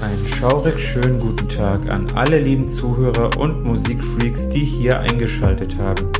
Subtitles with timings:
[0.00, 6.10] Einen schaurig schönen guten Tag an alle lieben Zuhörer und Musikfreaks, die hier eingeschaltet haben.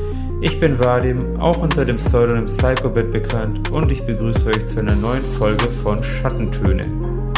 [0.43, 4.97] Ich bin Vadim, auch unter dem Pseudonym Psychobit bekannt und ich begrüße euch zu einer
[4.97, 6.83] neuen Folge von Schattentöne,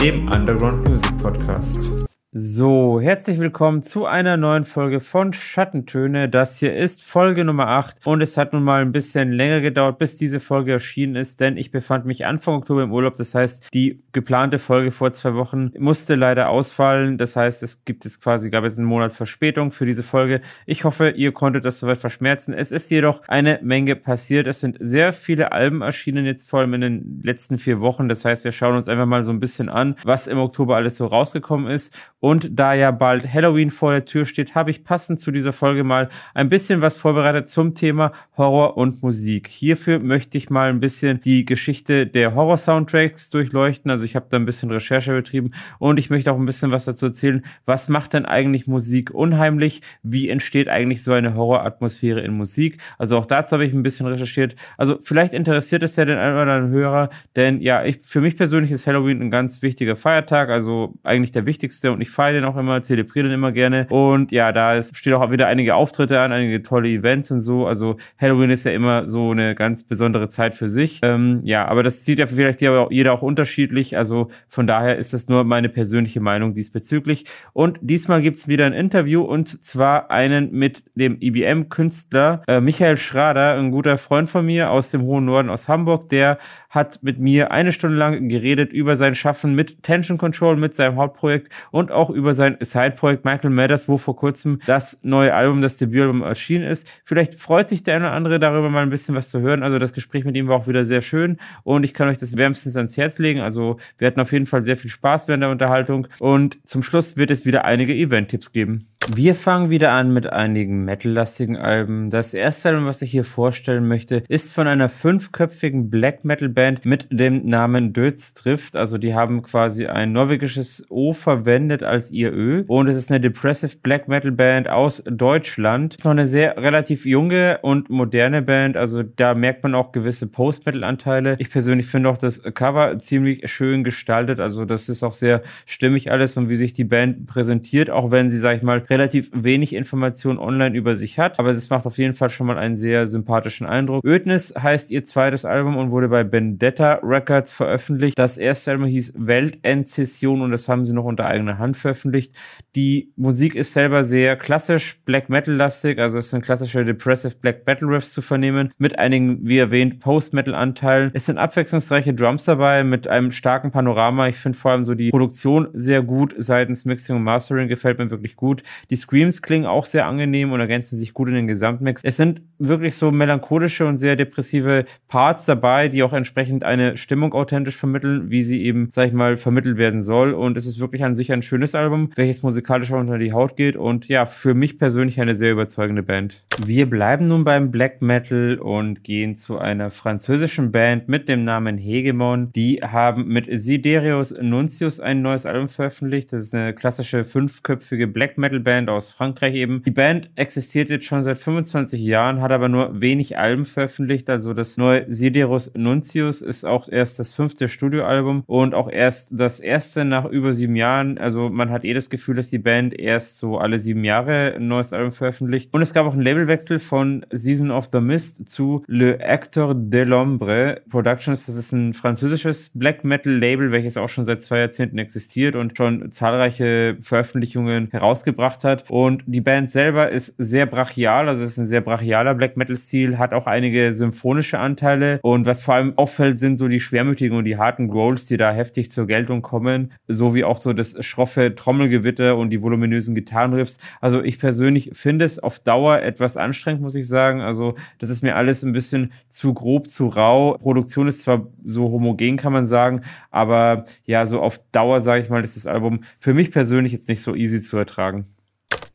[0.02, 2.01] dem Underground Music Podcast.
[2.34, 6.30] So, herzlich willkommen zu einer neuen Folge von Schattentöne.
[6.30, 9.98] Das hier ist Folge Nummer 8 und es hat nun mal ein bisschen länger gedauert,
[9.98, 13.18] bis diese Folge erschienen ist, denn ich befand mich Anfang Oktober im Urlaub.
[13.18, 17.18] Das heißt, die geplante Folge vor zwei Wochen musste leider ausfallen.
[17.18, 20.40] Das heißt, es gibt jetzt quasi, gab es einen Monat Verspätung für diese Folge.
[20.64, 22.54] Ich hoffe, ihr konntet das soweit verschmerzen.
[22.54, 24.46] Es ist jedoch eine Menge passiert.
[24.46, 28.08] Es sind sehr viele Alben erschienen jetzt vor allem in den letzten vier Wochen.
[28.08, 30.96] Das heißt, wir schauen uns einfach mal so ein bisschen an, was im Oktober alles
[30.96, 35.18] so rausgekommen ist und da ja bald Halloween vor der Tür steht, habe ich passend
[35.18, 39.48] zu dieser Folge mal ein bisschen was vorbereitet zum Thema Horror und Musik.
[39.48, 43.90] Hierfür möchte ich mal ein bisschen die Geschichte der Horror-Soundtracks durchleuchten.
[43.90, 46.84] Also ich habe da ein bisschen Recherche betrieben und ich möchte auch ein bisschen was
[46.84, 47.44] dazu erzählen.
[47.64, 49.82] Was macht denn eigentlich Musik unheimlich?
[50.04, 52.78] Wie entsteht eigentlich so eine Horroratmosphäre in Musik?
[52.98, 54.54] Also auch dazu habe ich ein bisschen recherchiert.
[54.78, 58.36] Also vielleicht interessiert es ja den einen oder anderen Hörer, denn ja, ich, für mich
[58.36, 62.44] persönlich ist Halloween ein ganz wichtiger Feiertag, also eigentlich der wichtigste und ich feiere den
[62.44, 63.86] auch immer, zelebriere den immer gerne.
[63.88, 67.66] Und ja, da ist, steht auch wieder einige Auftritte an, einige tolle Events und so.
[67.66, 71.00] Also Halloween ist ja immer so eine ganz besondere Zeit für sich.
[71.02, 73.96] Ähm, ja, aber das sieht ja vielleicht jeder auch unterschiedlich.
[73.96, 77.24] Also von daher ist das nur meine persönliche Meinung diesbezüglich.
[77.52, 83.54] Und diesmal gibt's wieder ein Interview und zwar einen mit dem IBM-Künstler äh, Michael Schrader,
[83.54, 86.38] ein guter Freund von mir aus dem hohen Norden aus Hamburg, der
[86.72, 90.96] hat mit mir eine Stunde lang geredet über sein Schaffen mit Tension Control, mit seinem
[90.96, 95.76] Hauptprojekt und auch über sein Sideprojekt Michael Matters, wo vor kurzem das neue Album, das
[95.76, 96.88] Debütalbum erschienen ist.
[97.04, 99.62] Vielleicht freut sich der eine oder andere darüber mal ein bisschen was zu hören.
[99.62, 102.36] Also das Gespräch mit ihm war auch wieder sehr schön und ich kann euch das
[102.36, 103.40] wärmstens ans Herz legen.
[103.40, 107.18] Also wir hatten auf jeden Fall sehr viel Spaß während der Unterhaltung und zum Schluss
[107.18, 108.88] wird es wieder einige Event-Tipps geben.
[109.10, 112.08] Wir fangen wieder an mit einigen metallastigen Alben.
[112.08, 116.86] Das erste Album, was ich hier vorstellen möchte, ist von einer fünfköpfigen Black Metal Band
[116.86, 118.76] mit dem Namen Dödsdrift.
[118.76, 122.62] Also die haben quasi ein norwegisches O verwendet als ihr Ö.
[122.68, 125.96] Und es ist eine Depressive Black Metal Band aus Deutschland.
[126.04, 128.76] Noch eine sehr relativ junge und moderne Band.
[128.76, 131.34] Also da merkt man auch gewisse Post-Metal-Anteile.
[131.40, 134.38] Ich persönlich finde auch das Cover ziemlich schön gestaltet.
[134.38, 138.30] Also das ist auch sehr stimmig alles und wie sich die Band präsentiert, auch wenn
[138.30, 141.96] sie, sag ich mal, relativ wenig Informationen online über sich hat, aber es macht auf
[141.96, 144.04] jeden Fall schon mal einen sehr sympathischen Eindruck.
[144.04, 148.18] Ödnis heißt ihr zweites Album und wurde bei Vendetta Records veröffentlicht.
[148.18, 152.34] Das erste Album hieß Weltendzession und das haben sie noch unter eigener Hand veröffentlicht.
[152.76, 157.64] Die Musik ist selber sehr klassisch Black Metal lastig, also es sind klassische Depressive Black
[157.64, 161.10] Battle Riffs zu vernehmen mit einigen, wie erwähnt, Post-Metal Anteilen.
[161.14, 164.28] Es sind abwechslungsreiche Drums dabei mit einem starken Panorama.
[164.28, 168.10] Ich finde vor allem so die Produktion sehr gut seitens Mixing und Mastering gefällt mir
[168.10, 168.62] wirklich gut.
[168.90, 172.02] Die Screams klingen auch sehr angenehm und ergänzen sich gut in den Gesamtmix.
[172.04, 177.32] Es sind wirklich so melancholische und sehr depressive Parts dabei, die auch entsprechend eine Stimmung
[177.32, 180.32] authentisch vermitteln, wie sie eben, sag ich mal, vermittelt werden soll.
[180.32, 183.56] Und es ist wirklich an sich ein schönes Album, welches musikalisch auch unter die Haut
[183.56, 186.44] geht und ja, für mich persönlich eine sehr überzeugende Band.
[186.64, 191.78] Wir bleiben nun beim Black Metal und gehen zu einer französischen Band mit dem Namen
[191.78, 192.52] Hegemon.
[192.52, 196.32] Die haben mit Siderius Nuncius ein neues Album veröffentlicht.
[196.32, 199.82] Das ist eine klassische fünfköpfige Black Metal Band Band aus Frankreich eben.
[199.82, 204.30] Die Band existiert jetzt schon seit 25 Jahren, hat aber nur wenig Alben veröffentlicht.
[204.30, 209.60] Also das neue Siderus Nuncius ist auch erst das fünfte Studioalbum und auch erst das
[209.60, 211.18] erste nach über sieben Jahren.
[211.18, 214.68] Also man hat eh das Gefühl, dass die Band erst so alle sieben Jahre ein
[214.68, 215.68] neues Album veröffentlicht.
[215.74, 220.04] Und es gab auch einen Labelwechsel von Season of the Mist zu Le Acteur de
[220.04, 221.44] l'Ombre Productions.
[221.44, 225.76] Das ist ein französisches Black Metal Label, welches auch schon seit zwei Jahrzehnten existiert und
[225.76, 228.90] schon zahlreiche Veröffentlichungen herausgebracht gemacht hat.
[228.90, 233.34] Und die Band selber ist sehr brachial, also ist ein sehr brachialer Black Metal-Stil, hat
[233.34, 235.20] auch einige symphonische Anteile.
[235.22, 238.52] Und was vor allem auffällt, sind so die schwermütigen und die harten Growls, die da
[238.52, 243.78] heftig zur Geltung kommen, sowie auch so das schroffe Trommelgewitter und die voluminösen Gitarrenriffs.
[244.00, 247.40] Also ich persönlich finde es auf Dauer etwas anstrengend, muss ich sagen.
[247.40, 250.56] Also das ist mir alles ein bisschen zu grob, zu rau.
[250.58, 255.30] Produktion ist zwar so homogen, kann man sagen, aber ja, so auf Dauer, sage ich
[255.30, 258.26] mal, ist das Album für mich persönlich jetzt nicht so easy zu ertragen.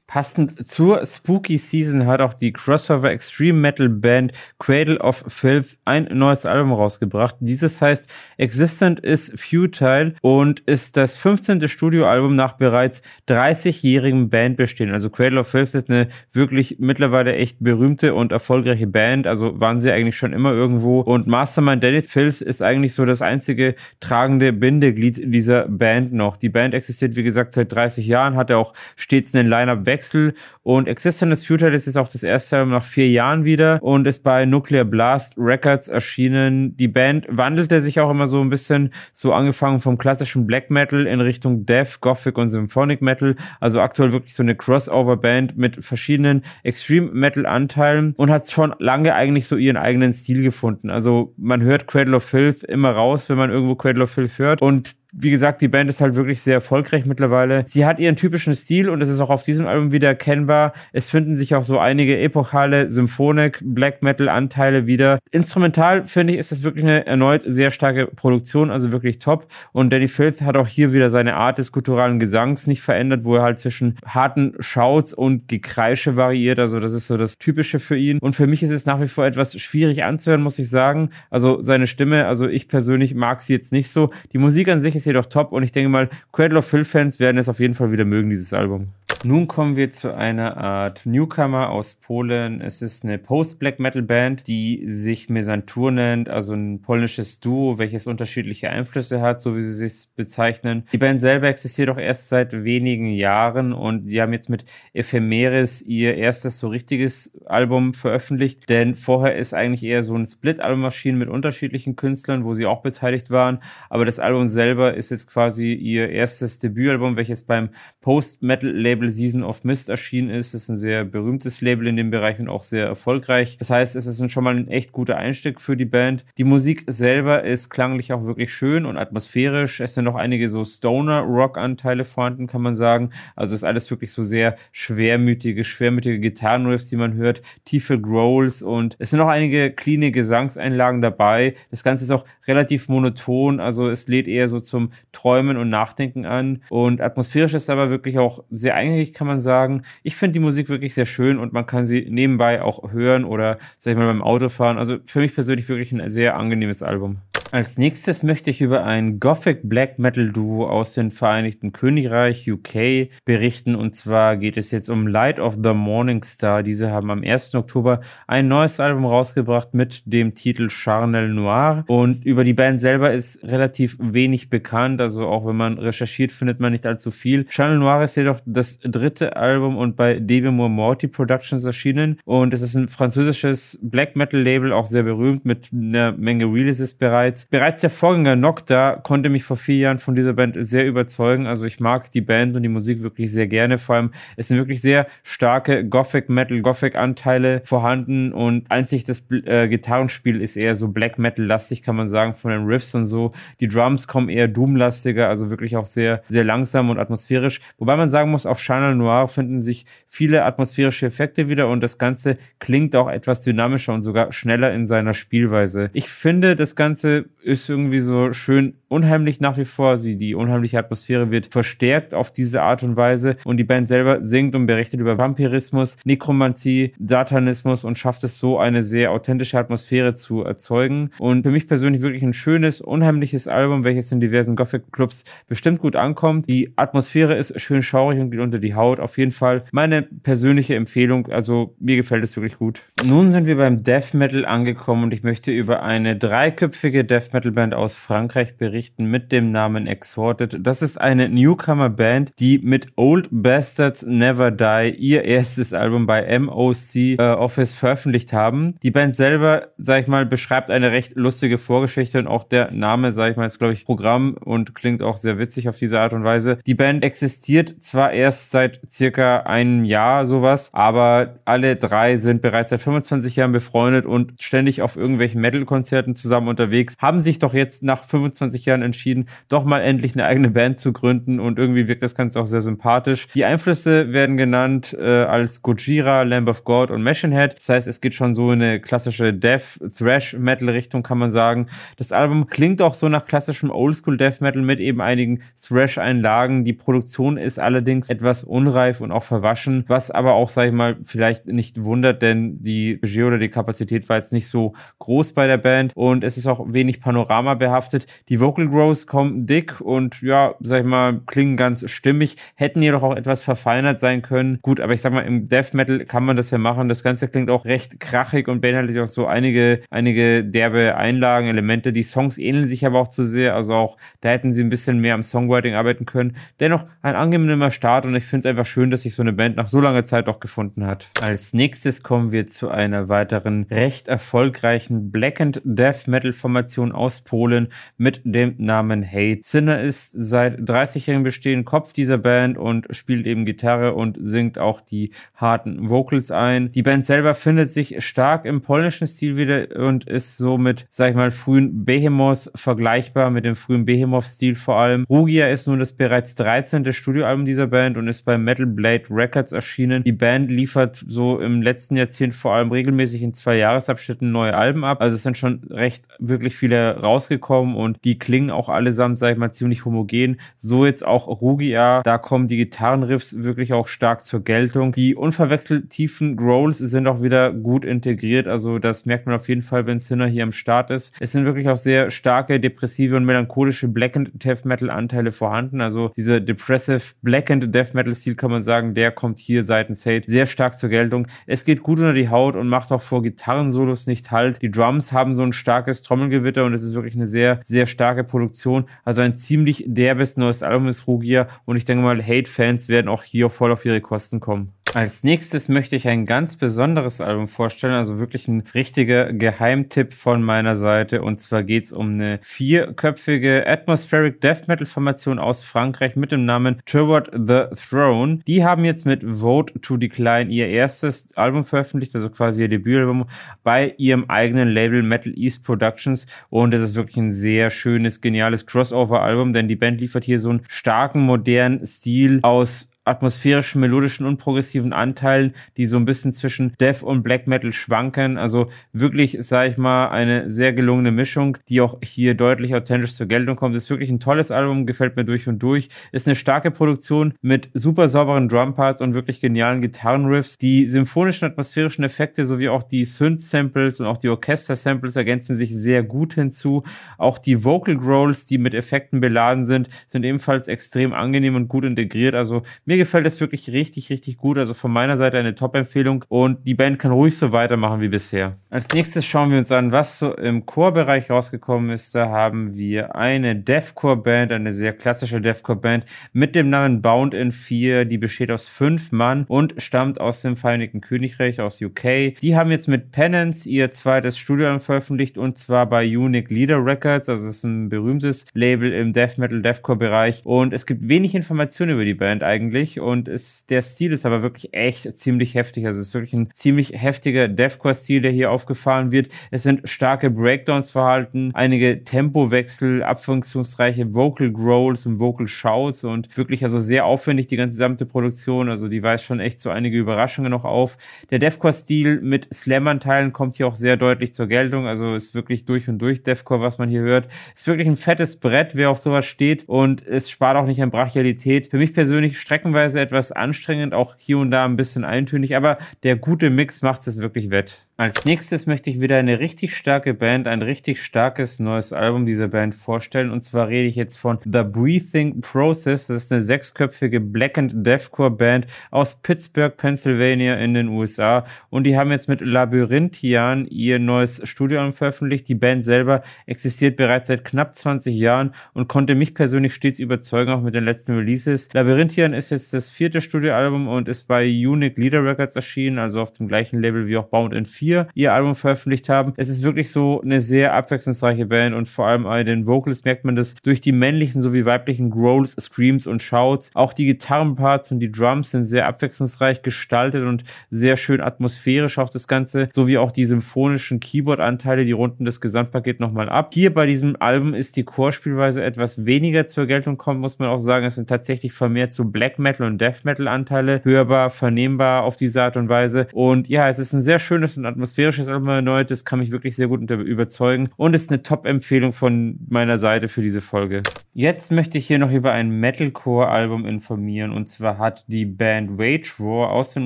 [0.08, 6.08] Passend zur Spooky Season hat auch die Crossover Extreme Metal Band Cradle of Filth ein
[6.14, 7.36] neues Album rausgebracht.
[7.42, 11.68] Dieses heißt Existent is Futile und ist das 15.
[11.68, 14.94] Studioalbum nach bereits 30-jährigem Bandbestehen.
[14.94, 19.28] Also Cradle of Filth ist eine wirklich mittlerweile echt berühmte und erfolgreiche Band.
[19.28, 21.02] Also waren sie eigentlich schon immer irgendwo.
[21.02, 26.38] Und Mastermind Danny Filth ist eigentlich so das einzige tragende Bindeglied dieser Band noch.
[26.38, 30.88] Die Band existiert, wie gesagt, seit 30 Jahren, hatte auch stets einen Line-Up Wechsel und
[30.88, 34.46] Existence Future ist jetzt auch das erste Album nach vier Jahren wieder und ist bei
[34.46, 36.78] Nuclear Blast Records erschienen.
[36.78, 41.08] Die Band wandelte sich auch immer so ein bisschen, so angefangen vom klassischen Black Metal
[41.08, 43.36] in Richtung Death, Gothic und Symphonic Metal.
[43.60, 49.48] Also aktuell wirklich so eine Crossover-Band mit verschiedenen Extreme Metal-Anteilen und hat schon lange eigentlich
[49.48, 50.92] so ihren eigenen Stil gefunden.
[50.92, 54.62] Also man hört Cradle of Filth immer raus, wenn man irgendwo Cradle of Filth hört
[54.62, 57.64] und wie gesagt, die Band ist halt wirklich sehr erfolgreich mittlerweile.
[57.66, 60.74] Sie hat ihren typischen Stil und es ist auch auf diesem Album wieder erkennbar.
[60.92, 65.20] Es finden sich auch so einige epochale Symphonik, Black Metal Anteile wieder.
[65.32, 69.48] Instrumental finde ich, ist das wirklich eine erneut sehr starke Produktion, also wirklich top.
[69.72, 73.36] Und Danny Filth hat auch hier wieder seine Art des gutturalen Gesangs nicht verändert, wo
[73.36, 76.60] er halt zwischen harten Shouts und Gekreische variiert.
[76.60, 78.20] Also das ist so das Typische für ihn.
[78.20, 81.12] Und für mich ist es nach wie vor etwas schwierig anzuhören, muss ich sagen.
[81.30, 84.12] Also seine Stimme, also ich persönlich mag sie jetzt nicht so.
[84.34, 87.38] Die Musik an sich ist jedoch top und ich denke mal, Cradle of Filth-Fans werden
[87.38, 88.90] es auf jeden Fall wieder mögen, dieses Album.
[89.28, 92.62] Nun kommen wir zu einer Art Newcomer aus Polen.
[92.62, 99.20] Es ist eine Post-Black-Metal-Band, die sich Mesantur nennt, also ein polnisches Duo, welches unterschiedliche Einflüsse
[99.20, 100.88] hat, so wie sie sich bezeichnen.
[100.94, 104.64] Die Band selber existiert auch erst seit wenigen Jahren und sie haben jetzt mit
[104.94, 110.86] Ephemeris ihr erstes so richtiges Album veröffentlicht, denn vorher ist eigentlich eher so ein Split-Album
[110.86, 113.60] erschienen mit unterschiedlichen Künstlern, wo sie auch beteiligt waren,
[113.90, 119.44] aber das Album selber ist jetzt quasi ihr erstes Debütalbum, welches beim Post-Metal-Label Label Season
[119.44, 120.54] of Mist erschienen ist.
[120.54, 123.58] Das ist ein sehr berühmtes Label in dem Bereich und auch sehr erfolgreich.
[123.58, 126.26] Das heißt, es ist schon mal ein echt guter Einstieg für die Band.
[126.38, 129.80] Die Musik selber ist klanglich auch wirklich schön und atmosphärisch.
[129.80, 133.10] Es sind noch einige so Stoner-Rock-Anteile vorhanden, kann man sagen.
[133.36, 138.96] Also ist alles wirklich so sehr schwermütige, schwermütige Gitarrenriffs, die man hört, tiefe Growls und
[139.00, 141.56] es sind auch einige cleane Gesangseinlagen dabei.
[141.72, 146.26] Das Ganze ist auch relativ monoton, also es lädt eher so zum Träumen und Nachdenken
[146.26, 150.34] an und atmosphärisch ist aber wirklich auch sehr eingängig unabhängig kann man sagen, ich finde
[150.34, 153.98] die Musik wirklich sehr schön und man kann sie nebenbei auch hören oder, sag ich
[153.98, 154.78] mal, beim Autofahren.
[154.78, 157.18] Also für mich persönlich wirklich ein sehr angenehmes Album.
[157.52, 163.10] Als nächstes möchte ich über ein Gothic Black Metal Duo aus dem Vereinigten Königreich UK
[163.24, 163.74] berichten.
[163.74, 166.62] Und zwar geht es jetzt um Light of the Morning Star.
[166.62, 167.56] Diese haben am 1.
[167.56, 171.86] Oktober ein neues Album rausgebracht mit dem Titel Charnel Noir.
[171.88, 175.00] Und über die Band selber ist relativ wenig bekannt.
[175.00, 177.46] Also auch wenn man recherchiert, findet man nicht allzu viel.
[177.48, 182.20] Charnel Noir ist jedoch das dritte Album und bei Moore Morty Productions erschienen.
[182.26, 186.92] Und es ist ein französisches Black Metal Label, auch sehr berühmt mit einer Menge Releases
[186.92, 187.37] bereits.
[187.46, 191.48] Bereits der Vorgänger Nocta konnte mich vor vier Jahren von dieser Band sehr überzeugen.
[191.48, 193.78] Also ich mag die Band und die Musik wirklich sehr gerne.
[193.78, 199.26] Vor allem es sind wirklich sehr starke Gothic Metal, Gothic Anteile vorhanden und einzig das
[199.32, 203.06] äh, Gitarrenspiel ist eher so Black Metal lastig, kann man sagen, von den Riffs und
[203.06, 203.34] so.
[203.60, 207.62] Die Drums kommen eher Doom-lastiger, also wirklich auch sehr, sehr langsam und atmosphärisch.
[207.78, 211.98] Wobei man sagen muss, auf Channel Noir finden sich viele atmosphärische Effekte wieder und das
[211.98, 215.90] Ganze klingt auch etwas dynamischer und sogar schneller in seiner Spielweise.
[215.94, 219.98] Ich finde, das Ganze ist irgendwie so schön unheimlich nach wie vor.
[219.98, 224.24] Sie, die unheimliche Atmosphäre wird verstärkt auf diese Art und Weise und die Band selber
[224.24, 230.14] singt und berichtet über Vampirismus, Nekromantie, Satanismus und schafft es so eine sehr authentische Atmosphäre
[230.14, 231.12] zu erzeugen.
[231.20, 235.80] Und für mich persönlich wirklich ein schönes, unheimliches Album, welches in diversen Gothic Clubs bestimmt
[235.80, 236.50] gut ankommt.
[236.50, 239.00] Die Atmosphäre ist schön schaurig und geht unter die Haut.
[239.00, 241.28] Auf jeden Fall meine persönliche Empfehlung.
[241.28, 242.82] Also mir gefällt es wirklich gut.
[243.06, 247.52] Nun sind wir beim Death Metal angekommen und ich möchte über eine dreiköpfige Death Metal
[247.52, 250.58] Band aus Frankreich berichten mit dem Namen Exhorted.
[250.62, 256.96] Das ist eine Newcomer-Band, die mit Old Bastards Never Die ihr erstes Album bei MOC
[256.96, 258.76] äh, Office veröffentlicht haben.
[258.84, 263.12] Die Band selber, sag ich mal, beschreibt eine recht lustige Vorgeschichte und auch der Name,
[263.12, 266.14] sag ich mal, ist glaube ich Programm und klingt auch sehr witzig auf diese Art
[266.14, 266.60] und Weise.
[266.66, 272.70] Die Band existiert zwar erst seit circa einem Jahr sowas, aber alle drei sind bereits
[272.70, 277.84] seit 25 Jahren befreundet und ständig auf irgendwelchen Metal-Konzerten zusammen unterwegs, haben sich doch jetzt
[277.84, 282.04] nach 25 Jahren entschieden, doch mal endlich eine eigene Band zu gründen und irgendwie wirkt
[282.04, 283.30] das Ganze auch sehr sympathisch.
[283.34, 287.60] Die Einflüsse werden genannt äh, als Gojira, Lamb of God und Machine Head.
[287.60, 291.30] Das heißt, es geht schon so in eine klassische Death, Thrash Metal Richtung, kann man
[291.30, 291.68] sagen.
[291.96, 296.66] Das Album klingt auch so nach klassischem Oldschool Death Metal mit eben einigen Thrash Einlagen.
[296.66, 300.98] Die Produktion ist allerdings etwas unreif und auch verwaschen, was aber auch, sag ich mal,
[301.06, 305.48] vielleicht nicht wundert, denn die Budget oder die Kapazität war jetzt nicht so groß bei
[305.48, 308.08] der Band und es ist auch wenig Panorama behaftet.
[308.30, 313.04] Die Vocal Growths kommen dick und ja, sag ich mal, klingen ganz stimmig, hätten jedoch
[313.04, 314.60] auch etwas verfeinert sein können.
[314.62, 316.90] Gut, aber ich sag mal, im Death Metal kann man das ja machen.
[316.90, 321.94] Das Ganze klingt auch recht krachig und beinhaltet auch so einige, einige derbe Einlagen, Elemente.
[321.94, 325.00] Die Songs ähneln sich aber auch zu sehr, also auch da hätten sie ein bisschen
[325.00, 326.36] mehr am Songwriting arbeiten können.
[326.60, 329.56] Dennoch ein angenehmer Start und ich finde es einfach schön, dass sich so eine Band
[329.58, 331.10] nach so langer Zeit auch gefunden hat.
[331.22, 337.22] Als nächstes kommen wir zu einer weiteren recht erfolgreichen Black and Death Metal Formation aus
[337.22, 339.40] Polen mit dem Namen Hate.
[339.40, 344.82] Zinner ist seit 30-jährigem Bestehen Kopf dieser Band und spielt eben Gitarre und singt auch
[344.82, 346.72] die harten Vocals ein.
[346.72, 351.16] Die Band selber findet sich stark im polnischen Stil wieder und ist somit, sag ich
[351.16, 355.06] mal, frühen Behemoth vergleichbar mit dem frühen Behemoth-Stil vor allem.
[355.10, 356.92] Rugia ist nun das bereits 13.
[356.94, 360.04] Studioalbum dieser Band und ist bei Metal Blade Records erschienen.
[360.04, 364.84] Die Band liefert so im letzten Jahrzehnt vor allem regelmäßig in zwei Jahresabschnitten neue Alben
[364.84, 365.02] ab.
[365.02, 369.38] Also es sind schon recht wirklich viele rausgekommen und die klingen auch allesamt, sag ich
[369.38, 370.40] mal, ziemlich homogen.
[370.58, 372.02] So jetzt auch Rugia.
[372.04, 374.92] Da kommen die Gitarrenriffs wirklich auch stark zur Geltung.
[374.94, 378.48] Die unverwechselt tiefen Growls sind auch wieder gut integriert.
[378.48, 381.16] Also das merkt man auf jeden Fall, wenn Sinner hier am Start ist.
[381.20, 385.82] Es sind wirklich auch sehr starke, depressive und melancholische Black and Death Metal Anteile vorhanden.
[385.82, 390.06] Also diese Depressive Black and Death Metal Stil kann man sagen, der kommt hier seitens
[390.06, 391.28] Hate sehr stark zur Geltung.
[391.46, 394.62] Es geht gut unter die Haut und macht auch vor Gitarrensolos nicht halt.
[394.62, 398.24] Die Drums haben so ein starkes Trommelgewitter und es ist wirklich eine sehr, sehr starke
[398.24, 398.88] Produktion.
[399.04, 403.24] Also ein ziemlich derbes neues Album ist Rugia und ich denke mal, Hate-Fans werden auch
[403.24, 404.74] hier voll auf ihre Kosten kommen.
[404.94, 410.42] Als nächstes möchte ich ein ganz besonderes Album vorstellen, also wirklich ein richtiger Geheimtipp von
[410.42, 411.22] meiner Seite.
[411.22, 416.46] Und zwar geht es um eine vierköpfige Atmospheric Death Metal Formation aus Frankreich mit dem
[416.46, 418.40] Namen Toward the Throne.
[418.48, 423.26] Die haben jetzt mit Vote to Decline ihr erstes Album veröffentlicht, also quasi ihr Debütalbum
[423.64, 426.28] bei ihrem eigenen Label Metal East Productions.
[426.50, 430.50] Und es ist wirklich ein sehr schönes, geniales Crossover-Album, denn die Band liefert hier so
[430.50, 436.74] einen starken, modernen Stil aus atmosphärischen, melodischen und progressiven Anteilen, die so ein bisschen zwischen
[436.80, 438.38] Death und Black Metal schwanken.
[438.38, 443.28] Also wirklich, sage ich mal, eine sehr gelungene Mischung, die auch hier deutlich authentisch zur
[443.28, 443.76] Geltung kommt.
[443.76, 445.90] Ist wirklich ein tolles Album, gefällt mir durch und durch.
[446.12, 450.58] Ist eine starke Produktion mit super sauberen Drumparts und wirklich genialen Gitarrenriffs.
[450.58, 456.04] Die symphonischen, atmosphärischen Effekte sowie auch die Synth-Samples und auch die Orchester-Samples ergänzen sich sehr
[456.04, 456.84] gut hinzu.
[457.18, 461.86] Auch die Vocal Growls, die mit Effekten beladen sind, sind ebenfalls extrem angenehm und gut
[461.86, 462.36] integriert.
[462.36, 464.58] Also mir mir gefällt es wirklich richtig, richtig gut.
[464.58, 468.58] Also von meiner Seite eine Top-Empfehlung und die Band kann ruhig so weitermachen wie bisher.
[468.70, 472.16] Als nächstes schauen wir uns an, was so im Core-Bereich rausgekommen ist.
[472.16, 478.06] Da haben wir eine Deathcore-Band, eine sehr klassische Deathcore-Band mit dem Namen Bound in 4.
[478.06, 482.36] Die besteht aus fünf Mann und stammt aus dem Vereinigten Königreich, aus UK.
[482.42, 487.30] Die haben jetzt mit Penance ihr zweites Studioalbum veröffentlicht und zwar bei Unique Leader Records.
[487.30, 490.42] Also es ist ein berühmtes Label im Death Metal, Deathcore-Bereich.
[490.46, 494.26] Und es gibt wenig Informationen über die Band eigentlich durch und ist, der Stil ist
[494.26, 495.86] aber wirklich echt ziemlich heftig.
[495.86, 499.30] Also es ist wirklich ein ziemlich heftiger Deathcore-Stil, der hier aufgefahren wird.
[499.52, 506.64] Es sind starke Breakdowns verhalten, einige Tempowechsel, abwechslungsreiche Vocal Growls und Vocal Shouts und wirklich
[506.64, 508.70] also sehr aufwendig die ganze gesamte Produktion.
[508.70, 510.98] Also die weist schon echt so einige Überraschungen noch auf.
[511.30, 514.88] Der Deathcore-Stil mit Slam-Anteilen kommt hier auch sehr deutlich zur Geltung.
[514.88, 517.28] Also ist wirklich durch und durch Deathcore, was man hier hört.
[517.56, 520.92] Ist wirklich ein fettes Brett, wer auf sowas steht und es spart auch nicht an
[520.92, 521.68] Brachialität.
[521.68, 525.80] Für mich persönlich streckenweise teilweise etwas anstrengend, auch hier und da ein bisschen eintönig, aber
[526.04, 527.87] der gute Mix macht es wirklich wett.
[528.00, 532.48] Als nächstes möchte ich wieder eine richtig starke Band, ein richtig starkes neues Album dieser
[532.48, 533.32] Band vorstellen.
[533.32, 536.06] Und zwar rede ich jetzt von The Breathing Process.
[536.06, 541.48] Das ist eine sechsköpfige Black and Deathcore Band aus Pittsburgh, Pennsylvania in den USA.
[541.72, 545.48] Und die haben jetzt mit Labyrinthian ihr neues Studioalbum veröffentlicht.
[545.48, 550.52] Die Band selber existiert bereits seit knapp 20 Jahren und konnte mich persönlich stets überzeugen,
[550.52, 551.74] auch mit den letzten Releases.
[551.74, 556.32] Labyrinthian ist jetzt das vierte Studioalbum und ist bei Unique Leader Records erschienen, also auf
[556.34, 559.34] dem gleichen Label wie auch Bound in 4 2004 ihr Album veröffentlicht haben.
[559.38, 563.26] Es ist wirklich so eine sehr abwechslungsreiche Band und vor allem bei den Vocals merkt
[563.26, 566.72] man das durch die männlichen sowie weiblichen Growls, Screams und Shouts.
[566.74, 572.10] Auch die Gitarrenparts und die Drums sind sehr abwechslungsreich gestaltet und sehr schön atmosphärisch auch
[572.10, 576.52] das Ganze, sowie auch die symphonischen Keyboard-Anteile, die runden das Gesamtpaket nochmal ab.
[576.54, 580.60] Hier bei diesem Album ist die Chorspielweise etwas weniger zur Geltung kommen, muss man auch
[580.60, 580.86] sagen.
[580.86, 585.44] Es sind tatsächlich vermehrt so Black Metal und Death Metal Anteile hörbar, vernehmbar auf diese
[585.44, 586.08] Art und Weise.
[586.14, 588.90] Und ja, es ist ein sehr schönes und atmosphärisches Album erneut.
[588.90, 593.22] Das kann mich wirklich sehr gut überzeugen und ist eine Top-Empfehlung von meiner Seite für
[593.22, 593.84] diese Folge.
[594.14, 599.20] Jetzt möchte ich hier noch über ein Metalcore-Album informieren und zwar hat die Band Wage
[599.20, 599.86] War aus den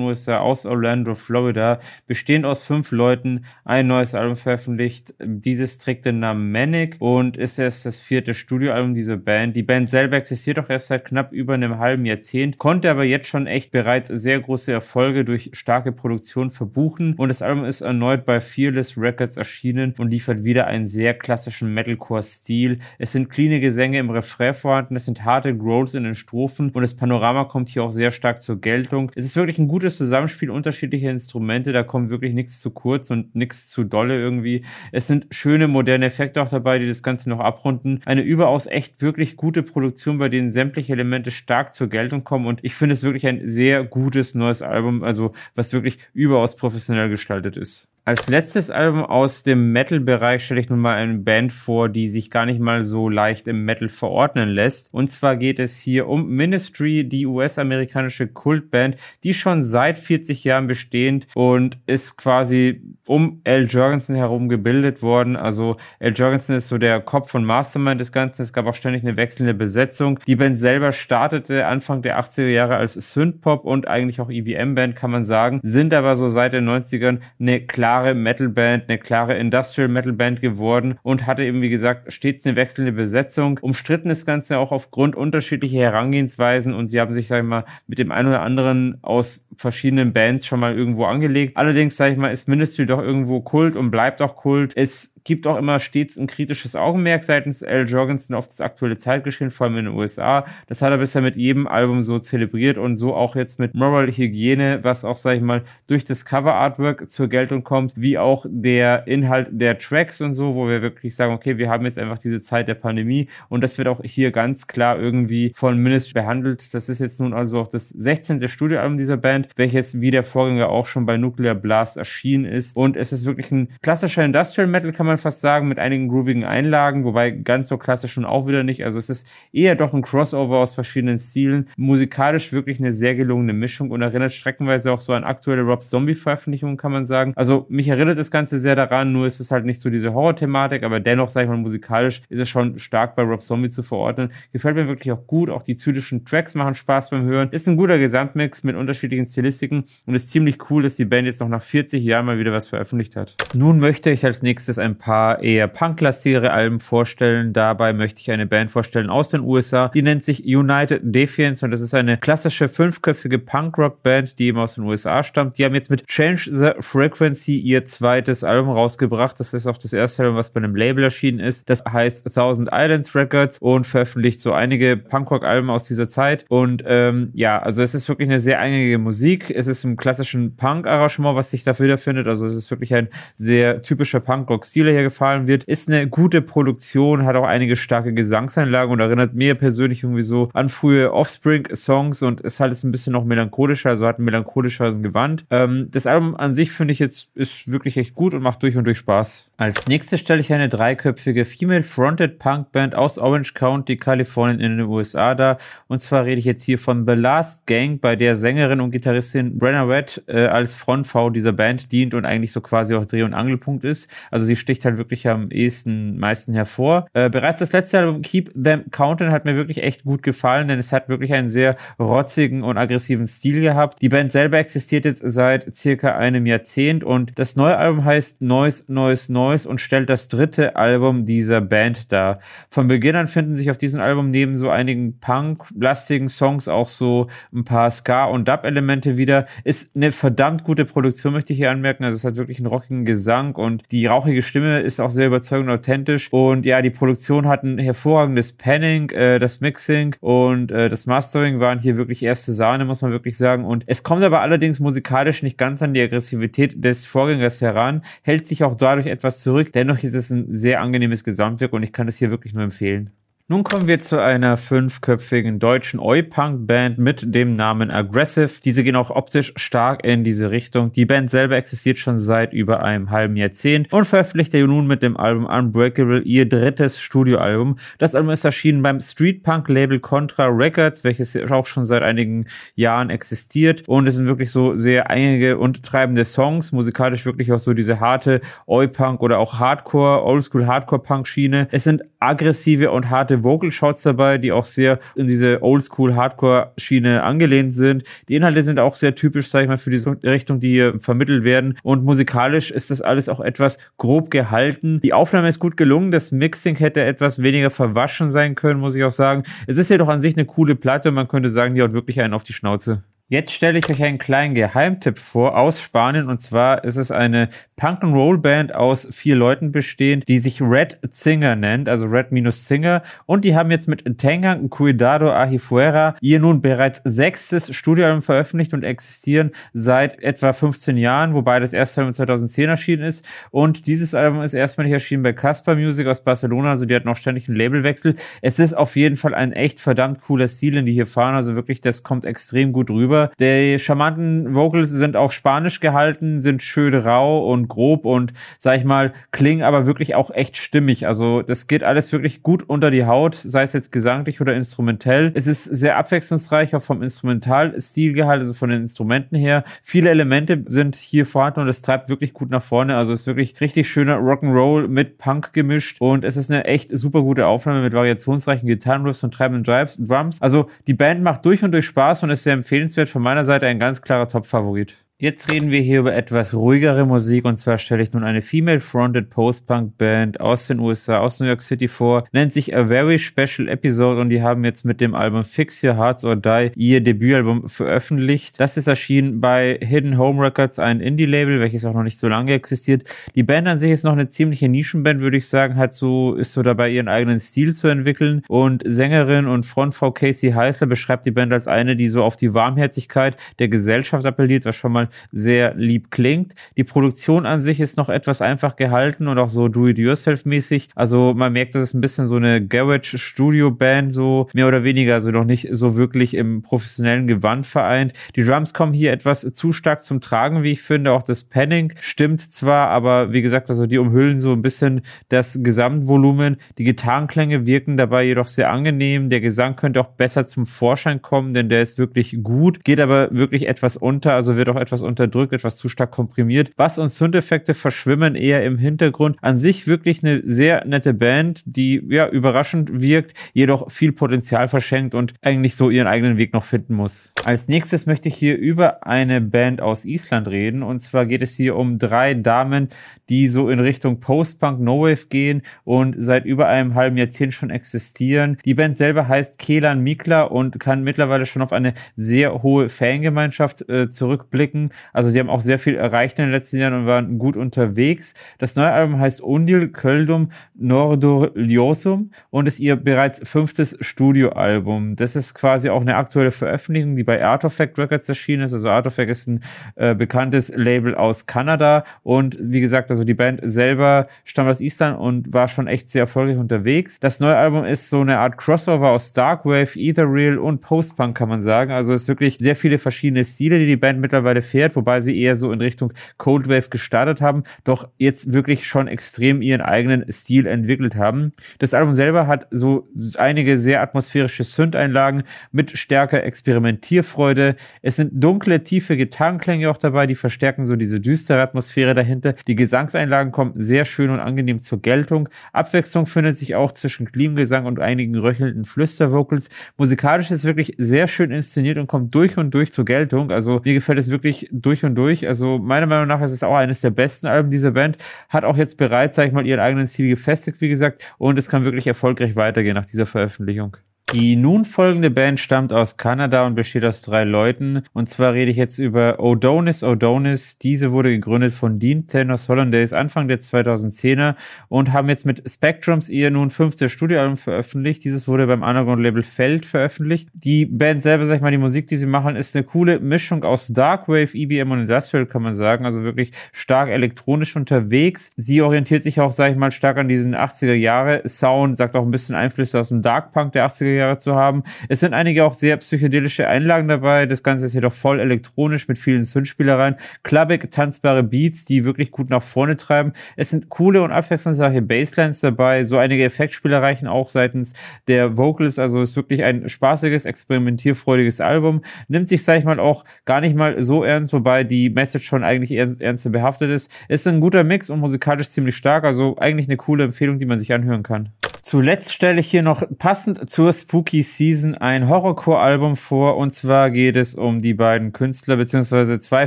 [0.00, 5.12] USA, aus Orlando, Florida, bestehend aus fünf Leuten, ein neues Album veröffentlicht.
[5.22, 9.54] Dieses trägt den Namen Manic und ist erst das vierte Studioalbum dieser Band.
[9.54, 13.28] Die Band selber existiert auch erst seit knapp über einem halben Jahrzehnt, konnte aber jetzt
[13.28, 18.24] schon echt bereits sehr große Erfolge durch starke Produktion verbuchen und das Album ist erneut
[18.24, 22.78] bei Fearless Records erschienen und liefert wieder einen sehr klassischen Metalcore-Stil.
[22.98, 26.82] Es sind cleane Gesänge im Refrain vorhanden, es sind harte Growls in den Strophen und
[26.82, 29.12] das Panorama kommt hier auch sehr stark zur Geltung.
[29.14, 33.34] Es ist wirklich ein gutes Zusammenspiel unterschiedlicher Instrumente, da kommt wirklich nichts zu kurz und
[33.34, 34.64] nichts zu dolle irgendwie.
[34.92, 38.00] Es sind schöne moderne Effekte auch dabei, die das Ganze noch abrunden.
[38.04, 42.60] Eine überaus echt wirklich gute Produktion, bei denen sämtliche Elemente stark zur Geltung kommen und
[42.62, 47.56] ich finde es wirklich ein sehr gutes neues Album, also was wirklich überaus professionell gestaltet
[47.56, 47.71] ist.
[47.72, 52.08] is Als letztes Album aus dem Metal-Bereich stelle ich nun mal eine Band vor, die
[52.08, 54.92] sich gar nicht mal so leicht im Metal verordnen lässt.
[54.92, 60.66] Und zwar geht es hier um Ministry, die US-amerikanische Kultband, die schon seit 40 Jahren
[60.66, 65.36] bestehend und ist quasi um Al Jorgensen herum gebildet worden.
[65.36, 68.42] Also Al Jorgensen ist so der Kopf und Mastermind des Ganzen.
[68.42, 70.18] Es gab auch ständig eine wechselnde Besetzung.
[70.26, 75.12] Die Band selber startete Anfang der 80er Jahre als Synthpop und eigentlich auch EBM-Band, kann
[75.12, 79.86] man sagen, sind aber so seit den 90ern eine klare klare Metalband, eine klare Industrial
[79.86, 83.58] Metal Band geworden und hatte eben, wie gesagt, stets eine wechselnde Besetzung.
[83.60, 87.98] Umstritten das Ganze auch aufgrund unterschiedlicher Herangehensweisen und sie haben sich, sag ich mal, mit
[87.98, 91.58] dem einen oder anderen aus verschiedenen Bands schon mal irgendwo angelegt.
[91.58, 94.72] Allerdings, sag ich mal, ist Ministry doch irgendwo Kult und bleibt auch Kult.
[94.74, 99.50] Es gibt auch immer stets ein kritisches Augenmerk seitens Al Jorgensen auf das aktuelle Zeitgeschehen,
[99.50, 100.46] vor allem in den USA.
[100.66, 104.10] Das hat er bisher mit jedem Album so zelebriert und so auch jetzt mit Moral
[104.10, 108.46] Hygiene, was auch, sag ich mal, durch das Cover Artwork zur Geltung kommt, wie auch
[108.48, 112.18] der Inhalt der Tracks und so, wo wir wirklich sagen, okay, wir haben jetzt einfach
[112.18, 116.74] diese Zeit der Pandemie und das wird auch hier ganz klar irgendwie von Ministry behandelt.
[116.74, 118.46] Das ist jetzt nun also auch das 16.
[118.48, 122.96] Studioalbum dieser Band, welches wie der Vorgänger auch schon bei Nuclear Blast erschienen ist und
[122.96, 126.44] es ist wirklich ein klassischer Industrial Metal, kann man man fast sagen, mit einigen groovigen
[126.44, 128.84] Einlagen, wobei ganz so klassisch schon auch wieder nicht.
[128.84, 131.68] Also es ist eher doch ein Crossover aus verschiedenen Stilen.
[131.76, 136.76] Musikalisch wirklich eine sehr gelungene Mischung und erinnert streckenweise auch so an aktuelle Rob Zombie-Veröffentlichungen,
[136.76, 137.32] kann man sagen.
[137.36, 140.82] Also mich erinnert das Ganze sehr daran, nur ist es halt nicht so diese Horror-Thematik,
[140.82, 144.32] aber dennoch, sag ich mal, musikalisch ist es schon stark bei Rob Zombie zu verordnen.
[144.52, 145.50] Gefällt mir wirklich auch gut.
[145.50, 147.50] Auch die zydischen Tracks machen Spaß beim Hören.
[147.50, 151.40] Ist ein guter Gesamtmix mit unterschiedlichen Stilistiken und ist ziemlich cool, dass die Band jetzt
[151.40, 153.36] noch nach 40 Jahren mal wieder was veröffentlicht hat.
[153.54, 157.52] Nun möchte ich als nächstes ein paar eher punklastigere Alben vorstellen.
[157.52, 159.88] Dabei möchte ich eine Band vorstellen aus den USA.
[159.88, 164.76] Die nennt sich United Defiance und das ist eine klassische fünfköpfige Punkrock-Band, die eben aus
[164.76, 165.58] den USA stammt.
[165.58, 169.40] Die haben jetzt mit Change the Frequency ihr zweites Album rausgebracht.
[169.40, 171.68] Das ist auch das erste Album, was bei einem Label erschienen ist.
[171.68, 176.44] Das heißt Thousand Islands Records und veröffentlicht so einige Punkrock-Alben aus dieser Zeit.
[176.48, 179.50] Und ähm, ja, also es ist wirklich eine sehr eingängige Musik.
[179.50, 182.28] Es ist im klassischen Punk-Arrangement, was sich dafür wiederfindet.
[182.28, 185.64] Also es ist wirklich ein sehr typischer Punkrock-Stil, hier gefallen wird.
[185.64, 190.48] Ist eine gute Produktion, hat auch einige starke Gesangsanlagen und erinnert mir persönlich irgendwie so
[190.52, 195.44] an frühe Offspring-Songs und ist halt ein bisschen noch melancholischer, also hat ein melancholischeres Gewand.
[195.50, 198.76] Ähm, das Album an sich finde ich jetzt ist wirklich echt gut und macht durch
[198.76, 199.50] und durch Spaß.
[199.62, 205.36] Als nächstes stelle ich eine dreiköpfige Female-Fronted Punk-Band aus Orange County, Kalifornien in den USA
[205.36, 205.58] dar.
[205.86, 209.58] Und zwar rede ich jetzt hier von The Last Gang, bei der Sängerin und Gitarristin
[209.58, 213.34] Brenna Red äh, als Frontfrau dieser Band dient und eigentlich so quasi auch Dreh- und
[213.34, 214.10] Angelpunkt ist.
[214.32, 217.06] Also sie sticht halt wirklich am ehesten meisten hervor.
[217.12, 220.80] Äh, bereits das letzte Album Keep Them Counting hat mir wirklich echt gut gefallen, denn
[220.80, 224.02] es hat wirklich einen sehr rotzigen und aggressiven Stil gehabt.
[224.02, 228.92] Die Band selber existiert jetzt seit circa einem Jahrzehnt und das neue Album heißt Noise,
[228.92, 232.40] Noise, Noise Noise und stellt das dritte Album dieser Band dar.
[232.70, 237.28] Von Beginn an finden sich auf diesem Album neben so einigen Punk-lastigen Songs auch so
[237.54, 239.46] ein paar Ska- und Dub-Elemente wieder.
[239.64, 242.04] Ist eine verdammt gute Produktion, möchte ich hier anmerken.
[242.04, 245.26] Also es hat wirklich einen rockigen Gesang und die rauchige Stimme Stimme ist auch sehr
[245.26, 246.32] überzeugend und authentisch.
[246.32, 251.58] Und ja, die Produktion hat ein hervorragendes Panning, äh, das Mixing und äh, das Mastering
[251.58, 253.64] waren hier wirklich erste Sahne, muss man wirklich sagen.
[253.64, 258.46] Und es kommt aber allerdings musikalisch nicht ganz an die Aggressivität des Vorgängers heran, hält
[258.46, 259.72] sich auch dadurch etwas zurück.
[259.72, 263.10] Dennoch ist es ein sehr angenehmes Gesamtwerk und ich kann es hier wirklich nur empfehlen.
[263.52, 268.62] Nun kommen wir zu einer fünfköpfigen deutschen Oi-Punk-Band mit dem Namen Aggressive.
[268.64, 270.90] Diese gehen auch optisch stark in diese Richtung.
[270.92, 275.18] Die Band selber existiert schon seit über einem halben Jahrzehnt und veröffentlichte nun mit dem
[275.18, 277.76] Album Unbreakable ihr drittes Studioalbum.
[277.98, 283.86] Das Album ist erschienen beim Street-Punk-Label Contra Records, welches auch schon seit einigen Jahren existiert.
[283.86, 288.00] Und es sind wirklich so sehr einige und treibende Songs, musikalisch wirklich auch so diese
[288.00, 291.68] harte Oi-Punk oder auch Hardcore, Oldschool-Hardcore-Punk-Schiene.
[291.70, 296.72] Es sind aggressive und harte Vocal Shots dabei, die auch sehr in diese Oldschool Hardcore
[296.76, 298.04] Schiene angelehnt sind.
[298.28, 301.44] Die Inhalte sind auch sehr typisch, sag ich mal, für diese Richtung, die hier vermittelt
[301.44, 301.78] werden.
[301.82, 305.00] Und musikalisch ist das alles auch etwas grob gehalten.
[305.02, 306.10] Die Aufnahme ist gut gelungen.
[306.10, 309.44] Das Mixing hätte etwas weniger verwaschen sein können, muss ich auch sagen.
[309.66, 311.10] Es ist ja doch an sich eine coole Platte.
[311.10, 313.02] Man könnte sagen, die haut wirklich einen auf die Schnauze.
[313.32, 317.48] Jetzt stelle ich euch einen kleinen Geheimtipp vor aus Spanien und zwar ist es eine
[317.76, 323.70] Punk-and-Roll-Band aus vier Leuten bestehend, die sich Red Singer nennt, also Red-Singer und die haben
[323.70, 330.52] jetzt mit Tengan Cuidado Ahifuera ihr nun bereits sechstes Studioalbum veröffentlicht und existieren seit etwa
[330.52, 334.92] 15 Jahren, wobei das erste Album 2010 erschienen ist und dieses Album ist erstmal nicht
[334.92, 338.14] erschienen bei Casper Music aus Barcelona, also die hat noch ständig einen Labelwechsel.
[338.42, 341.54] Es ist auf jeden Fall ein echt verdammt cooler Stil, den die hier fahren, also
[341.54, 343.21] wirklich, das kommt extrem gut rüber.
[343.40, 348.84] Die charmanten Vocals sind auf Spanisch gehalten, sind schön rau und grob und, sag ich
[348.84, 351.06] mal, klingen aber wirklich auch echt stimmig.
[351.06, 355.32] Also das geht alles wirklich gut unter die Haut, sei es jetzt gesanglich oder instrumentell.
[355.34, 359.64] Es ist sehr abwechslungsreich, auch vom Instrumentalstil gehalten, also von den Instrumenten her.
[359.82, 362.96] Viele Elemente sind hier vorhanden und es treibt wirklich gut nach vorne.
[362.96, 366.96] Also es ist wirklich richtig schöner Rock'n'Roll mit Punk gemischt und es ist eine echt
[366.96, 370.40] super gute Aufnahme mit variationsreichen Gitarrenriffs und treibenden Drums.
[370.40, 373.66] Also die Band macht durch und durch Spaß und ist sehr empfehlenswert von meiner Seite
[373.66, 375.01] ein ganz klarer Top-Favorit.
[375.22, 377.44] Jetzt reden wir hier über etwas ruhigere Musik.
[377.44, 381.86] Und zwar stelle ich nun eine female-fronted Post-Punk-Band aus den USA, aus New York City
[381.86, 384.20] vor, nennt sich A Very Special Episode.
[384.20, 388.58] Und die haben jetzt mit dem Album Fix Your Hearts or Die ihr Debütalbum veröffentlicht.
[388.58, 392.52] Das ist erschienen bei Hidden Home Records, ein Indie-Label, welches auch noch nicht so lange
[392.52, 393.04] existiert.
[393.36, 396.52] Die Band an sich ist noch eine ziemliche Nischenband, würde ich sagen, hat so, ist
[396.52, 398.42] so dabei, ihren eigenen Stil zu entwickeln.
[398.48, 402.54] Und Sängerin und Frontfrau Casey Heißler beschreibt die Band als eine, die so auf die
[402.54, 406.54] Warmherzigkeit der Gesellschaft appelliert, was schon mal sehr lieb klingt.
[406.76, 410.88] Die Produktion an sich ist noch etwas einfach gehalten und auch so do-it-yourself-mäßig.
[410.94, 415.30] Also man merkt, das ist ein bisschen so eine Garage-Studio-Band, so mehr oder weniger, also
[415.30, 418.12] noch nicht so wirklich im professionellen Gewand vereint.
[418.36, 421.12] Die Drums kommen hier etwas zu stark zum Tragen, wie ich finde.
[421.12, 425.58] Auch das Panning stimmt zwar, aber wie gesagt, also die umhüllen so ein bisschen das
[425.62, 426.56] Gesamtvolumen.
[426.78, 429.30] Die Gitarrenklänge wirken dabei jedoch sehr angenehm.
[429.30, 433.28] Der Gesang könnte auch besser zum Vorschein kommen, denn der ist wirklich gut, geht aber
[433.30, 436.74] wirklich etwas unter, also wird auch etwas etwas unterdrückt, etwas zu stark komprimiert.
[436.76, 439.36] Bass- und Soundeffekte verschwimmen eher im Hintergrund.
[439.40, 445.14] An sich wirklich eine sehr nette Band, die ja überraschend wirkt, jedoch viel Potenzial verschenkt
[445.14, 447.32] und eigentlich so ihren eigenen Weg noch finden muss.
[447.44, 450.82] Als nächstes möchte ich hier über eine Band aus Island reden.
[450.84, 452.88] Und zwar geht es hier um drei Damen,
[453.28, 457.70] die so in Richtung Post-Punk No Wave gehen und seit über einem halben Jahrzehnt schon
[457.70, 458.58] existieren.
[458.64, 463.88] Die Band selber heißt Kelan Mikla und kann mittlerweile schon auf eine sehr hohe Fangemeinschaft
[463.88, 464.91] äh, zurückblicken.
[465.12, 468.34] Also sie haben auch sehr viel erreicht in den letzten Jahren und waren gut unterwegs.
[468.58, 475.16] Das neue Album heißt Undil Köldum Nordor Liosum und ist ihr bereits fünftes Studioalbum.
[475.16, 478.72] Das ist quasi auch eine aktuelle Veröffentlichung, die bei Artifact Records erschienen ist.
[478.72, 479.60] Also Artifact ist ein
[479.96, 485.18] äh, bekanntes Label aus Kanada und wie gesagt, also die Band selber stammt aus Island
[485.18, 487.20] und war schon echt sehr erfolgreich unterwegs.
[487.20, 491.60] Das neue Album ist so eine Art Crossover aus Darkwave, Ethereal und Postpunk, kann man
[491.60, 491.92] sagen.
[491.92, 495.38] Also es ist wirklich sehr viele verschiedene Stile, die die Band mittlerweile fährt, wobei sie
[495.38, 500.66] eher so in Richtung Coldwave gestartet haben, doch jetzt wirklich schon extrem ihren eigenen Stil
[500.66, 501.52] entwickelt haben.
[501.78, 507.76] Das Album selber hat so einige sehr atmosphärische Synth-Einlagen mit stärker Experimentierfreude.
[508.00, 512.54] Es sind dunkle, tiefe Gitarrenklänge auch dabei, die verstärken so diese düstere Atmosphäre dahinter.
[512.66, 515.48] Die Gesangseinlagen kommen sehr schön und angenehm zur Geltung.
[515.72, 519.68] Abwechslung findet sich auch zwischen Clean-Gesang und einigen röchelnden Flüstervocals.
[519.98, 523.50] Musikalisch ist wirklich sehr schön inszeniert und kommt durch und durch zur Geltung.
[523.50, 525.46] Also mir gefällt es wirklich durch und durch.
[525.46, 528.16] Also meiner Meinung nach ist es auch eines der besten Alben dieser Band.
[528.48, 531.22] Hat auch jetzt bereits, sag ich mal, ihren eigenen Stil gefestigt, wie gesagt.
[531.38, 533.96] Und es kann wirklich erfolgreich weitergehen nach dieser Veröffentlichung.
[534.32, 538.02] Die nun folgende Band stammt aus Kanada und besteht aus drei Leuten.
[538.14, 540.78] Und zwar rede ich jetzt über Odonis Odonis.
[540.78, 544.54] Diese wurde gegründet von Dean Thanos Hollandaise Anfang der 2010er
[544.88, 548.24] und haben jetzt mit Spectrums ihr nun fünfte Studioalbum veröffentlicht.
[548.24, 550.48] Dieses wurde beim Underground-Label Feld veröffentlicht.
[550.54, 553.64] Die Band selber, sag ich mal, die Musik, die sie machen, ist eine coole Mischung
[553.64, 556.06] aus Darkwave, EBM und Industrial, kann man sagen.
[556.06, 558.50] Also wirklich stark elektronisch unterwegs.
[558.56, 562.24] Sie orientiert sich auch, sag ich mal, stark an diesen 80er Jahre Sound, sagt auch
[562.24, 564.82] ein bisschen Einflüsse aus dem Dark Punk der 80er Jahre zu haben.
[565.08, 567.46] Es sind einige auch sehr psychedelische Einlagen dabei.
[567.46, 572.50] Das Ganze ist jedoch voll elektronisch mit vielen Synthspielereien, clubbig, tanzbare Beats, die wirklich gut
[572.50, 573.32] nach vorne treiben.
[573.56, 577.94] Es sind coole und abwechslungsreiche Basslines dabei, so einige Effektspielereichen auch seitens
[578.28, 578.98] der Vocals.
[578.98, 582.02] Also ist wirklich ein spaßiges, experimentierfreudiges Album.
[582.28, 585.64] Nimmt sich, sag ich mal, auch gar nicht mal so ernst, wobei die Message schon
[585.64, 587.12] eigentlich ernst, ernst behaftet ist.
[587.28, 589.24] Ist ein guter Mix und musikalisch ziemlich stark.
[589.24, 591.50] Also eigentlich eine coole Empfehlung, die man sich anhören kann.
[591.82, 596.56] Zuletzt stelle ich hier noch passend zur Spooky Season ein Horrorcore-Album vor.
[596.56, 599.66] Und zwar geht es um die beiden Künstler, beziehungsweise zwei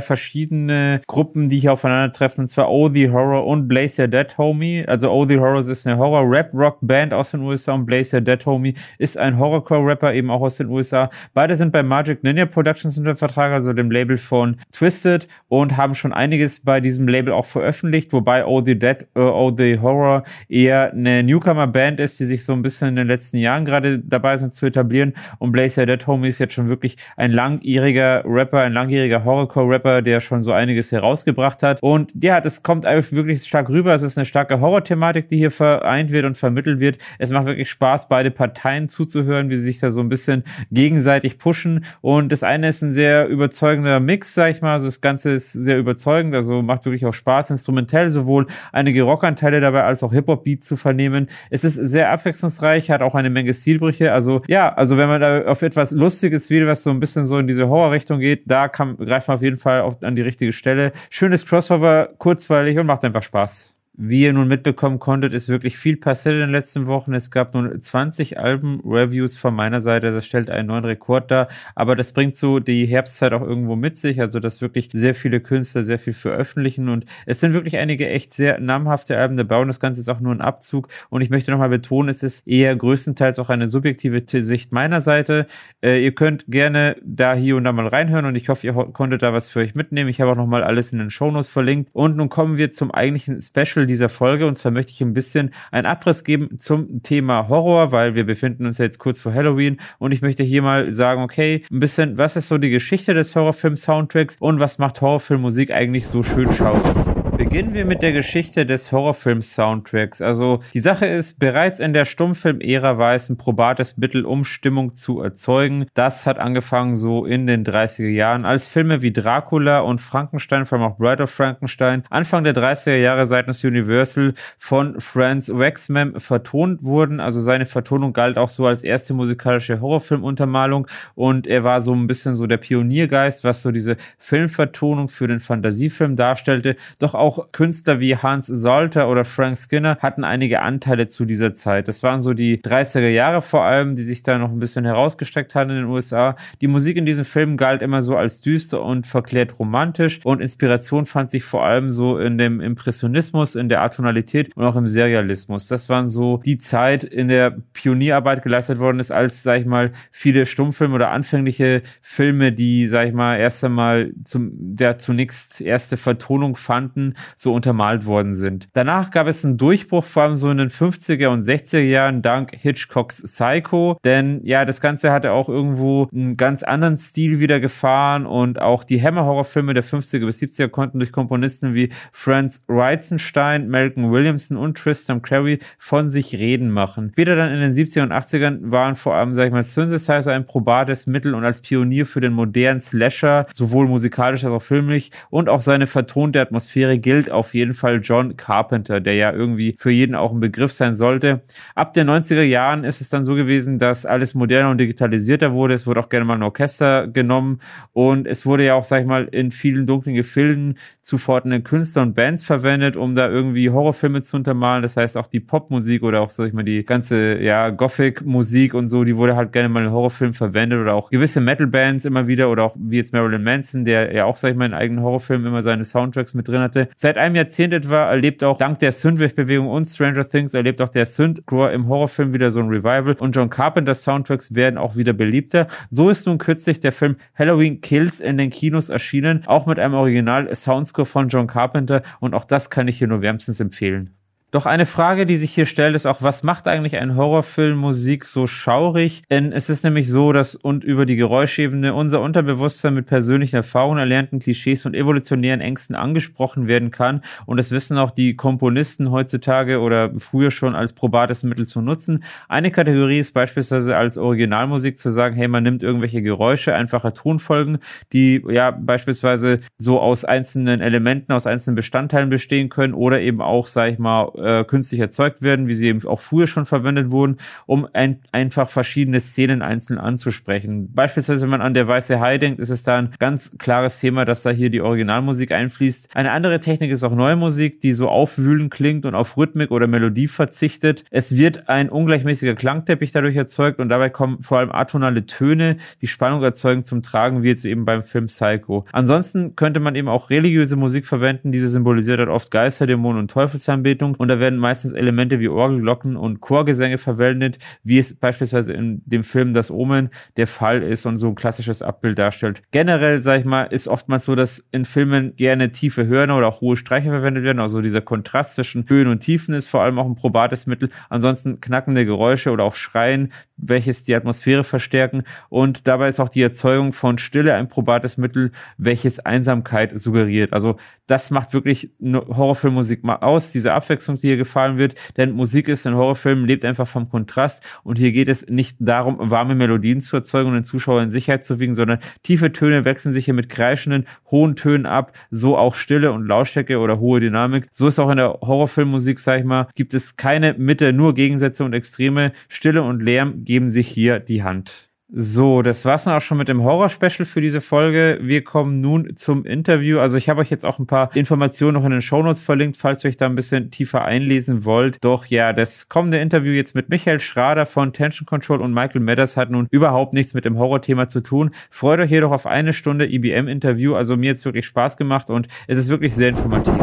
[0.00, 2.44] verschiedene Gruppen, die hier aufeinandertreffen.
[2.44, 4.82] Und zwar Oh the Horror und Blaze Your Dead Homie.
[4.86, 8.74] Also Oh the Horror ist eine Horror-Rap-Rock-Band aus den USA und Blaze Your Dead Homie
[8.98, 11.10] ist ein Horrorcore-Rapper eben auch aus den USA.
[11.34, 15.94] Beide sind bei Magic Ninja Productions unter Vertrag, also dem Label von Twisted und haben
[15.94, 20.24] schon einiges bei diesem Label auch veröffentlicht, wobei Oh the Dead, uh, Oh the Horror
[20.48, 24.36] eher eine Newcomer-Band ist, die sich so ein bisschen in den letzten Jahren gerade dabei
[24.36, 25.14] sind zu etablieren.
[25.38, 30.20] Und Blaze Dead Homie ist jetzt schon wirklich ein langjähriger Rapper, ein langjähriger Horrorcore-Rapper, der
[30.20, 31.82] schon so einiges herausgebracht hat.
[31.82, 33.94] Und ja, das kommt eigentlich wirklich stark rüber.
[33.94, 36.98] Es ist eine starke Horror-Thematik, die hier vereint wird und vermittelt wird.
[37.18, 41.38] Es macht wirklich Spaß, beide Parteien zuzuhören, wie sie sich da so ein bisschen gegenseitig
[41.38, 41.84] pushen.
[42.00, 44.72] Und das eine ist ein sehr überzeugender Mix, sag ich mal.
[44.72, 49.60] Also das Ganze ist sehr überzeugend, also macht wirklich auch Spaß, instrumentell sowohl einige Rockanteile
[49.60, 51.28] dabei als auch Hip-Hop-Beats zu vernehmen.
[51.50, 54.12] Es ist sehr sehr abwechslungsreich, hat auch eine Menge Stilbrüche.
[54.12, 57.38] Also ja, also wenn man da auf etwas Lustiges will, was so ein bisschen so
[57.38, 60.52] in diese Horrorrichtung geht, da kann, greift man auf jeden Fall auf, an die richtige
[60.52, 60.92] Stelle.
[61.08, 63.75] Schönes Crossover, kurzweilig und macht einfach Spaß.
[63.98, 67.14] Wie ihr nun mitbekommen konntet, ist wirklich viel passiert in den letzten Wochen.
[67.14, 70.12] Es gab nun 20 Alben-Reviews von meiner Seite.
[70.12, 71.48] Das stellt einen neuen Rekord dar.
[71.74, 74.20] Aber das bringt so die Herbstzeit auch irgendwo mit sich.
[74.20, 76.90] Also, dass wirklich sehr viele Künstler sehr viel veröffentlichen.
[76.90, 79.62] Und es sind wirklich einige echt sehr namhafte Alben dabei.
[79.62, 80.88] Und das Ganze ist auch nur ein Abzug.
[81.08, 85.46] Und ich möchte nochmal betonen, es ist eher größtenteils auch eine subjektive Sicht meiner Seite.
[85.82, 88.26] Äh, ihr könnt gerne da hier und da mal reinhören.
[88.26, 90.10] Und ich hoffe, ihr konntet da was für euch mitnehmen.
[90.10, 91.88] Ich habe auch nochmal alles in den Shownotes verlinkt.
[91.94, 94.46] Und nun kommen wir zum eigentlichen Special dieser Folge.
[94.46, 98.66] Und zwar möchte ich ein bisschen einen Abriss geben zum Thema Horror, weil wir befinden
[98.66, 99.78] uns jetzt kurz vor Halloween.
[99.98, 103.34] Und ich möchte hier mal sagen, okay, ein bisschen, was ist so die Geschichte des
[103.34, 107.15] Horrorfilm-Soundtracks und was macht Horrorfilmmusik eigentlich so schön schaurig?
[107.36, 110.22] Beginnen wir mit der Geschichte des Horrorfilm-Soundtracks.
[110.22, 114.94] Also die Sache ist, bereits in der Stummfilm-Ära war es ein probates Mittel, um Stimmung
[114.94, 115.84] zu erzeugen.
[115.92, 120.78] Das hat angefangen so in den 30er Jahren, als Filme wie Dracula und Frankenstein, vor
[120.78, 126.84] allem auch Bride of Frankenstein, Anfang der 30er Jahre seitens Universal von Franz Waxman vertont
[126.84, 127.20] wurden.
[127.20, 132.06] Also seine Vertonung galt auch so als erste musikalische Horrorfilmuntermalung und er war so ein
[132.06, 136.76] bisschen so der Pioniergeist, was so diese Filmvertonung für den Fantasiefilm darstellte.
[136.98, 141.52] Doch auch auch Künstler wie Hans Salter oder Frank Skinner hatten einige Anteile zu dieser
[141.52, 141.88] Zeit.
[141.88, 145.56] Das waren so die 30er Jahre vor allem, die sich da noch ein bisschen herausgestreckt
[145.56, 146.36] haben in den USA.
[146.60, 151.04] Die Musik in diesem Film galt immer so als düster und verklärt romantisch und Inspiration
[151.04, 155.66] fand sich vor allem so in dem Impressionismus, in der Atonalität und auch im Serialismus.
[155.66, 159.90] Das waren so die Zeit, in der Pionierarbeit geleistet worden ist, als, sag ich mal,
[160.12, 165.96] viele Stummfilme oder anfängliche Filme, die, sag ich mal, erst einmal zum, der zunächst erste
[165.96, 168.68] Vertonung fanden, so untermalt worden sind.
[168.72, 172.54] Danach gab es einen Durchbruch, vor allem so in den 50er und 60er Jahren, dank
[172.54, 178.26] Hitchcocks Psycho, denn ja, das Ganze hatte auch irgendwo einen ganz anderen Stil wieder gefahren
[178.26, 184.10] und auch die Hammer-Horrorfilme der 50er bis 70er konnten durch Komponisten wie Franz Reizenstein, Malcolm
[184.10, 187.12] Williamson und Tristan Carey von sich reden machen.
[187.16, 190.46] Wieder dann in den 70er und 80ern waren vor allem, sag ich mal, Synthesizer ein
[190.46, 195.48] probates Mittel und als Pionier für den modernen Slasher, sowohl musikalisch als auch filmlich und
[195.48, 200.16] auch seine vertonte Atmosphäre gilt auf jeden Fall John Carpenter, der ja irgendwie für jeden
[200.16, 201.42] auch ein Begriff sein sollte.
[201.76, 205.74] Ab den 90er Jahren ist es dann so gewesen, dass alles moderner und digitalisierter wurde.
[205.74, 207.60] Es wurde auch gerne mal ein Orchester genommen
[207.92, 212.16] und es wurde ja auch, sag ich mal, in vielen dunklen Gefilden zufortende Künstler und
[212.16, 214.82] Bands verwendet, um da irgendwie Horrorfilme zu untermalen.
[214.82, 218.88] Das heißt auch die Popmusik oder auch, sag ich mal, die ganze, ja, Gothic-Musik und
[218.88, 222.50] so, die wurde halt gerne mal in Horrorfilmen verwendet oder auch gewisse Metal-Bands immer wieder
[222.50, 225.46] oder auch wie jetzt Marilyn Manson, der ja auch, sag ich mal, in eigenen Horrorfilmen
[225.46, 226.88] immer seine Soundtracks mit drin hatte.
[226.98, 231.04] Seit einem Jahrzehnt etwa erlebt auch dank der Synthwave-Bewegung und Stranger Things erlebt auch der
[231.04, 235.66] Synthcore im Horrorfilm wieder so ein Revival und John Carpenter Soundtracks werden auch wieder beliebter.
[235.90, 239.92] So ist nun kürzlich der Film Halloween Kills in den Kinos erschienen, auch mit einem
[239.92, 244.15] Original-Soundscore von John Carpenter und auch das kann ich hier nur wärmstens empfehlen.
[244.52, 248.24] Doch eine Frage, die sich hier stellt, ist auch, was macht eigentlich ein Horrorfilm Musik
[248.24, 249.24] so schaurig?
[249.28, 253.98] Denn es ist nämlich so, dass und über die Geräuschebene unser Unterbewusstsein mit persönlichen Erfahrungen,
[253.98, 257.22] erlernten Klischees und evolutionären Ängsten angesprochen werden kann.
[257.44, 262.22] Und das wissen auch die Komponisten heutzutage oder früher schon als probates Mittel zu nutzen.
[262.48, 267.78] Eine Kategorie ist beispielsweise als Originalmusik zu sagen, hey, man nimmt irgendwelche Geräusche, einfache Tonfolgen,
[268.12, 273.66] die ja beispielsweise so aus einzelnen Elementen, aus einzelnen Bestandteilen bestehen können oder eben auch,
[273.66, 277.36] sag ich mal, äh, künstlich erzeugt werden, wie sie eben auch früher schon verwendet wurden,
[277.66, 280.92] um ein, einfach verschiedene Szenen einzeln anzusprechen.
[280.94, 284.24] Beispielsweise, wenn man an der Weiße Hai denkt, ist es da ein ganz klares Thema,
[284.24, 286.14] dass da hier die Originalmusik einfließt.
[286.16, 289.86] Eine andere Technik ist auch neue Musik, die so aufwühlend klingt und auf Rhythmik oder
[289.86, 291.04] Melodie verzichtet.
[291.10, 296.06] Es wird ein ungleichmäßiger Klangteppich dadurch erzeugt und dabei kommen vor allem atonale Töne, die
[296.06, 298.84] Spannung erzeugen, zum Tragen, wie jetzt eben beim Film Psycho.
[298.92, 303.30] Ansonsten könnte man eben auch religiöse Musik verwenden, diese symbolisiert hat oft Geister, Dämonen und
[303.30, 309.00] Teufelsanbetung und da werden meistens Elemente wie Orgelglocken und Chorgesänge verwendet, wie es beispielsweise in
[309.04, 312.60] dem Film Das Omen der Fall ist und so ein klassisches Abbild darstellt.
[312.72, 316.60] Generell, sag ich mal, ist oftmals so, dass in Filmen gerne tiefe Hörner oder auch
[316.60, 317.60] hohe Streicher verwendet werden.
[317.60, 320.90] Also dieser Kontrast zwischen Höhen und Tiefen ist vor allem auch ein probates Mittel.
[321.08, 325.22] Ansonsten knackende Geräusche oder auch Schreien, welches die Atmosphäre verstärken.
[325.50, 330.52] Und dabei ist auch die Erzeugung von Stille ein probates Mittel, welches Einsamkeit suggeriert.
[330.52, 334.94] Also das macht wirklich Horrorfilmmusik mal aus, diese Abwechslung, die hier gefallen wird.
[335.16, 337.62] Denn Musik ist in Horrorfilmen, lebt einfach vom Kontrast.
[337.82, 341.44] Und hier geht es nicht darum, warme Melodien zu erzeugen und den Zuschauer in Sicherheit
[341.44, 345.12] zu wiegen, sondern tiefe Töne wechseln sich hier mit kreischenden, hohen Tönen ab.
[345.30, 347.68] So auch Stille und Lautstärke oder hohe Dynamik.
[347.70, 351.64] So ist auch in der Horrorfilmmusik, sag ich mal, gibt es keine Mitte, nur Gegensätze
[351.64, 352.32] und Extreme.
[352.48, 354.85] Stille und Lärm geben sich hier die Hand.
[355.08, 358.18] So, das war's dann auch schon mit dem Horror-Special für diese Folge.
[358.22, 360.00] Wir kommen nun zum Interview.
[360.00, 363.04] Also ich habe euch jetzt auch ein paar Informationen noch in den Shownotes verlinkt, falls
[363.04, 364.98] ihr euch da ein bisschen tiefer einlesen wollt.
[365.04, 369.36] Doch ja, das kommende Interview jetzt mit Michael Schrader von Tension Control und Michael Madders
[369.36, 371.52] hat nun überhaupt nichts mit dem Horror-Thema zu tun.
[371.70, 373.94] Freut euch jedoch auf eine Stunde IBM-Interview.
[373.94, 376.74] Also mir jetzt wirklich Spaß gemacht und es ist wirklich sehr informativ.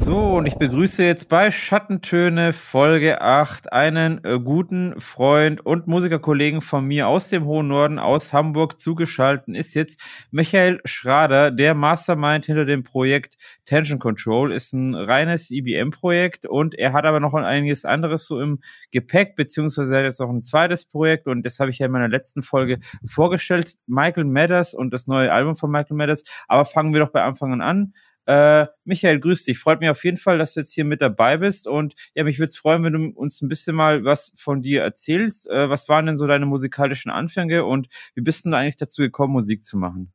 [0.00, 6.60] So, und ich begrüße jetzt bei Schattentöne Folge 8 einen äh, guten Freund und Musikerkollegen
[6.60, 12.46] von mir aus dem hohen Norden, aus Hamburg zugeschaltet ist jetzt Michael Schrader, der Mastermind
[12.46, 14.52] hinter dem Projekt Tension Control.
[14.52, 19.94] Ist ein reines IBM-Projekt und er hat aber noch einiges anderes so im Gepäck, beziehungsweise
[19.94, 22.42] er hat jetzt noch ein zweites Projekt und das habe ich ja in meiner letzten
[22.42, 23.76] Folge vorgestellt.
[23.86, 26.24] Michael Madders und das neue Album von Michael Madders.
[26.48, 27.94] Aber fangen wir doch bei Anfang an
[28.26, 29.58] äh, Michael, grüß dich.
[29.58, 31.66] Freut mich auf jeden Fall, dass du jetzt hier mit dabei bist.
[31.66, 34.82] Und ja, mich würde es freuen, wenn du uns ein bisschen mal was von dir
[34.82, 35.48] erzählst.
[35.48, 39.02] Äh, was waren denn so deine musikalischen Anfänge und wie bist du da eigentlich dazu
[39.02, 40.12] gekommen, Musik zu machen?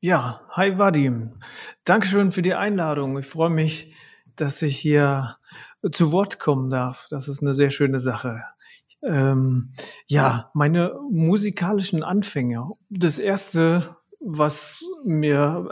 [0.00, 1.40] Ja, hi Vadim.
[1.84, 3.18] Dankeschön für die Einladung.
[3.18, 3.92] Ich freue mich,
[4.36, 5.36] dass ich hier
[5.92, 7.06] zu Wort kommen darf.
[7.10, 8.42] Das ist eine sehr schöne Sache.
[9.02, 9.72] Ähm,
[10.06, 12.70] ja, meine musikalischen Anfänge.
[12.90, 15.70] Das erste was mir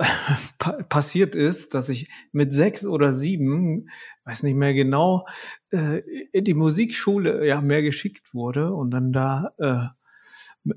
[0.88, 3.88] passiert ist, dass ich mit sechs oder sieben,
[4.24, 5.26] weiß nicht mehr genau,
[5.70, 5.98] äh,
[6.32, 9.86] in die Musikschule ja mehr geschickt wurde und dann da äh,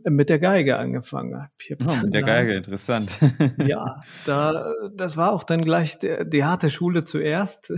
[0.09, 1.51] mit der Geige angefangen habe.
[1.85, 3.11] Oh, mit der Geige, interessant.
[3.65, 7.73] ja, da, das war auch dann gleich der, die harte Schule zuerst.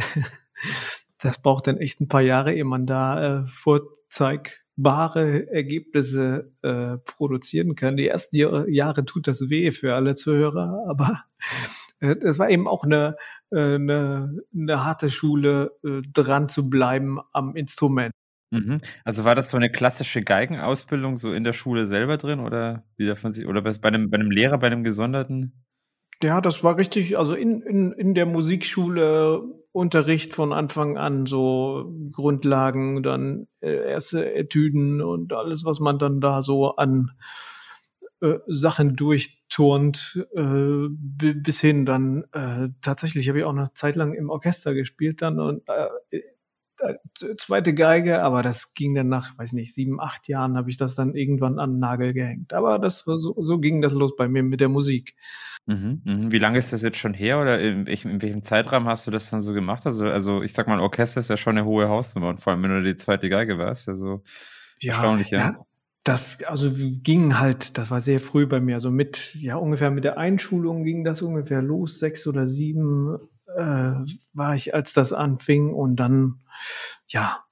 [1.22, 6.98] Das braucht dann echt ein paar Jahre, ehe man da äh, Vorzeig bare Ergebnisse äh,
[7.06, 7.98] produzieren kann.
[7.98, 8.38] Die ersten
[8.72, 11.24] Jahre tut das weh für alle Zuhörer, aber
[12.00, 13.16] äh, es war eben auch eine,
[13.52, 18.14] äh, eine, eine harte Schule, äh, dran zu bleiben am Instrument.
[18.52, 18.82] Mhm.
[19.06, 23.08] Also war das so eine klassische Geigenausbildung so in der Schule selber drin oder wie
[23.08, 25.64] darf man sich, oder bei einem, bei einem Lehrer, bei einem Gesonderten?
[26.22, 31.94] Ja, das war richtig, also in, in, in der Musikschule Unterricht von Anfang an, so
[32.12, 37.12] Grundlagen, dann äh, erste Etüden und alles, was man dann da so an
[38.22, 42.26] äh, Sachen durchturnt, äh, bis hin dann
[42.82, 45.64] tatsächlich habe ich auch eine Zeit lang im Orchester gespielt dann und
[47.38, 50.96] zweite Geige, aber das ging dann nach, weiß nicht, sieben, acht Jahren habe ich das
[50.96, 52.54] dann irgendwann an den Nagel gehängt.
[52.54, 55.16] Aber das war so, so ging das los bei mir mit der Musik.
[55.68, 56.32] Mhm, mhm.
[56.32, 59.12] Wie lange ist das jetzt schon her oder in welchem, in welchem Zeitraum hast du
[59.12, 59.86] das dann so gemacht?
[59.86, 62.64] Also, also ich sag mal, Orchester ist ja schon eine hohe Hausnummer und vor allem,
[62.64, 64.24] wenn du die zweite Geige warst, ja so
[64.80, 65.40] ja, erstaunlich, ja.
[65.40, 65.66] ja.
[66.04, 70.04] Das, also ging halt, das war sehr früh bei mir, also mit, ja, ungefähr mit
[70.04, 73.20] der Einschulung ging das ungefähr los, sechs oder sieben,
[73.58, 73.94] äh,
[74.34, 76.42] war ich, als das anfing und dann,
[77.08, 77.44] ja,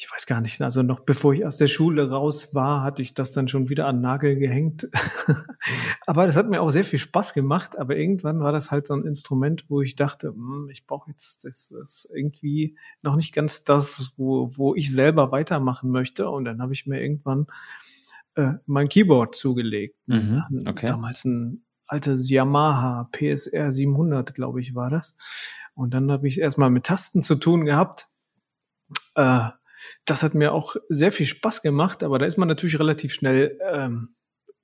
[0.00, 3.14] ich weiß gar nicht, also noch bevor ich aus der Schule raus war, hatte ich
[3.14, 4.88] das dann schon wieder an Nagel gehängt.
[6.06, 8.94] aber das hat mir auch sehr viel Spaß gemacht, aber irgendwann war das halt so
[8.94, 13.64] ein Instrument, wo ich dachte, hm, ich brauche jetzt, das ist irgendwie noch nicht ganz
[13.64, 16.30] das, wo, wo ich selber weitermachen möchte.
[16.30, 17.48] Und dann habe ich mir irgendwann
[18.36, 19.96] äh, mein Keyboard zugelegt.
[20.06, 20.86] Mhm, okay.
[20.86, 25.16] Damals ein altes Yamaha PSR 700, glaube ich, war das.
[25.74, 28.08] Und dann habe ich erstmal mit Tasten zu tun gehabt.
[29.14, 29.48] Äh,
[30.04, 33.58] das hat mir auch sehr viel Spaß gemacht, aber da ist man natürlich relativ schnell
[33.72, 34.14] ähm,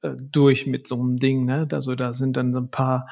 [0.03, 1.45] äh, durch mit so einem Ding.
[1.45, 1.69] Ne?
[1.73, 3.09] Also da sind dann so ein paar,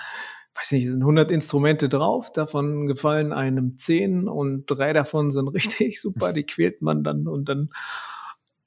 [0.55, 6.01] weiß nicht, sind 100 Instrumente drauf, davon gefallen einem 10 und drei davon sind richtig
[6.01, 7.71] super, die quält man dann und dann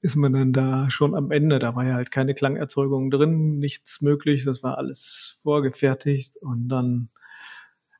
[0.00, 1.58] ist man dann da schon am Ende.
[1.58, 7.08] Da war ja halt keine Klangerzeugung drin, nichts möglich, das war alles vorgefertigt und dann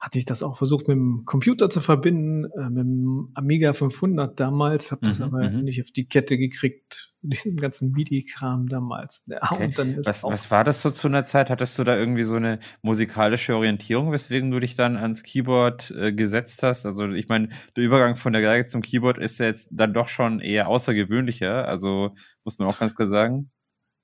[0.01, 4.39] hatte ich das auch versucht mit dem Computer zu verbinden, äh, mit dem Amiga 500
[4.39, 5.65] damals, habe das mhm, aber mhm.
[5.65, 9.25] nicht auf die Kette gekriegt, den ganzen MIDI-Kram damals.
[9.27, 9.97] Ja, okay.
[10.05, 11.51] was, was war das so zu einer Zeit?
[11.51, 16.13] Hattest du da irgendwie so eine musikalische Orientierung, weswegen du dich dann ans Keyboard äh,
[16.13, 16.87] gesetzt hast?
[16.87, 20.09] Also ich meine, der Übergang von der Geige zum Keyboard ist ja jetzt dann doch
[20.09, 23.51] schon eher außergewöhnlicher, also muss man auch ganz klar sagen.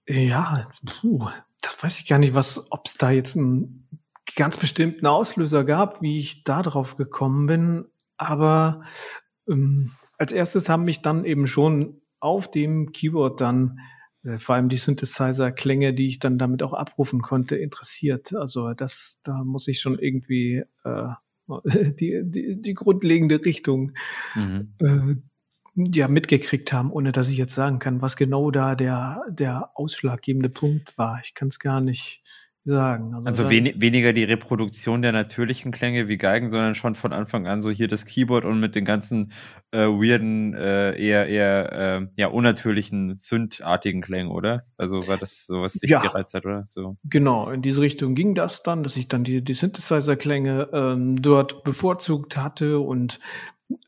[0.09, 1.28] Ja, puh,
[1.61, 3.86] das weiß ich gar nicht, was, ob es da jetzt ein
[4.37, 7.85] ganz bestimmten Auslöser gab, wie ich da drauf gekommen bin.
[8.16, 8.83] Aber
[9.49, 13.81] ähm, als erstes haben mich dann eben schon auf dem Keyboard dann
[14.25, 18.35] äh, vor allem die Synthesizer-Klänge, die ich dann damit auch abrufen konnte, interessiert.
[18.35, 21.09] Also das, da muss ich schon irgendwie äh,
[21.99, 23.93] die, die, die grundlegende Richtung
[24.35, 24.75] mhm.
[24.79, 25.16] äh,
[25.75, 30.51] ja mitgekriegt haben, ohne dass ich jetzt sagen kann, was genau da der, der ausschlaggebende
[30.51, 31.20] Punkt war.
[31.25, 32.23] Ich kann es gar nicht
[32.64, 33.14] sagen.
[33.14, 37.46] Also, also wen weniger die Reproduktion der natürlichen Klänge wie Geigen, sondern schon von Anfang
[37.46, 39.32] an so hier das Keyboard und mit den ganzen
[39.72, 44.64] äh, weirden, äh, eher eher äh, ja unnatürlichen Synth-artigen Klängen, oder?
[44.76, 46.64] Also war das so, was dich ja, gereizt hat, oder?
[46.68, 46.96] So.
[47.04, 51.64] Genau, in diese Richtung ging das dann, dass ich dann die, die Synthesizer-Klänge ähm, dort
[51.64, 53.18] bevorzugt hatte und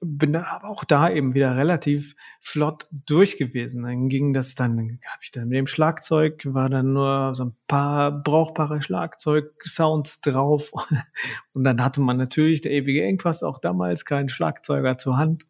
[0.00, 3.82] bin dann aber auch da eben wieder relativ flott durch gewesen.
[3.82, 7.56] Dann ging das dann, habe ich dann mit dem Schlagzeug, war dann nur so ein
[7.66, 10.72] paar brauchbare Schlagzeug-Sounds drauf.
[11.52, 15.46] Und dann hatte man natürlich der ewige Engpass auch damals keinen Schlagzeuger zur Hand.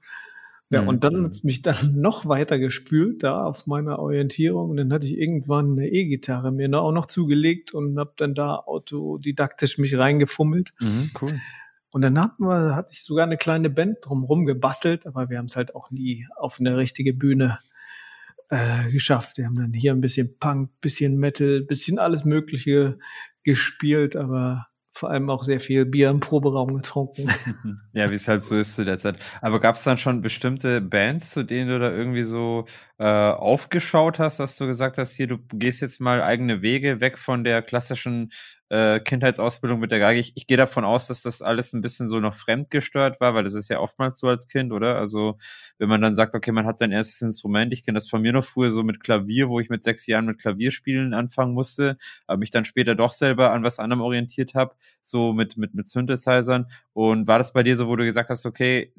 [0.70, 0.88] Ja, mhm.
[0.88, 4.70] und dann hat es mich dann noch weiter gespült da auf meiner Orientierung.
[4.70, 8.56] Und dann hatte ich irgendwann eine E-Gitarre mir auch noch zugelegt und habe dann da
[8.56, 10.72] autodidaktisch mich reingefummelt.
[10.80, 11.40] Mhm, cool.
[11.94, 15.44] Und dann hatten wir, hatte ich sogar eine kleine Band drumherum gebastelt, aber wir haben
[15.44, 17.60] es halt auch nie auf eine richtige Bühne
[18.48, 19.38] äh, geschafft.
[19.38, 22.98] Wir haben dann hier ein bisschen Punk, bisschen Metal, bisschen alles Mögliche
[23.44, 27.28] gespielt, aber vor allem auch sehr viel Bier im Proberaum getrunken.
[27.92, 29.18] ja, wie es halt so ist zu der Zeit.
[29.40, 32.66] Aber gab es dann schon bestimmte Bands, zu denen du da irgendwie so
[32.98, 37.18] äh, aufgeschaut hast, dass du gesagt hast, hier, du gehst jetzt mal eigene Wege weg
[37.18, 38.30] von der klassischen
[38.70, 40.20] äh, Kindheitsausbildung mit der Geige.
[40.20, 43.44] Ich, ich gehe davon aus, dass das alles ein bisschen so noch fremdgestört war, weil
[43.44, 44.96] das ist ja oftmals so als Kind, oder?
[44.96, 45.38] Also
[45.78, 48.32] wenn man dann sagt, okay, man hat sein erstes Instrument, ich kenne das von mir
[48.32, 52.38] noch früher so mit Klavier, wo ich mit sechs Jahren mit Klavierspielen anfangen musste, aber
[52.38, 56.66] mich dann später doch selber an was anderem orientiert habe, so mit, mit, mit Synthesizern.
[56.92, 58.92] Und war das bei dir so, wo du gesagt hast, okay,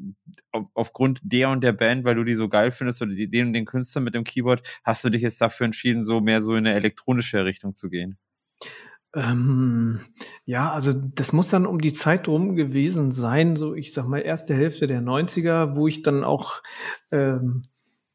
[0.52, 3.54] auf, aufgrund der und der Band, weil du die so geil findest oder den und
[3.54, 6.66] den Künstler mit dem Keyboard, hast du dich jetzt dafür entschieden, so mehr so in
[6.66, 8.18] eine elektronische Richtung zu gehen?
[9.16, 10.02] Ähm,
[10.44, 14.20] ja, also das muss dann um die Zeit rum gewesen sein, so ich sag mal
[14.20, 16.62] erste Hälfte der 90er, wo ich dann auch
[17.12, 17.64] ähm,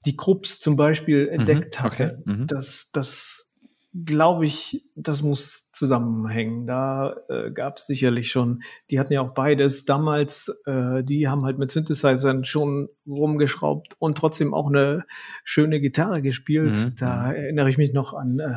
[0.05, 2.23] die Krupps zum Beispiel mhm, entdeckt mhm, okay, hatte.
[2.27, 2.47] Mhm.
[2.47, 3.51] Das, das
[3.95, 6.66] glaube ich, das muss zusammenhängen.
[6.66, 11.45] Da äh, gab es sicherlich schon, die hatten ja auch beides damals, äh, die haben
[11.45, 15.05] halt mit Synthesizern schon rumgeschraubt und trotzdem auch eine
[15.43, 16.76] schöne Gitarre gespielt.
[16.76, 16.95] Mhm.
[16.99, 17.35] Da mhm.
[17.35, 18.53] erinnere ich mich noch an äh,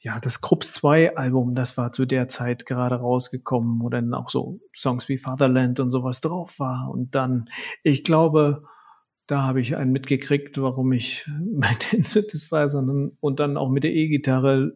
[0.00, 4.30] ja, das Krups 2 Album, das war zu der Zeit gerade rausgekommen, wo dann auch
[4.30, 6.90] so Songs wie Fatherland und sowas drauf war.
[6.90, 7.48] Und dann,
[7.82, 8.64] ich glaube,
[9.26, 13.94] da habe ich einen mitgekriegt, warum ich mit den Synthesizern und dann auch mit der
[13.94, 14.72] E-Gitarre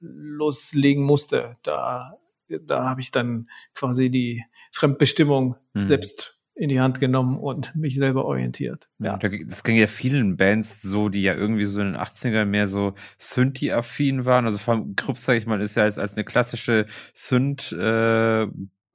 [0.00, 1.54] loslegen musste.
[1.62, 2.18] Da,
[2.48, 5.86] da habe ich dann quasi die Fremdbestimmung mhm.
[5.86, 8.90] selbst in die Hand genommen und mich selber orientiert.
[8.98, 9.16] Ja.
[9.16, 12.94] Das ging ja vielen Bands so, die ja irgendwie so in den 80ern mehr so
[13.18, 14.44] Synthi-affin waren.
[14.44, 18.48] Also vom Krupp, sag ich mal, ist ja als, als eine klassische Synth- äh,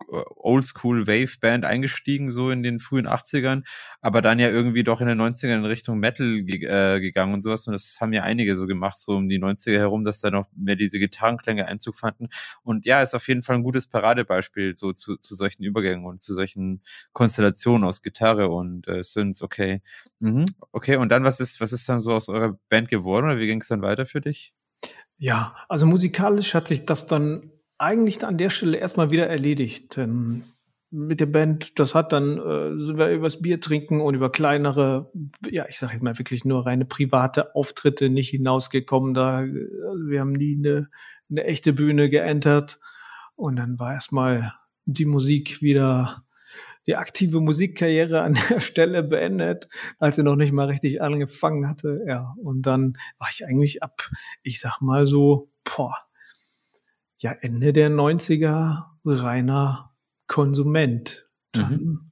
[0.07, 3.63] Oldschool-Wave-Band eingestiegen, so in den frühen 80ern,
[4.01, 7.41] aber dann ja irgendwie doch in den 90ern in Richtung Metal ge äh, gegangen und
[7.41, 7.67] sowas.
[7.67, 10.47] Und das haben ja einige so gemacht, so um die 90er herum, dass da noch
[10.55, 12.29] mehr diese Gitarrenklänge Einzug fanden.
[12.63, 16.21] Und ja, ist auf jeden Fall ein gutes Paradebeispiel so zu, zu solchen Übergängen und
[16.21, 16.81] zu solchen
[17.13, 19.41] Konstellationen aus Gitarre und äh, Synths.
[19.41, 19.81] Okay.
[20.19, 20.45] Mhm.
[20.71, 23.47] Okay, und dann, was ist, was ist dann so aus eurer Band geworden oder wie
[23.47, 24.53] ging es dann weiter für dich?
[25.17, 29.97] Ja, also musikalisch hat sich das dann eigentlich an der Stelle erstmal wieder erledigt.
[29.97, 30.43] Denn
[30.89, 35.11] mit der Band, das hat dann, äh, sind wir übers Bier trinken und über kleinere,
[35.49, 39.13] ja, ich sage jetzt mal wirklich nur reine private Auftritte nicht hinausgekommen.
[39.13, 40.89] Da, also wir haben nie eine,
[41.29, 42.79] eine echte Bühne geentert.
[43.35, 44.53] Und dann war erstmal
[44.85, 46.23] die Musik wieder
[46.87, 49.67] die aktive Musikkarriere an der Stelle beendet,
[49.99, 52.03] als er noch nicht mal richtig angefangen hatte.
[52.07, 54.09] Ja, und dann war ich eigentlich ab,
[54.41, 55.95] ich sag mal so, boah,
[57.19, 59.91] ja, Ende der 90er reiner
[60.27, 61.27] Konsument.
[61.51, 62.11] Dann mhm.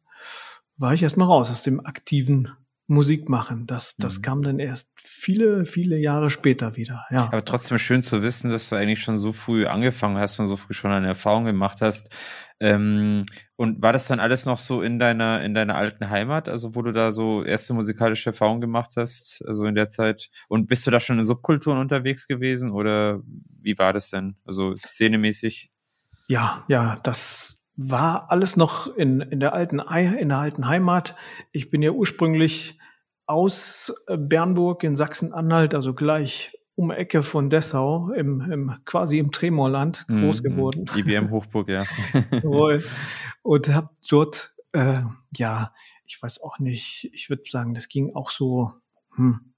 [0.77, 2.49] war ich erstmal raus aus dem aktiven
[2.88, 3.65] Musik machen.
[3.65, 4.21] Das, das mhm.
[4.21, 7.05] kam dann erst viele, viele Jahre später wieder.
[7.09, 7.25] Ja.
[7.25, 10.55] Aber trotzdem schön zu wissen, dass du eigentlich schon so früh angefangen hast und so
[10.55, 12.13] früh schon eine Erfahrung gemacht hast.
[12.59, 13.25] Ähm,
[13.55, 16.81] und war das dann alles noch so in deiner, in deiner alten Heimat, also wo
[16.83, 20.29] du da so erste musikalische Erfahrungen gemacht hast, also in der Zeit?
[20.47, 23.21] Und bist du da schon in Subkulturen unterwegs gewesen oder
[23.61, 24.38] wie war das denn?
[24.45, 25.71] Also szenemäßig?
[26.27, 31.15] Ja, ja, das war alles noch in, in, der alten, in der alten Heimat.
[31.51, 32.78] Ich bin ja ursprünglich
[33.26, 39.32] aus äh, Bernburg in Sachsen-Anhalt, also gleich um Ecke von Dessau, im, im quasi im
[39.32, 40.86] Tremorland mhm, groß geworden.
[40.95, 41.86] IBM Hochburg, ja.
[43.43, 45.01] Und habe dort, äh,
[45.36, 45.73] ja,
[46.05, 48.73] ich weiß auch nicht, ich würde sagen, das ging auch so,
[49.15, 49.53] hm,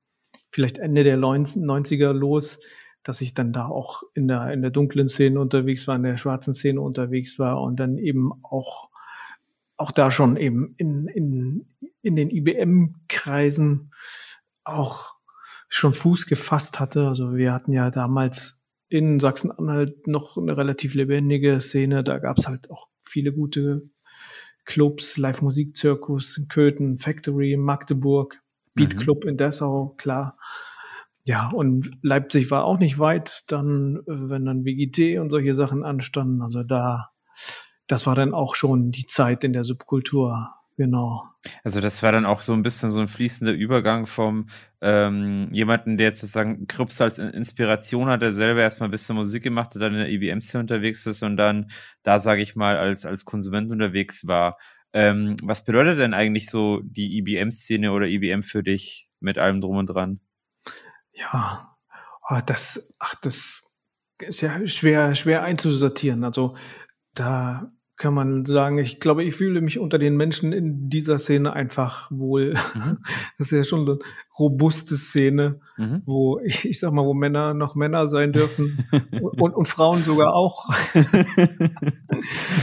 [0.51, 2.59] vielleicht Ende der 90er los
[3.07, 6.17] dass ich dann da auch in der, in der dunklen Szene unterwegs war, in der
[6.17, 8.89] schwarzen Szene unterwegs war und dann eben auch,
[9.77, 11.65] auch da schon eben in, in,
[12.01, 13.93] in den IBM-Kreisen
[14.65, 15.13] auch
[15.69, 17.07] schon Fuß gefasst hatte.
[17.07, 22.03] Also wir hatten ja damals in Sachsen-Anhalt noch eine relativ lebendige Szene.
[22.03, 23.89] Da gab es halt auch viele gute
[24.65, 28.41] Clubs, Live-Musik-Zirkus in Köthen, Factory in Magdeburg,
[28.73, 28.97] Beat.
[28.97, 29.29] Club mhm.
[29.29, 30.37] in Dessau, klar.
[31.27, 35.83] Ja, und Leipzig war auch nicht weit, dann, äh, wenn dann WGT und solche Sachen
[35.83, 36.41] anstanden.
[36.41, 37.09] Also da,
[37.85, 40.53] das war dann auch schon die Zeit in der Subkultur.
[40.77, 41.25] Genau.
[41.65, 44.47] Also das war dann auch so ein bisschen so ein fließender Übergang vom
[44.79, 49.75] ähm, jemanden, der sozusagen Krups als Inspiration hat, der selber erstmal ein bisschen Musik gemacht
[49.75, 51.69] hat, dann in der IBM-Szene unterwegs ist und dann
[52.03, 54.57] da, sage ich mal, als, als Konsument unterwegs war.
[54.93, 59.75] Ähm, was bedeutet denn eigentlich so die IBM-Szene oder IBM für dich mit allem drum
[59.75, 60.21] und dran?
[61.17, 61.75] Ja,
[62.29, 63.63] oh, das, ach, das
[64.19, 66.23] ist ja schwer, schwer einzusortieren.
[66.23, 66.55] Also
[67.15, 71.53] da kann man sagen, ich glaube, ich fühle mich unter den Menschen in dieser Szene
[71.53, 72.53] einfach wohl.
[72.75, 72.99] Mhm.
[73.37, 73.99] Das ist ja schon eine
[74.39, 76.01] robuste Szene, mhm.
[76.05, 78.87] wo ich, ich sag mal, wo Männer noch Männer sein dürfen
[79.21, 80.69] und, und, Frauen sogar auch.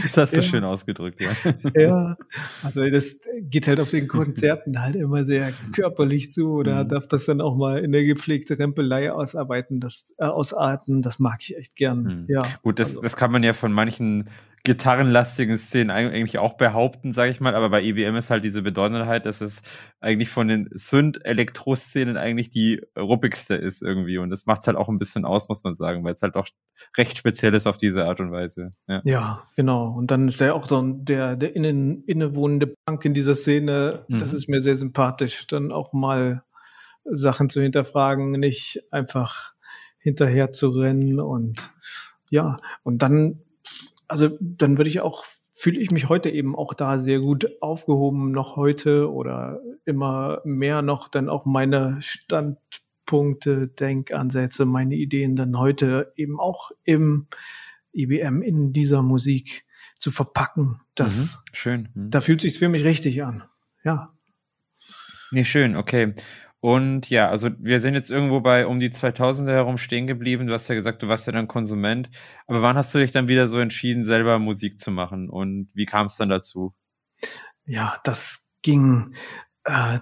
[0.02, 0.42] das hast du ja.
[0.42, 1.30] schön ausgedrückt, ja.
[1.76, 2.16] Ja,
[2.62, 6.88] also das geht halt auf den Konzerten halt immer sehr körperlich zu oder mhm.
[6.88, 11.38] darf das dann auch mal in der gepflegte Rempelei ausarbeiten, das äh, ausarten, das mag
[11.40, 12.02] ich echt gern.
[12.02, 12.26] Mhm.
[12.28, 12.42] Ja.
[12.62, 13.02] Gut, das, also.
[13.02, 14.28] das kann man ja von manchen
[14.64, 17.54] gitarrenlastigen Szenen eigentlich auch behaupten, sage ich mal.
[17.54, 19.62] Aber bei EBM ist halt diese Besonderheit, dass es
[20.00, 24.16] eigentlich von den Synth-Elektro-Szenen eigentlich die ruppigste ist irgendwie.
[24.16, 26.34] Und das macht es halt auch ein bisschen aus, muss man sagen, weil es halt
[26.34, 26.46] auch
[26.96, 28.70] recht speziell ist auf diese Art und Weise.
[28.88, 29.92] Ja, ja genau.
[29.92, 34.06] Und dann ist er auch so der, der innen, innewohnende Punk in dieser Szene.
[34.08, 34.18] Mhm.
[34.18, 36.42] Das ist mir sehr sympathisch, dann auch mal
[37.04, 39.52] Sachen zu hinterfragen, nicht einfach
[39.98, 41.70] hinterher zu rennen und
[42.30, 43.43] ja, und dann
[44.08, 45.24] also dann würde ich auch,
[45.54, 50.82] fühle ich mich heute eben auch da sehr gut aufgehoben, noch heute oder immer mehr
[50.82, 57.26] noch dann auch meine Standpunkte, Denkansätze, meine Ideen dann heute eben auch im
[57.92, 59.64] IBM in dieser Musik
[59.98, 60.80] zu verpacken.
[60.94, 61.88] Das, mhm, schön.
[61.94, 62.10] Mhm.
[62.10, 63.44] Da fühlt sich für mich richtig an.
[63.84, 64.12] Ja.
[65.30, 66.14] Nee, schön, okay.
[66.64, 70.46] Und ja, also wir sind jetzt irgendwo bei um die 2000er herum stehen geblieben.
[70.46, 72.08] Du hast ja gesagt, du warst ja dann Konsument.
[72.46, 75.28] Aber wann hast du dich dann wieder so entschieden, selber Musik zu machen?
[75.28, 76.72] Und wie kam es dann dazu?
[77.66, 79.14] Ja, das ging
[79.64, 79.98] äh,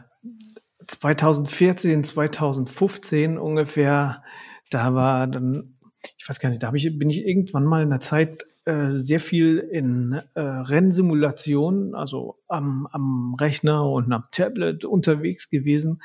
[0.87, 4.23] 2014, 2015 ungefähr.
[4.71, 5.81] Da war dann,
[6.17, 9.19] ich weiß gar nicht, da ich, bin ich irgendwann mal in der Zeit äh, sehr
[9.19, 15.99] viel in äh, Rennsimulationen, also am, am Rechner und am Tablet unterwegs gewesen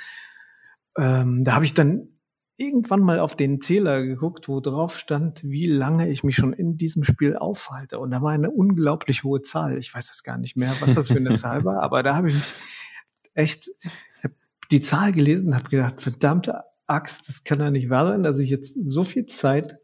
[0.98, 2.10] ähm, da habe ich dann
[2.58, 6.76] irgendwann mal auf den Zähler geguckt, wo drauf stand, wie lange ich mich schon in
[6.76, 8.00] diesem Spiel aufhalte.
[8.00, 9.78] Und da war eine unglaublich hohe Zahl.
[9.78, 12.30] Ich weiß das gar nicht mehr, was das für eine Zahl war, aber da habe
[12.30, 12.54] ich mich
[13.36, 13.70] echt
[14.72, 18.40] die Zahl gelesen und habe gedacht, verdammte Axt, das kann ja nicht wahr sein, dass
[18.40, 19.78] ich jetzt so viel Zeit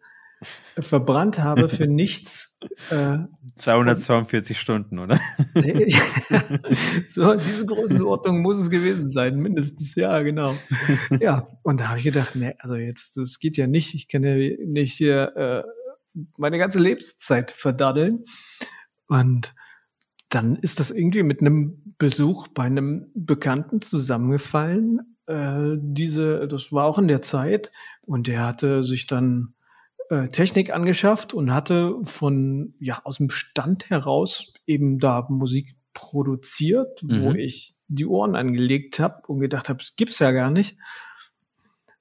[0.80, 2.58] verbrannt habe für nichts.
[2.90, 3.18] Äh,
[3.56, 5.20] 242 Stunden, oder?
[7.10, 10.56] so, diese Größenordnung muss es gewesen sein, mindestens, ja, genau.
[11.20, 14.24] Ja, und da habe ich gedacht, nee, also jetzt, das geht ja nicht, ich kann
[14.24, 15.64] ja nicht hier äh,
[16.38, 18.24] meine ganze Lebenszeit verdaddeln.
[19.08, 19.54] Und
[20.30, 25.18] dann ist das irgendwie mit einem Besuch bei einem Bekannten zusammengefallen.
[25.28, 27.72] Äh, diese, das war auch in der Zeit,
[28.06, 29.54] und der hatte sich dann
[30.10, 37.04] äh, Technik angeschafft und hatte von, ja, aus dem Stand heraus eben da Musik produziert,
[37.04, 37.22] mhm.
[37.22, 40.78] wo ich die Ohren angelegt habe und gedacht habe, es gibt's ja gar nicht.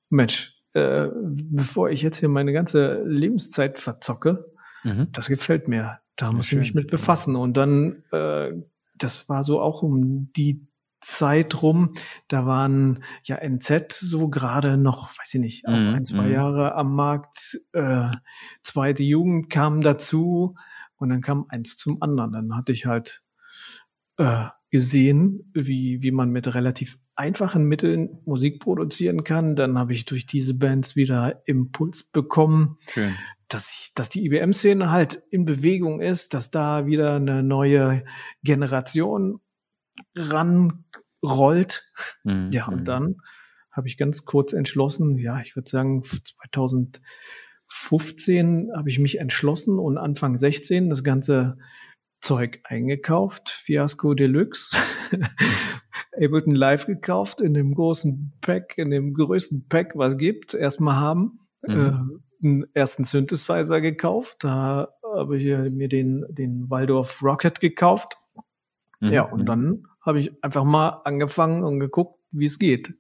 [0.09, 4.47] Mensch, äh, bevor ich jetzt hier meine ganze Lebenszeit verzocke,
[4.85, 5.09] mhm.
[5.13, 5.99] das gefällt mir.
[6.17, 6.61] Da ja, muss schön.
[6.61, 7.37] ich mich mit befassen.
[7.37, 8.53] Und dann, äh,
[8.97, 10.67] das war so auch um die
[11.03, 11.95] Zeit rum,
[12.29, 16.33] da waren ja NZ so gerade noch, weiß ich nicht, auch mm, ein, zwei mm.
[16.33, 17.61] Jahre am Markt.
[17.73, 18.11] Äh,
[18.63, 20.55] zweite Jugend kam dazu
[20.97, 22.33] und dann kam eins zum anderen.
[22.33, 23.23] Dann hatte ich halt
[24.17, 29.57] äh, gesehen, wie, wie man mit relativ einfachen Mitteln Musik produzieren kann.
[29.57, 33.15] Dann habe ich durch diese Bands wieder Impuls bekommen, Schön.
[33.49, 38.05] dass ich, dass die IBM-Szene halt in Bewegung ist, dass da wieder eine neue
[38.43, 39.41] Generation
[40.17, 41.93] ranrollt.
[42.25, 42.51] Mhm.
[42.53, 42.85] Ja, und mhm.
[42.85, 43.23] dann
[43.71, 49.97] habe ich ganz kurz entschlossen, ja, ich würde sagen 2015 habe ich mich entschlossen und
[49.97, 51.57] Anfang 16 das ganze
[52.21, 54.77] Zeug eingekauft, Fiasco Deluxe,
[56.13, 61.41] Ableton Live gekauft, in dem großen Pack, in dem größten Pack, was gibt, erstmal haben,
[61.67, 61.75] mhm.
[61.75, 61.93] äh,
[62.45, 68.17] einen ersten Synthesizer gekauft, da habe ich mir den, den Waldorf Rocket gekauft.
[69.03, 69.13] Mhm.
[69.13, 69.47] Ja, und mhm.
[69.47, 72.95] dann habe ich einfach mal angefangen und geguckt, wie es geht.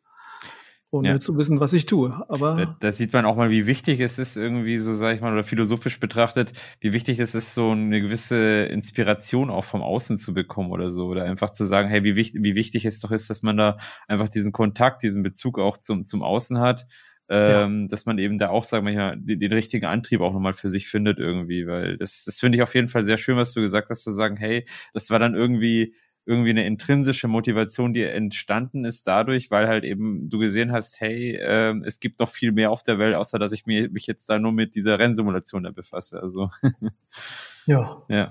[0.91, 1.19] Ohne ja.
[1.19, 2.23] zu wissen, was ich tue.
[2.29, 5.33] Aber da sieht man auch mal, wie wichtig es ist, irgendwie so, sage ich mal,
[5.33, 10.35] oder philosophisch betrachtet, wie wichtig es ist, so eine gewisse Inspiration auch vom Außen zu
[10.35, 11.07] bekommen oder so.
[11.07, 13.79] Oder einfach zu sagen, hey, wie, wichtig, wie wichtig es doch ist, dass man da
[14.07, 16.87] einfach diesen Kontakt, diesen Bezug auch zum, zum Außen hat.
[17.35, 17.89] Ähm, ja.
[17.89, 20.68] dass man eben da auch, sagen wir mal, den, den richtigen Antrieb auch nochmal für
[20.68, 23.62] sich findet irgendwie, weil das, das finde ich auf jeden Fall sehr schön, was du
[23.62, 28.85] gesagt hast, zu sagen, hey, das war dann irgendwie irgendwie eine intrinsische Motivation, die entstanden
[28.85, 32.70] ist dadurch, weil halt eben du gesehen hast, hey, äh, es gibt noch viel mehr
[32.70, 35.70] auf der Welt, außer dass ich mir, mich jetzt da nur mit dieser Rennsimulation da
[35.70, 36.22] befasse.
[36.22, 36.51] Also
[37.66, 38.30] ja, ja,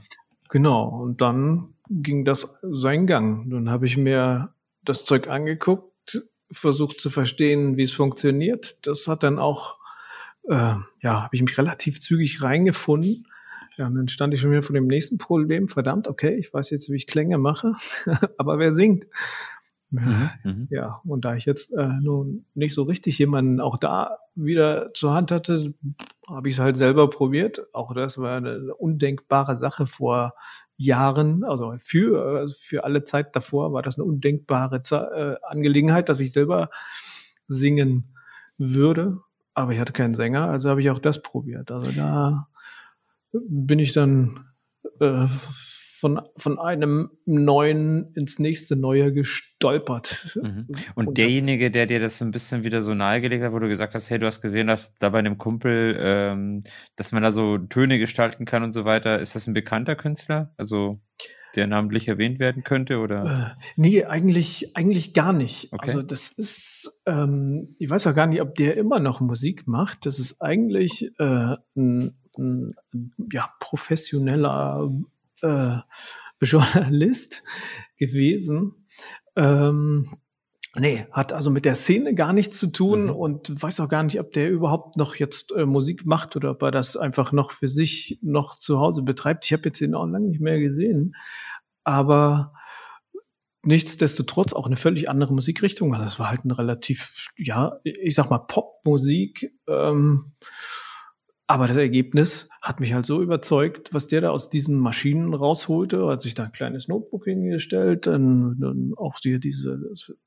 [0.50, 0.88] genau.
[0.88, 3.50] Und dann ging das seinen Gang.
[3.50, 4.54] Dann habe ich mir
[4.86, 5.91] das Zeug angeguckt,
[6.52, 8.86] versucht zu verstehen, wie es funktioniert.
[8.86, 9.78] Das hat dann auch,
[10.50, 13.26] äh, ja, habe ich mich relativ zügig reingefunden
[13.78, 15.68] ja, und dann stand ich schon wieder vor dem nächsten Problem.
[15.68, 17.74] Verdammt, okay, ich weiß jetzt, wie ich Klänge mache,
[18.38, 19.08] aber wer singt?
[19.90, 24.20] Mhm, mhm, ja, und da ich jetzt äh, nun nicht so richtig jemanden auch da
[24.36, 25.74] wieder zur Hand hatte,
[26.30, 27.62] habe ich es halt selber probiert.
[27.74, 30.34] Auch das war eine undenkbare Sache vor
[30.84, 36.20] Jahren, also für, also für alle Zeit davor war das eine undenkbare äh, Angelegenheit, dass
[36.20, 36.70] ich selber
[37.48, 38.16] singen
[38.58, 39.20] würde.
[39.54, 41.72] Aber ich hatte keinen Sänger, also habe ich auch das probiert.
[41.72, 42.48] Also da
[43.32, 44.46] bin ich dann
[45.00, 45.28] äh,
[46.02, 50.36] von, von einem neuen ins nächste neue gestolpert.
[50.42, 50.66] Mhm.
[50.96, 53.94] Und, Und derjenige, der dir das ein bisschen wieder so nahegelegt hat, wo du gesagt
[53.94, 56.64] hast, hey, du hast gesehen, dass da bei einem Kumpel, ähm,
[56.96, 60.56] dass man da so Töne gestalten kann und so weiter, ist das ein bekannter Künstler?
[60.58, 61.00] Also
[61.56, 63.56] der namentlich erwähnt werden könnte oder?
[63.60, 65.72] Äh, nee, eigentlich, eigentlich gar nicht.
[65.72, 65.92] Okay.
[65.92, 70.08] Also das ist, ähm, ich weiß auch gar nicht, ob der immer noch Musik macht.
[70.08, 72.76] Das ist eigentlich äh, ein ein
[73.32, 74.90] ja, professioneller
[75.42, 75.78] äh,
[76.42, 77.44] Journalist
[77.98, 78.74] gewesen.
[79.36, 80.18] Ähm,
[80.76, 83.12] nee, hat also mit der Szene gar nichts zu tun mhm.
[83.12, 86.62] und weiß auch gar nicht, ob der überhaupt noch jetzt äh, Musik macht oder ob
[86.64, 89.46] er das einfach noch für sich noch zu Hause betreibt.
[89.46, 91.16] Ich habe jetzt ihn auch lange nicht mehr gesehen,
[91.84, 92.54] aber
[93.64, 95.94] nichtsdestotrotz auch eine völlig andere Musikrichtung.
[95.94, 99.54] Also das war halt ein relativ, ja, ich sag mal Popmusik.
[99.68, 100.34] Ähm,
[101.52, 106.08] aber das Ergebnis hat mich halt so überzeugt, was der da aus diesen Maschinen rausholte.
[106.08, 109.78] Hat sich da ein kleines Notebook hingestellt, dann, dann auch die, diese,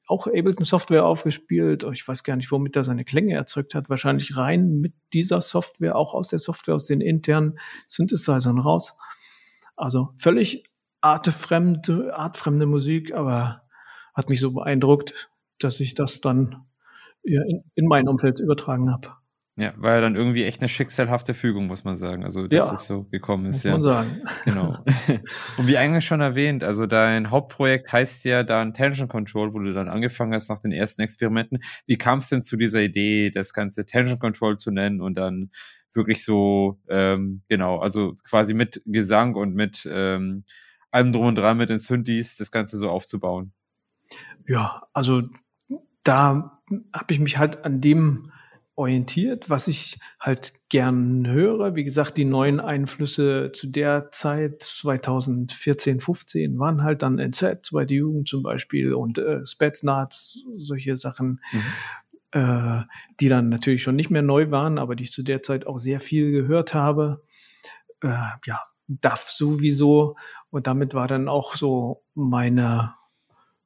[0.07, 1.87] auch Ableton Software aufgespielt.
[1.95, 3.89] Ich weiß gar nicht, womit er seine Klänge erzeugt hat.
[3.89, 8.99] Wahrscheinlich rein mit dieser Software, auch aus der Software, aus den internen Synthesizern raus.
[9.77, 10.65] Also völlig
[11.01, 13.63] artefremde, artfremde Musik, aber
[14.13, 16.67] hat mich so beeindruckt, dass ich das dann
[17.23, 19.24] ja, in, in mein Umfeld übertragen habe.
[19.57, 22.25] Ja, war ja dann irgendwie echt eine schicksalhafte Fügung, muss man sagen.
[22.25, 23.71] Also, dass Ja, das so gekommen ist, muss ja.
[23.73, 24.23] man sagen.
[24.45, 24.85] Genau.
[25.59, 29.73] Und wie eigentlich schon erwähnt, also dein Hauptprojekt heißt ja dann Tension Control, wo du
[29.73, 31.61] dann angefangen hast nach den ersten Experimenten.
[31.87, 35.53] Wie kam es denn zu dieser Idee, das Ganze Tension Control zu nennen und dann
[35.93, 40.43] wirklich so, ähm, genau, also quasi mit Gesang und mit ähm,
[40.91, 43.53] allem drum und dran, mit den Synthes, das Ganze so aufzubauen?
[44.49, 45.23] Ja, also
[46.03, 46.61] da
[46.93, 48.33] habe ich mich halt an dem
[48.77, 51.75] orientiert, was ich halt gern höre.
[51.77, 57.95] Wie gesagt, die neuen Einflüsse zu der Zeit 2014, 15 waren halt dann NZ, zweite
[57.95, 61.63] Jugend zum Beispiel und äh, Spetsnaz, solche Sachen, Mhm.
[62.33, 62.83] äh,
[63.21, 65.79] die dann natürlich schon nicht mehr neu waren, aber die ich zu der Zeit auch
[65.79, 67.23] sehr viel gehört habe.
[68.03, 68.09] Äh,
[68.45, 70.17] ja, DAF sowieso
[70.51, 72.95] und damit war dann auch so meine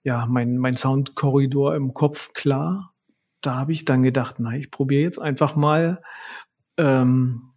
[0.05, 2.95] ja, mein, mein Soundkorridor im Kopf klar.
[3.41, 6.03] Da habe ich dann gedacht, na, ich probiere jetzt einfach mal
[6.77, 7.53] ähm,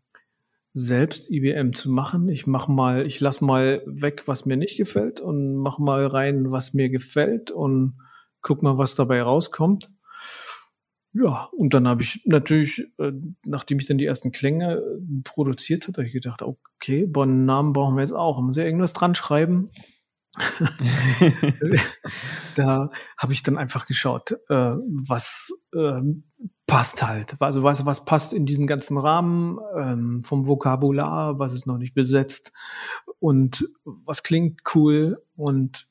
[0.73, 2.29] selbst IBM zu machen.
[2.29, 6.51] Ich mach mal, ich lass mal weg, was mir nicht gefällt und mach mal rein,
[6.51, 7.97] was mir gefällt und
[8.41, 9.91] guck mal, was dabei rauskommt.
[11.13, 13.11] Ja, und dann habe ich natürlich, äh,
[13.43, 17.43] nachdem ich dann die ersten Klänge äh, produziert hatte, habe ich gedacht, okay, boah, einen
[17.45, 18.41] Namen brauchen wir jetzt auch.
[18.41, 19.71] Muss ja irgendwas dran schreiben.
[22.55, 26.23] da habe ich dann einfach geschaut, äh, was ähm,
[26.67, 27.35] passt halt.
[27.39, 31.93] Also was, was passt in diesen ganzen Rahmen ähm, vom Vokabular, was ist noch nicht
[31.93, 32.51] besetzt
[33.19, 35.21] und was klingt cool.
[35.35, 35.87] Und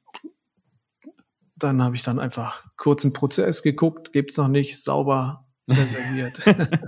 [1.56, 6.36] dann habe ich dann einfach kurzen Prozess geguckt, gibt's noch nicht, sauber reserviert.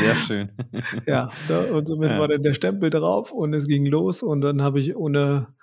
[0.00, 0.52] Sehr schön.
[1.06, 2.18] ja, da, und somit Ja.
[2.20, 5.53] war dann der Stempel drauf und es ging los und dann habe ich ohne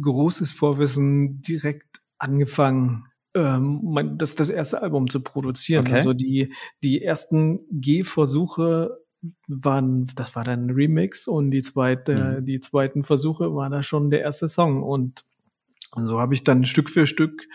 [0.00, 5.86] großes Vorwissen direkt angefangen, ähm, mein, das, das erste Album zu produzieren.
[5.86, 5.96] Okay.
[5.96, 8.98] Also die, die ersten Gehversuche
[9.46, 12.46] waren, das war dann ein Remix und die zweite, Mhm.
[12.46, 15.24] die zweiten Versuche war da schon der erste Song und
[15.94, 17.46] so habe ich dann Stück für Stück,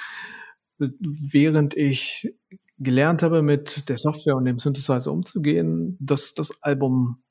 [0.77, 2.33] während ich
[2.77, 7.23] gelernt habe, mit der Software und dem Synthesizer umzugehen, das, das Album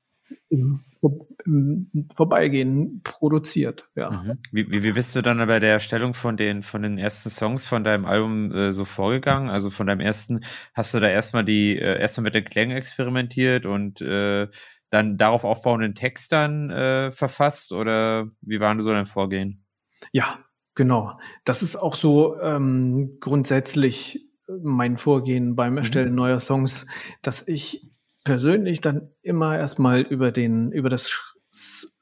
[0.48, 3.86] im, Vor- im Vorbeigehen produziert.
[3.94, 4.10] Ja.
[4.10, 4.38] Mhm.
[4.52, 7.66] Wie, wie, wie bist du dann bei der Erstellung von den, von den ersten Songs
[7.66, 9.50] von deinem Album äh, so vorgegangen?
[9.50, 10.40] Also von deinem ersten,
[10.72, 14.48] hast du da erstmal die, äh, erstmal mit den Klängen experimentiert und äh,
[14.88, 19.66] dann darauf aufbauenden Text dann äh, verfasst oder wie waren so dein Vorgehen?
[20.12, 20.38] Ja,
[20.74, 21.18] genau.
[21.44, 24.26] Das ist auch so ähm, grundsätzlich
[24.62, 26.86] mein Vorgehen beim Erstellen neuer Songs,
[27.22, 27.90] dass ich
[28.24, 31.10] persönlich dann immer erstmal über den, über das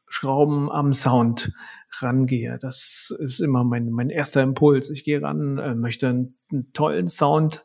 [0.07, 1.53] Schrauben am Sound
[2.01, 2.59] rangehe.
[2.61, 4.89] Das ist immer mein, mein erster Impuls.
[4.89, 7.65] Ich gehe ran, äh, möchte einen, einen tollen Sound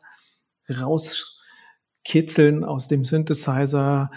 [0.68, 4.10] rauskitzeln aus dem Synthesizer.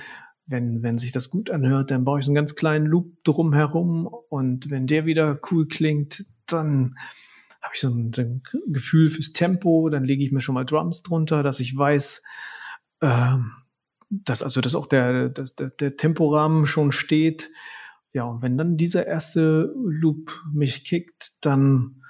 [0.47, 4.69] Wenn, wenn sich das gut anhört, dann baue ich einen ganz kleinen Loop drumherum und
[4.69, 6.95] wenn der wieder cool klingt, dann
[7.61, 11.03] habe ich so ein, ein Gefühl fürs Tempo, dann lege ich mir schon mal Drums
[11.03, 12.23] drunter, dass ich weiß,
[13.01, 13.51] ähm,
[14.11, 17.49] dass also dass auch der, dass der, der Temporahmen schon steht.
[18.13, 22.03] Ja, und wenn dann dieser erste Loop mich kickt, dann,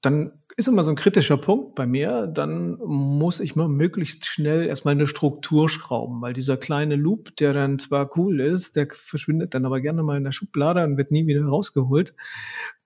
[0.00, 4.66] dann ist immer so ein kritischer Punkt bei mir, dann muss ich mal möglichst schnell
[4.66, 9.54] erstmal eine Struktur schrauben, weil dieser kleine Loop, der dann zwar cool ist, der verschwindet
[9.54, 12.14] dann aber gerne mal in der Schublade und wird nie wieder rausgeholt.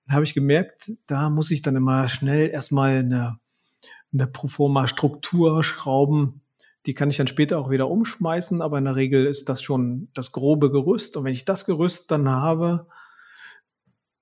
[0.09, 3.39] Habe ich gemerkt, da muss ich dann immer schnell erstmal eine,
[4.11, 6.41] eine Proforma-Struktur schrauben.
[6.85, 10.09] Die kann ich dann später auch wieder umschmeißen, aber in der Regel ist das schon
[10.13, 11.17] das grobe Gerüst.
[11.17, 12.87] Und wenn ich das Gerüst dann habe,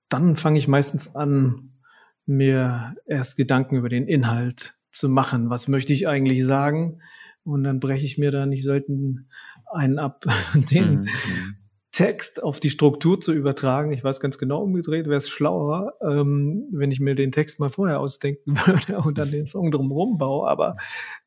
[0.08, 1.72] dann fange ich meistens an,
[2.26, 5.50] mir erst Gedanken über den Inhalt zu machen.
[5.50, 7.00] Was möchte ich eigentlich sagen?
[7.44, 9.28] Und dann breche ich mir da nicht selten
[9.72, 11.08] einen ab, den Mhm.
[11.90, 13.92] Text auf die Struktur zu übertragen.
[13.92, 17.70] Ich weiß ganz genau, umgedreht wäre es schlauer, ähm, wenn ich mir den Text mal
[17.70, 20.48] vorher ausdenken würde und dann den Song drumherum baue.
[20.48, 20.76] Aber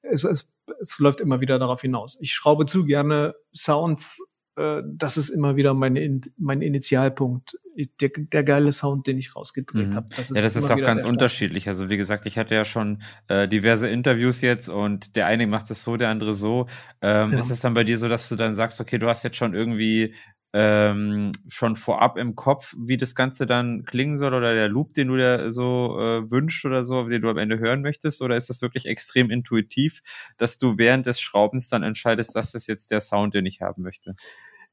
[0.02, 2.18] es, es, es läuft immer wieder darauf hinaus.
[2.22, 4.20] Ich schraube zu gerne Sounds.
[4.56, 7.58] Äh, das ist immer wieder mein, In- mein Initialpunkt.
[8.02, 9.96] Der, der geile Sound, den ich rausgedreht Mhm.
[9.96, 10.06] habe.
[10.36, 11.68] Ja, das ist auch ganz unterschiedlich.
[11.68, 15.72] Also wie gesagt, ich hatte ja schon äh, diverse Interviews jetzt und der eine macht
[15.72, 16.68] es so, der andere so.
[17.02, 17.40] Ähm, Ja.
[17.40, 19.54] Ist es dann bei dir so, dass du dann sagst, okay, du hast jetzt schon
[19.54, 20.14] irgendwie
[20.54, 25.08] ähm, schon vorab im Kopf, wie das Ganze dann klingen soll oder der Loop, den
[25.08, 28.22] du dir so äh, wünschst oder so, den du am Ende hören möchtest?
[28.22, 30.02] Oder ist das wirklich extrem intuitiv,
[30.38, 33.82] dass du während des Schraubens dann entscheidest, das ist jetzt der Sound, den ich haben
[33.82, 34.16] möchte?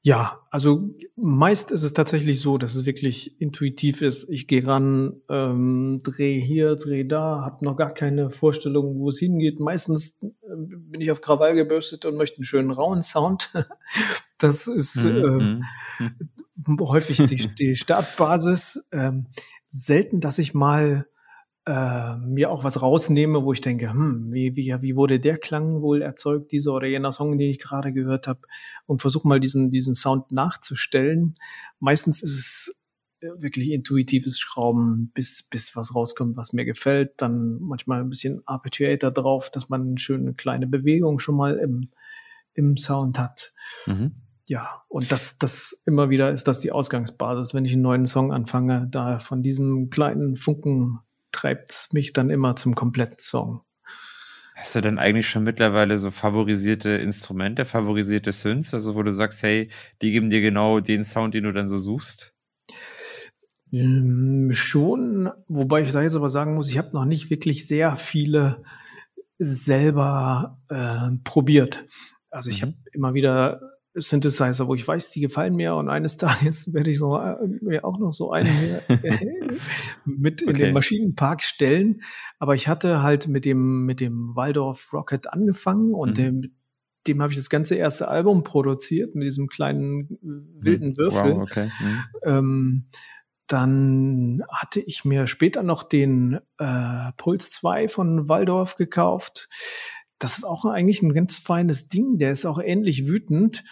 [0.03, 4.29] Ja, also meist ist es tatsächlich so, dass es wirklich intuitiv ist.
[4.31, 9.19] Ich gehe ran, ähm, drehe hier, drehe da, habe noch gar keine Vorstellung, wo es
[9.19, 9.59] hingeht.
[9.59, 13.53] Meistens bin ich auf Krawall gebürstet und möchte einen schönen rauen Sound.
[14.41, 15.65] Das ist mhm.
[15.99, 18.87] äh, häufig die, die Startbasis.
[18.93, 19.27] Ähm,
[19.67, 21.07] selten, dass ich mal
[21.69, 25.83] äh, mir auch was rausnehme, wo ich denke, hm, wie, wie, wie wurde der Klang
[25.83, 28.41] wohl erzeugt, dieser oder jener Song, den ich gerade gehört habe,
[28.87, 31.35] und versuche mal diesen, diesen Sound nachzustellen.
[31.79, 32.81] Meistens ist es
[33.21, 37.13] äh, wirklich intuitives Schrauben, bis, bis was rauskommt, was mir gefällt.
[37.19, 41.91] Dann manchmal ein bisschen Arpeggiator drauf, dass man eine schöne kleine Bewegung schon mal im,
[42.55, 43.53] im Sound hat.
[43.85, 44.13] Mhm.
[44.47, 47.53] Ja, und das, das immer wieder ist das die Ausgangsbasis.
[47.53, 51.01] Wenn ich einen neuen Song anfange, da von diesem kleinen Funken
[51.33, 53.63] treibt es mich dann immer zum kompletten Song.
[54.59, 59.43] Hast du denn eigentlich schon mittlerweile so favorisierte Instrumente, favorisierte Synths, also wo du sagst,
[59.45, 59.71] hey,
[60.03, 62.35] die geben dir genau den Sound, den du dann so suchst?
[63.71, 67.97] Ähm, schon, wobei ich da jetzt aber sagen muss, ich habe noch nicht wirklich sehr
[67.97, 68.65] viele
[69.39, 71.85] selber äh, probiert.
[72.31, 72.67] Also ich mhm.
[72.67, 76.99] habe immer wieder Synthesizer, wo ich weiß, die gefallen mir und eines Tages werde ich
[76.99, 78.81] so, äh, mir auch noch so einen
[80.05, 80.59] mit in okay.
[80.59, 82.03] den Maschinenpark stellen.
[82.39, 86.15] Aber ich hatte halt mit dem, mit dem Waldorf Rocket angefangen und mhm.
[86.15, 86.53] dem,
[87.07, 90.97] dem habe ich das ganze erste Album produziert mit diesem kleinen äh, wilden.
[90.97, 91.37] Würfel.
[91.37, 91.71] Wow, okay.
[91.81, 92.05] Mhm.
[92.25, 92.85] Ähm,
[93.49, 99.49] dann hatte ich mir später noch den äh, Puls 2 von Waldorf gekauft.
[100.19, 102.19] Das ist auch eigentlich ein ganz feines Ding.
[102.19, 103.65] Der ist auch ähnlich wütend,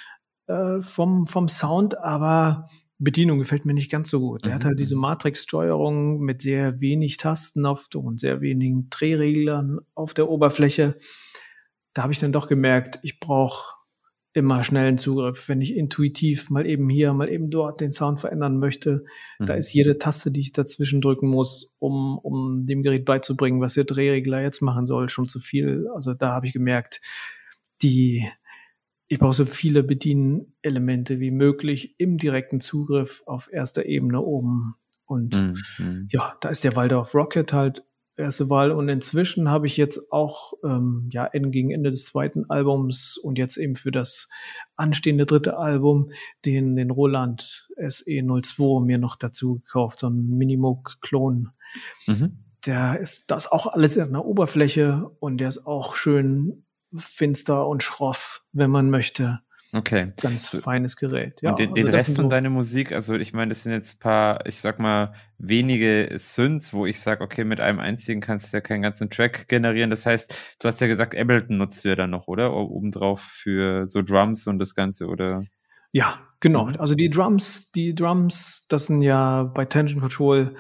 [0.47, 2.68] äh, vom, vom Sound, aber
[2.99, 4.44] Bedienung gefällt mir nicht ganz so gut.
[4.44, 4.55] Der mhm.
[4.55, 4.97] hat halt diese.
[4.97, 10.97] Matrix-Steuerung mit sehr wenig Tasten auf und sehr wenigen Drehreglern auf der Oberfläche.
[11.92, 13.76] Da habe ich dann doch gemerkt, ich brauche
[14.32, 15.49] immer schnellen Zugriff.
[15.49, 19.05] Wenn ich intuitiv mal eben hier, mal eben dort den Sound verändern möchte,
[19.38, 19.47] mhm.
[19.47, 23.74] da ist jede Taste, die ich dazwischen drücken muss, um, um dem Gerät beizubringen, was
[23.74, 25.86] der Drehregler jetzt machen soll, schon zu viel.
[25.94, 27.01] Also da habe ich gemerkt,
[27.82, 28.26] die
[29.09, 34.74] ich brauche so viele Bedienelemente wie möglich im direkten Zugriff auf erster Ebene oben.
[35.04, 35.34] Und
[35.78, 37.84] mhm, ja, da ist der Waldorf Rocket halt
[38.16, 38.72] erste Wahl.
[38.72, 43.57] Und inzwischen habe ich jetzt auch ähm, ja gegen Ende des zweiten Albums und jetzt
[43.57, 44.28] eben für das
[44.74, 46.11] anstehende dritte Album
[46.44, 51.50] den, den Roland SE02 mir noch dazu gekauft, so ein Minimoog-Klon.
[52.07, 52.38] Mhm.
[52.64, 56.65] Der ist das auch alles in der Oberfläche und der ist auch schön
[56.97, 59.41] finster und schroff, wenn man möchte.
[59.72, 60.12] Okay.
[60.20, 61.43] Ganz feines Gerät.
[61.43, 63.72] Ja, und den, also den Rest so und deine Musik, also ich meine, das sind
[63.72, 68.20] jetzt ein paar, ich sag mal, wenige Synths, wo ich sage, okay, mit einem einzigen
[68.20, 69.91] kannst du ja keinen ganzen Track generieren.
[69.91, 72.55] Das heißt, du hast ja gesagt, Ableton nutzt du ja dann noch, oder?
[72.55, 75.45] Obendrauf für so Drums und das Ganze, oder?
[75.93, 76.66] Ja, genau.
[76.66, 76.76] Mhm.
[76.76, 80.55] Also die Drums, die Drums, das sind ja bei Tension Control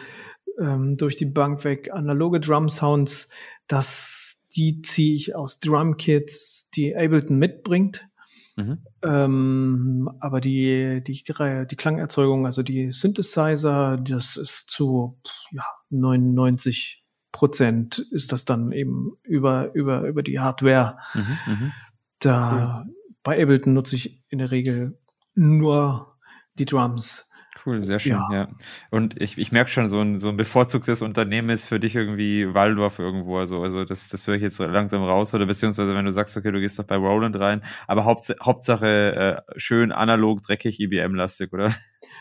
[0.60, 3.28] ähm, durch die Bank weg analoge Drum Sounds.
[3.68, 4.15] Das
[4.56, 8.08] die ziehe ich aus Drumkits, die Ableton mitbringt.
[8.56, 8.78] Mhm.
[9.02, 17.98] Ähm, aber die, die, die Klangerzeugung, also die Synthesizer, das ist zu ja, 99 Prozent
[18.12, 20.96] ist das dann eben über, über, über die Hardware.
[21.12, 21.72] Mhm, mhm.
[22.18, 22.94] da cool.
[23.22, 24.98] bei Ableton nutze ich in der Regel
[25.34, 26.16] nur
[26.54, 27.25] die Drums.
[27.66, 28.32] Cool, sehr schön, ja.
[28.32, 28.48] ja.
[28.90, 32.54] Und ich, ich merke schon, so ein, so ein bevorzugtes Unternehmen ist für dich irgendwie
[32.54, 33.38] Waldorf irgendwo.
[33.38, 35.34] Also, also das, das höre ich jetzt langsam raus.
[35.34, 39.44] Oder beziehungsweise wenn du sagst, okay, du gehst doch bei Roland rein, aber Haupt, Hauptsache
[39.46, 41.74] äh, schön analog, dreckig, IBM-lastig, oder?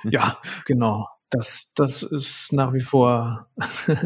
[0.04, 1.08] Ja, genau.
[1.30, 3.48] Das, das ist nach wie vor.
[3.88, 3.98] ja,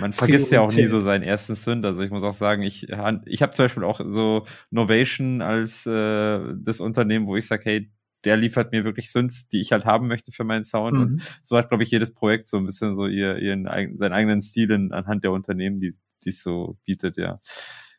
[0.00, 1.84] man vergisst ja auch nie so seinen ersten Sünd.
[1.84, 2.88] Also ich muss auch sagen, ich,
[3.26, 7.90] ich habe zum Beispiel auch so Novation als äh, das Unternehmen, wo ich sage, hey,
[8.26, 10.94] der liefert mir wirklich Synths, die ich halt haben möchte für meinen Sound.
[10.94, 11.02] Mhm.
[11.02, 14.40] Und so hat, glaube ich, jedes Projekt so ein bisschen so ihr, ihren, seinen eigenen
[14.40, 17.40] Stil in, anhand der Unternehmen, die es so bietet, ja.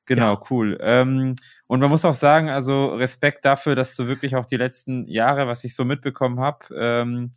[0.06, 0.44] Genau, ja.
[0.50, 0.78] cool.
[0.82, 1.36] Ähm,
[1.68, 5.48] und man muss auch sagen, also Respekt dafür, dass du wirklich auch die letzten Jahre,
[5.48, 7.32] was ich so mitbekommen habe, ähm,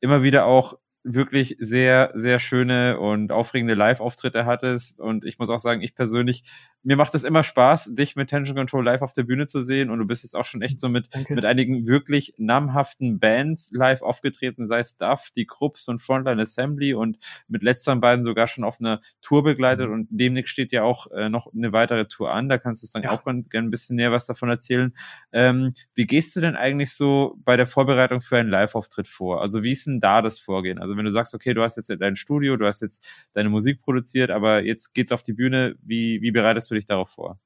[0.00, 5.00] immer wieder auch wirklich sehr, sehr schöne und aufregende Live-Auftritte hattest.
[5.00, 6.44] Und ich muss auch sagen, ich persönlich
[6.86, 9.90] mir macht es immer Spaß, dich mit Tension Control live auf der Bühne zu sehen.
[9.90, 14.02] Und du bist jetzt auch schon echt so mit, mit einigen wirklich namhaften Bands live
[14.02, 18.62] aufgetreten, sei es Duff, die Krupps und Frontline Assembly und mit letzteren beiden sogar schon
[18.62, 19.88] auf einer Tour begleitet.
[19.88, 19.94] Mhm.
[19.94, 22.48] Und demnächst steht ja auch äh, noch eine weitere Tour an.
[22.48, 23.10] Da kannst du dann ja.
[23.10, 24.94] auch gerne ein bisschen näher was davon erzählen.
[25.32, 29.42] Ähm, wie gehst du denn eigentlich so bei der Vorbereitung für einen Live-Auftritt vor?
[29.42, 30.78] Also wie ist denn da das Vorgehen?
[30.78, 33.82] Also wenn du sagst, okay, du hast jetzt dein Studio, du hast jetzt deine Musik
[33.82, 37.38] produziert, aber jetzt geht's auf die Bühne, wie, wie bereitest du dich darauf vor?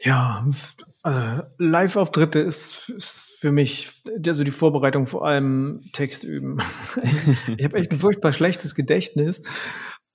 [0.00, 0.46] Ja,
[1.04, 6.58] äh, Live-Auftritte ist, ist, für mich, also die Vorbereitung vor allem Text üben.
[7.56, 9.42] ich habe echt ein furchtbar schlechtes Gedächtnis.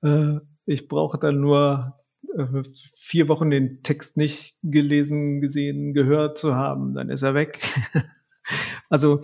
[0.01, 1.97] Äh, ich brauche dann nur
[2.35, 2.63] äh,
[2.95, 7.59] vier Wochen den Text nicht gelesen, gesehen, gehört zu haben, dann ist er weg.
[8.89, 9.21] Also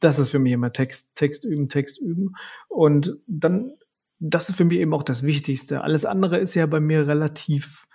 [0.00, 2.34] das ist für mich immer Text, Text üben, Text üben.
[2.68, 3.72] Und dann,
[4.18, 5.82] das ist für mich eben auch das Wichtigste.
[5.82, 7.86] Alles andere ist ja bei mir relativ,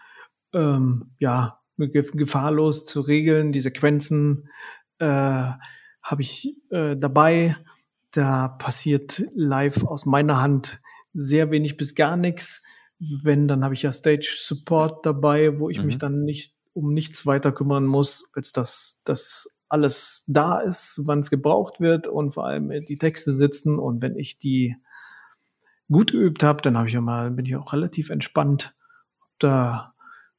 [0.53, 3.51] ähm, ja, gefahrlos zu regeln.
[3.51, 4.49] Die Sequenzen
[4.99, 7.57] äh, habe ich äh, dabei.
[8.11, 10.81] Da passiert live aus meiner Hand
[11.13, 12.63] sehr wenig bis gar nichts.
[12.99, 15.85] Wenn, dann habe ich ja Stage Support dabei, wo ich mhm.
[15.85, 21.19] mich dann nicht um nichts weiter kümmern muss, als dass das alles da ist, wann
[21.19, 23.79] es gebraucht wird und vor allem die Texte sitzen.
[23.79, 24.75] Und wenn ich die
[25.89, 28.75] gut geübt habe, dann habe ich mal, bin ich auch relativ entspannt.
[29.39, 29.93] Da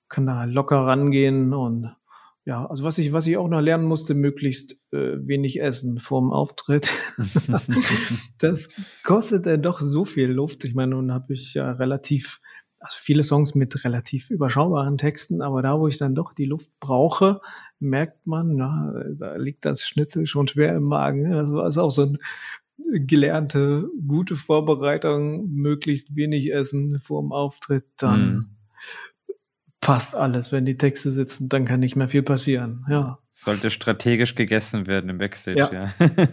[0.08, 1.96] kann da locker rangehen und
[2.44, 6.32] ja, also was ich, was ich auch noch lernen musste, möglichst äh, wenig essen vorm
[6.32, 6.92] Auftritt.
[8.38, 8.68] das
[9.04, 10.64] kostet ja doch so viel Luft.
[10.64, 12.40] Ich meine, nun habe ich ja relativ,
[12.82, 16.68] also viele Songs mit relativ überschaubaren Texten, aber da, wo ich dann doch die Luft
[16.80, 17.40] brauche,
[17.78, 21.30] merkt man, na, da liegt das Schnitzel schon schwer im Magen.
[21.30, 22.18] Das war auch so ein
[23.06, 28.46] gelernte, gute Vorbereitung, möglichst wenig essen vorm Auftritt, dann mm
[29.82, 30.52] passt alles.
[30.52, 32.86] Wenn die Texte sitzen, dann kann nicht mehr viel passieren.
[32.88, 33.18] Ja.
[33.28, 35.92] Sollte strategisch gegessen werden im Backstage, ja.
[35.98, 36.26] ja.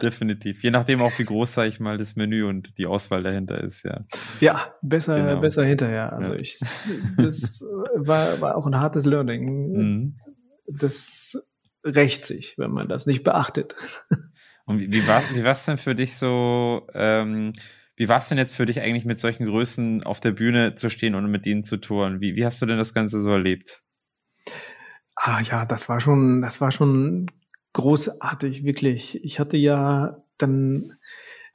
[0.02, 0.62] Definitiv.
[0.62, 3.84] Je nachdem auch, wie groß, sage ich mal, das Menü und die Auswahl dahinter ist,
[3.84, 4.04] ja.
[4.40, 5.40] Ja, besser, genau.
[5.40, 6.12] besser hinterher.
[6.12, 6.40] Also ja.
[6.40, 6.58] ich,
[7.18, 7.62] das
[7.94, 9.72] war, war auch ein hartes Learning.
[9.72, 10.16] Mhm.
[10.66, 11.38] Das
[11.84, 13.74] rächt sich, wenn man das nicht beachtet.
[14.64, 16.86] Und wie, wie war es denn für dich so?
[16.94, 17.52] Ähm,
[18.02, 20.90] wie war es denn jetzt für dich eigentlich mit solchen Größen auf der Bühne zu
[20.90, 22.20] stehen und mit ihnen zu touren?
[22.20, 23.80] Wie, wie hast du denn das Ganze so erlebt?
[25.14, 27.30] Ah ja, das war schon, das war schon
[27.74, 29.22] großartig, wirklich.
[29.22, 30.94] Ich hatte ja dann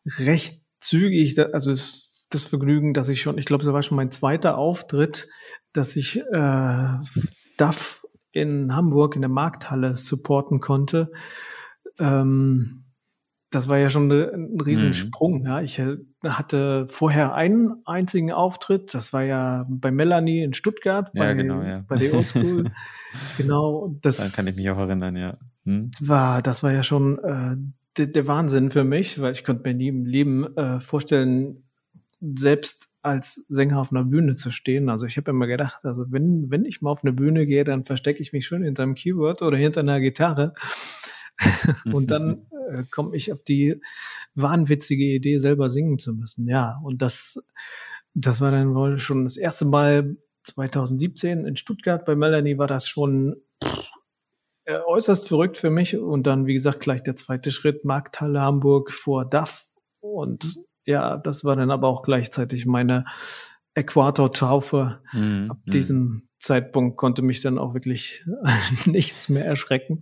[0.06, 1.72] recht zügig, also
[2.30, 5.28] das Vergnügen, dass ich schon, ich glaube, das war schon mein zweiter Auftritt,
[5.74, 6.98] dass ich äh,
[7.58, 11.12] DAF in Hamburg in der Markthalle supporten konnte.
[12.00, 12.86] Ähm,
[13.58, 15.40] das war ja schon ein Riesensprung.
[15.40, 15.46] Mhm.
[15.48, 15.62] Ja.
[15.62, 21.26] Ich äh, hatte vorher einen einzigen Auftritt, das war ja bei Melanie in Stuttgart, bei,
[21.26, 21.84] ja, genau, ja.
[21.88, 22.72] bei der Oldschool.
[23.38, 23.96] genau.
[24.04, 25.38] Das Dann kann ich mich auch erinnern, ja.
[25.66, 25.90] Hm?
[26.00, 27.58] War, das war ja schon äh,
[27.98, 31.64] der, der, Wahnsinn für mich, weil ich konnte mir nie im Leben äh, vorstellen,
[32.20, 34.90] selbst als Sänger auf einer Bühne zu stehen.
[34.90, 37.86] Also ich habe immer gedacht, also wenn, wenn ich mal auf eine Bühne gehe, dann
[37.86, 40.54] verstecke ich mich schön hinter einem Keyboard oder hinter einer Gitarre.
[41.94, 43.82] und dann äh, komme ich auf die
[44.36, 46.48] wahnwitzige Idee, selber singen zu müssen.
[46.48, 47.42] Ja, und das,
[48.14, 52.06] das war dann wohl schon das erste Mal 2017 in Stuttgart.
[52.06, 53.36] Bei Melanie war das schon
[54.66, 55.98] äh, äußerst verrückt für mich.
[55.98, 59.66] Und dann, wie gesagt, gleich der zweite Schritt, Markthalle Hamburg vor DAF.
[60.00, 63.06] Und ja, das war dann aber auch gleichzeitig meine
[63.76, 65.02] Äquator-Taufe.
[65.12, 65.52] Mhm.
[65.52, 68.24] Ab diesem Zeitpunkt konnte mich dann auch wirklich
[68.86, 70.02] nichts mehr erschrecken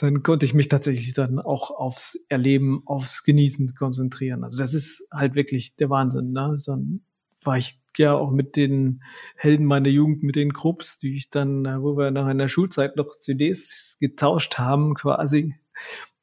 [0.00, 4.44] dann konnte ich mich tatsächlich dann auch aufs Erleben, aufs Genießen konzentrieren.
[4.44, 6.32] Also das ist halt wirklich der Wahnsinn.
[6.32, 6.58] Ne?
[6.64, 7.02] Dann
[7.42, 9.02] war ich ja auch mit den
[9.36, 12.96] Helden meiner Jugend, mit den Krupps, die ich dann, äh, wo wir nach einer Schulzeit
[12.96, 15.54] noch CDs getauscht haben, quasi,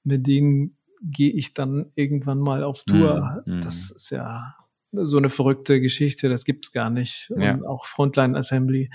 [0.03, 3.43] mit denen gehe ich dann irgendwann mal auf Tour.
[3.45, 3.61] Mm, mm.
[3.61, 4.55] Das ist ja
[4.91, 7.32] so eine verrückte Geschichte, das gibt's gar nicht.
[7.38, 7.53] Ja.
[7.53, 8.89] Und auch Frontline Assembly.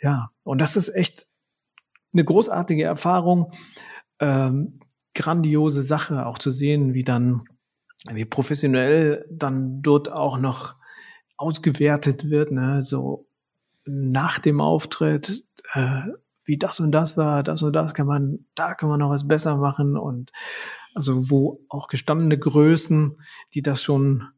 [0.00, 1.26] Ja, und das ist echt
[2.12, 3.52] eine großartige Erfahrung
[4.24, 4.80] ähm,
[5.14, 7.44] grandiose Sache, auch zu sehen, wie dann,
[8.10, 10.76] wie professionell dann dort auch noch
[11.36, 13.26] ausgewertet wird, ne, so
[13.84, 15.44] nach dem Auftritt,
[15.74, 16.02] äh,
[16.44, 19.28] wie das und das war, das und das kann man, da kann man noch was
[19.28, 20.32] besser machen und
[20.94, 23.20] also wo auch gestandene Größen,
[23.52, 24.28] die das schon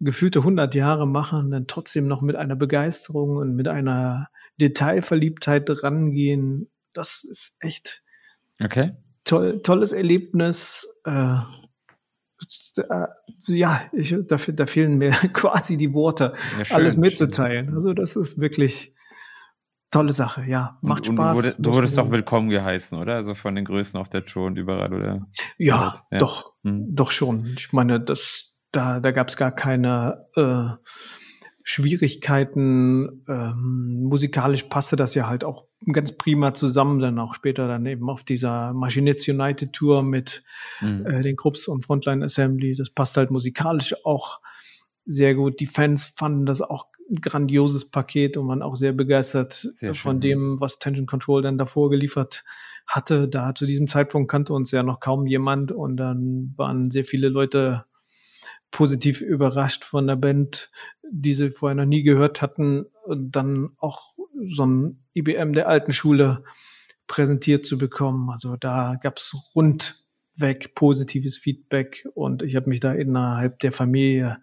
[0.00, 4.28] gefühlte 100 Jahre machen, dann trotzdem noch mit einer Begeisterung und mit einer
[4.60, 8.02] Detailverliebtheit rangehen, das ist echt
[8.62, 8.92] okay
[9.24, 10.86] toll, tolles Erlebnis.
[11.04, 11.36] Äh,
[12.76, 13.06] äh,
[13.46, 17.66] ja, ich, dafür, da fehlen mir quasi die Worte, ja, schön, alles mitzuteilen.
[17.66, 17.76] Schön.
[17.76, 18.94] Also das ist wirklich
[19.90, 20.78] tolle Sache, ja.
[20.82, 21.36] Macht und, Spaß.
[21.36, 23.14] Und du, wurde, du wurdest doch willkommen geheißen, oder?
[23.14, 25.26] Also von den Größen auf der Tour und überall, oder?
[25.58, 26.18] Ja, ja.
[26.18, 26.86] doch, hm.
[26.94, 27.54] doch schon.
[27.58, 30.70] Ich meine, das, da, da gab es gar keine äh,
[31.64, 33.24] Schwierigkeiten.
[33.28, 38.08] Ähm, musikalisch passte das ja halt auch ganz prima zusammen, dann auch später dann eben
[38.08, 40.44] auf dieser Machinets United Tour mit
[40.80, 41.06] mhm.
[41.06, 42.74] äh, den Grupps und Frontline Assembly.
[42.76, 44.40] Das passt halt musikalisch auch
[45.04, 45.60] sehr gut.
[45.60, 50.20] Die Fans fanden das auch ein grandioses Paket und waren auch sehr begeistert sehr von
[50.20, 52.44] dem, was Tension Control dann davor geliefert
[52.86, 53.28] hatte.
[53.28, 57.28] Da zu diesem Zeitpunkt kannte uns ja noch kaum jemand und dann waren sehr viele
[57.28, 57.84] Leute
[58.70, 60.70] positiv überrascht von der Band,
[61.10, 64.14] die sie vorher noch nie gehört hatten, dann auch
[64.54, 66.44] so ein IBM der alten Schule
[67.06, 68.30] präsentiert zu bekommen.
[68.30, 74.38] Also da gab's rundweg positives Feedback und ich habe mich da innerhalb der Familie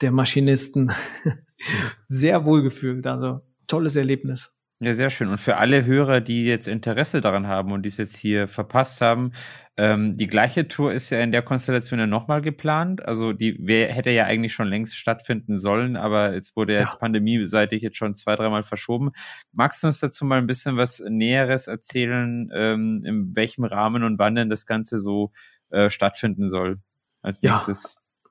[0.00, 0.92] der Maschinisten
[2.08, 3.06] sehr wohl gefühlt.
[3.06, 4.56] Also tolles Erlebnis.
[4.82, 5.28] Ja, sehr schön.
[5.28, 9.02] Und für alle Hörer, die jetzt Interesse daran haben und die es jetzt hier verpasst
[9.02, 9.32] haben,
[9.76, 13.04] ähm, die gleiche Tour ist ja in der Konstellation ja nochmal geplant.
[13.04, 16.80] Also die wär, hätte ja eigentlich schon längst stattfinden sollen, aber jetzt wurde ja.
[16.80, 19.10] jetzt pandemieseitig jetzt schon zwei, dreimal verschoben.
[19.52, 24.18] Magst du uns dazu mal ein bisschen was Näheres erzählen, ähm, in welchem Rahmen und
[24.18, 25.30] wann denn das Ganze so
[25.68, 26.78] äh, stattfinden soll
[27.20, 27.82] als nächstes?
[27.84, 28.30] Ja.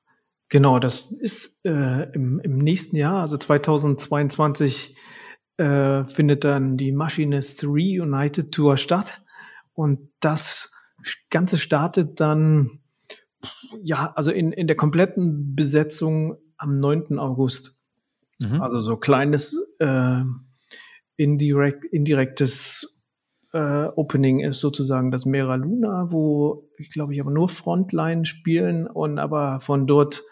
[0.50, 4.96] Genau, das ist äh, im, im nächsten Jahr, also 2022
[5.60, 9.22] äh, findet dann die Machinist Reunited Tour statt.
[9.74, 10.74] Und das
[11.30, 12.80] Ganze startet dann,
[13.84, 17.20] ja, also in, in der kompletten Besetzung am 9.
[17.20, 17.78] August.
[18.40, 18.62] Mhm.
[18.62, 20.22] Also so kleines äh,
[21.18, 23.04] indirekt, indirektes
[23.52, 28.88] äh, Opening ist sozusagen das Mera Luna, wo ich glaube ich aber nur Frontline spielen
[28.88, 30.24] und aber von dort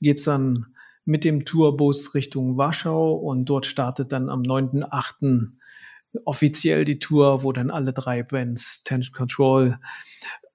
[0.00, 0.75] geht's dann
[1.06, 5.52] mit dem Tourbus Richtung Warschau und dort startet dann am 9.8.
[6.24, 9.78] offiziell die Tour, wo dann alle drei Bands, Tension Control,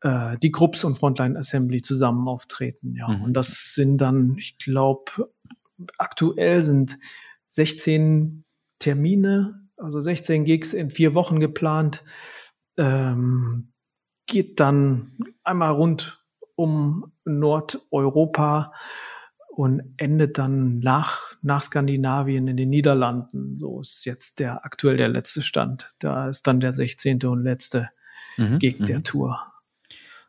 [0.01, 2.95] äh, die Grupps und Frontline Assembly zusammen auftreten.
[2.95, 3.23] Ja, mhm.
[3.23, 5.29] und das sind dann, ich glaube,
[5.97, 6.99] aktuell sind
[7.47, 8.43] 16
[8.79, 12.03] Termine, also 16 Gigs in vier Wochen geplant.
[12.77, 13.71] Ähm,
[14.25, 16.23] geht dann einmal rund
[16.55, 18.73] um Nordeuropa
[19.51, 23.57] und endet dann nach, nach Skandinavien in den Niederlanden.
[23.57, 25.89] So ist jetzt der aktuell der letzte Stand.
[25.99, 27.23] Da ist dann der 16.
[27.25, 27.89] und letzte
[28.37, 29.03] mhm, Gig der mhm.
[29.03, 29.41] Tour.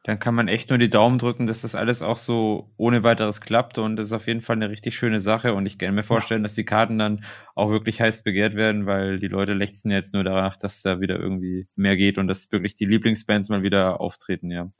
[0.04, 3.40] Dann kann man echt nur die Daumen drücken, dass das alles auch so ohne weiteres
[3.40, 6.02] klappt und das ist auf jeden Fall eine richtig schöne Sache und ich kann mir
[6.02, 10.12] vorstellen, dass die Karten dann auch wirklich heiß begehrt werden, weil die Leute lechzen jetzt
[10.12, 14.00] nur danach, dass da wieder irgendwie mehr geht und dass wirklich die Lieblingsbands mal wieder
[14.00, 14.72] auftreten, ja.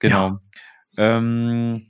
[0.00, 0.40] Genau.
[0.96, 1.18] Ja.
[1.18, 1.89] Ähm,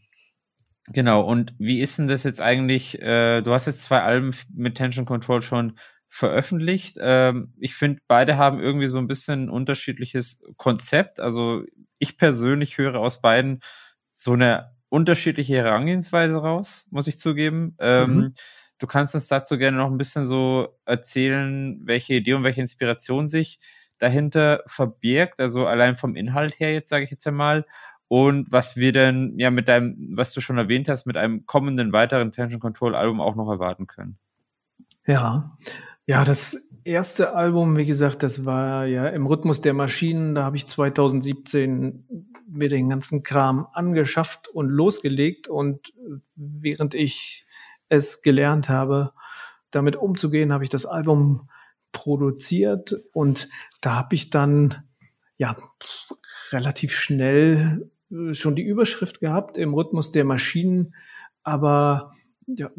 [0.92, 3.00] Genau, und wie ist denn das jetzt eigentlich?
[3.00, 5.78] Äh, du hast jetzt zwei Alben mit Tension Control schon
[6.08, 6.96] veröffentlicht.
[7.00, 11.20] Ähm, ich finde, beide haben irgendwie so ein bisschen ein unterschiedliches Konzept.
[11.20, 11.62] Also
[11.98, 13.60] ich persönlich höre aus beiden
[14.06, 17.76] so eine unterschiedliche Herangehensweise raus, muss ich zugeben.
[17.78, 18.34] Ähm, mhm.
[18.78, 23.28] Du kannst uns dazu gerne noch ein bisschen so erzählen, welche Idee und welche Inspiration
[23.28, 23.60] sich
[23.98, 25.38] dahinter verbirgt.
[25.38, 27.66] Also allein vom Inhalt her jetzt, sage ich jetzt einmal
[28.12, 31.92] und was wir denn ja mit deinem, was du schon erwähnt hast, mit einem kommenden
[31.92, 34.18] weiteren Tension Control Album auch noch erwarten können.
[35.06, 35.56] Ja,
[36.06, 40.34] ja, das erste Album, wie gesagt, das war ja im Rhythmus der Maschinen.
[40.34, 45.46] Da habe ich 2017 mir den ganzen Kram angeschafft und losgelegt.
[45.46, 45.92] Und
[46.34, 47.46] während ich
[47.90, 49.12] es gelernt habe,
[49.70, 51.48] damit umzugehen, habe ich das Album
[51.92, 53.48] produziert und
[53.80, 54.82] da habe ich dann
[55.36, 55.56] ja
[56.50, 57.88] relativ schnell
[58.32, 60.94] schon die Überschrift gehabt im Rhythmus der Maschinen,
[61.42, 62.12] aber
[62.46, 62.70] ja,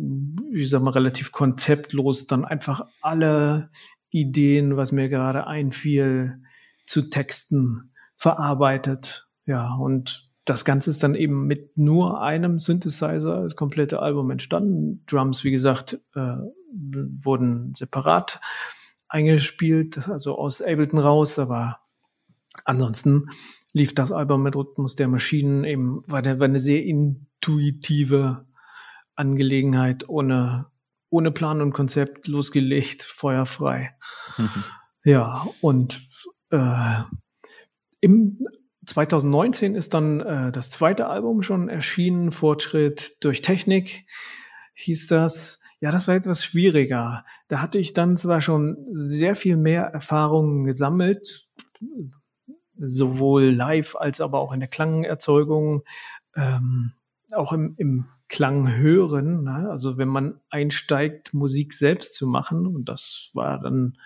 [0.54, 3.70] ich sag mal, relativ konzeptlos dann einfach alle
[4.10, 6.42] Ideen, was mir gerade einfiel,
[6.86, 9.28] zu Texten verarbeitet.
[9.46, 15.04] Ja, und das Ganze ist dann eben mit nur einem Synthesizer, das komplette Album entstanden.
[15.06, 16.38] Drums, wie gesagt, äh,
[16.74, 18.42] wurden separat
[19.08, 21.80] eingespielt, also aus Ableton raus, aber
[22.66, 23.30] ansonsten
[23.74, 28.46] lief das Album mit Rhythmus der Maschinen eben, war, eine, war eine sehr intuitive
[29.16, 30.68] Angelegenheit, ohne,
[31.10, 33.96] ohne Plan und Konzept losgelegt, feuerfrei.
[34.38, 34.50] Mhm.
[35.04, 36.08] Ja, und
[36.52, 37.02] äh,
[38.02, 38.46] im
[38.86, 44.06] 2019 ist dann äh, das zweite Album schon erschienen, Fortschritt durch Technik
[44.76, 45.60] hieß das.
[45.80, 47.26] Ja, das war etwas schwieriger.
[47.48, 51.48] Da hatte ich dann zwar schon sehr viel mehr Erfahrungen gesammelt,
[52.82, 55.84] sowohl live als aber auch in der Klangerzeugung,
[56.36, 56.94] ähm,
[57.34, 59.44] auch im, im Klang hören.
[59.44, 59.70] Ne?
[59.70, 63.98] Also wenn man einsteigt, Musik selbst zu machen, und das war dann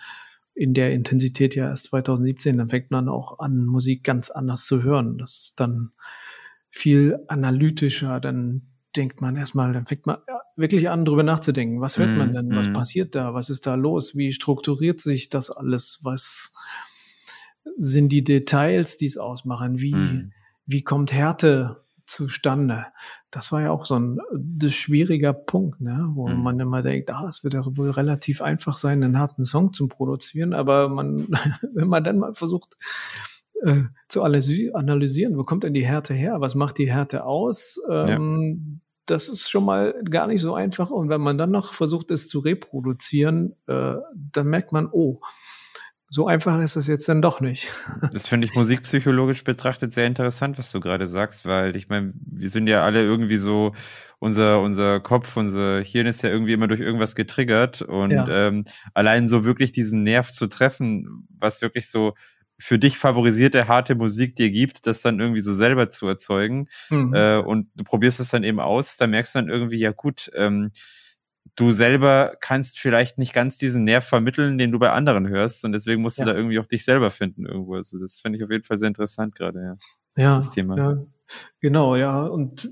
[0.54, 4.82] in der Intensität ja erst 2017, dann fängt man auch an, Musik ganz anders zu
[4.82, 5.18] hören.
[5.18, 5.92] Das ist dann
[6.70, 8.62] viel analytischer, dann
[8.96, 10.18] denkt man erstmal, dann fängt man
[10.56, 11.80] wirklich an, drüber nachzudenken.
[11.80, 12.50] Was hört man denn?
[12.56, 12.72] Was mm.
[12.72, 13.34] passiert da?
[13.34, 14.16] Was ist da los?
[14.16, 16.00] Wie strukturiert sich das alles?
[16.02, 16.54] Was
[17.78, 19.80] sind die Details, die es ausmachen.
[19.80, 20.32] Wie, mhm.
[20.66, 22.86] wie kommt Härte zustande?
[23.30, 26.08] Das war ja auch so ein das schwieriger Punkt, ne?
[26.14, 26.42] wo mhm.
[26.42, 29.88] man immer denkt, ah, es wird ja wohl relativ einfach sein, einen harten Song zu
[29.88, 31.28] produzieren, aber man,
[31.74, 32.76] wenn man dann mal versucht,
[33.62, 36.40] äh, zu analysieren, wo kommt denn die Härte her?
[36.40, 37.80] Was macht die Härte aus?
[37.90, 40.90] Ähm, das ist schon mal gar nicht so einfach.
[40.90, 45.20] Und wenn man dann noch versucht, es zu reproduzieren, äh, dann merkt man, oh,
[46.08, 47.66] so einfach ist das jetzt dann doch nicht.
[48.12, 52.48] Das finde ich musikpsychologisch betrachtet sehr interessant, was du gerade sagst, weil ich meine, wir
[52.48, 53.74] sind ja alle irgendwie so,
[54.18, 58.26] unser, unser Kopf, unser Hirn ist ja irgendwie immer durch irgendwas getriggert und ja.
[58.28, 62.14] ähm, allein so wirklich diesen Nerv zu treffen, was wirklich so
[62.58, 67.12] für dich favorisierte harte Musik dir gibt, das dann irgendwie so selber zu erzeugen mhm.
[67.14, 70.30] äh, und du probierst es dann eben aus, da merkst du dann irgendwie, ja gut,
[70.34, 70.70] ähm,
[71.54, 75.72] du selber kannst vielleicht nicht ganz diesen Nerv vermitteln, den du bei anderen hörst und
[75.72, 76.24] deswegen musst ja.
[76.24, 77.74] du da irgendwie auch dich selber finden irgendwo.
[77.74, 79.76] Also das finde ich auf jeden Fall sehr interessant gerade, ja.
[80.16, 80.76] Ja, das Thema.
[80.76, 81.06] ja,
[81.60, 82.24] genau, ja.
[82.24, 82.70] Und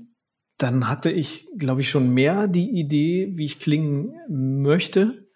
[0.57, 4.15] dann hatte ich, glaube ich, schon mehr die Idee, wie ich klingen
[4.61, 5.27] möchte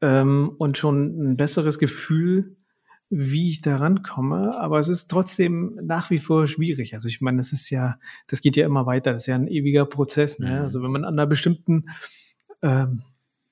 [0.00, 2.56] ähm, und schon ein besseres Gefühl,
[3.08, 4.58] wie ich da rankomme.
[4.58, 6.94] Aber es ist trotzdem nach wie vor schwierig.
[6.94, 9.12] Also ich meine, das ist ja, das geht ja immer weiter.
[9.12, 10.38] Das ist ja ein ewiger Prozess.
[10.38, 10.50] Ne?
[10.50, 10.62] Mhm.
[10.62, 11.86] Also wenn man an einer bestimmten
[12.62, 13.02] ähm,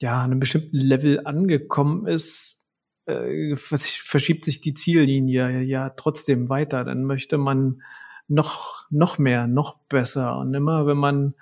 [0.01, 2.61] ja, an einem bestimmten Level angekommen ist,
[3.07, 6.85] äh, verschiebt sich die Ziellinie ja trotzdem weiter.
[6.85, 7.83] Dann möchte man
[8.29, 10.39] noch, noch mehr, noch besser.
[10.39, 11.35] Und immer, wenn man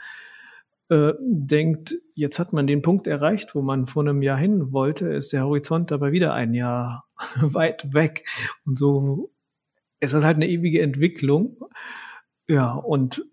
[0.88, 5.08] äh, denkt, jetzt hat man den Punkt erreicht, wo man vor einem Jahr hin wollte,
[5.08, 7.06] ist der Horizont aber wieder ein Jahr
[7.40, 8.26] weit weg.
[8.66, 9.30] Und so
[10.00, 11.56] ist das halt eine ewige Entwicklung.
[12.48, 13.24] Ja, und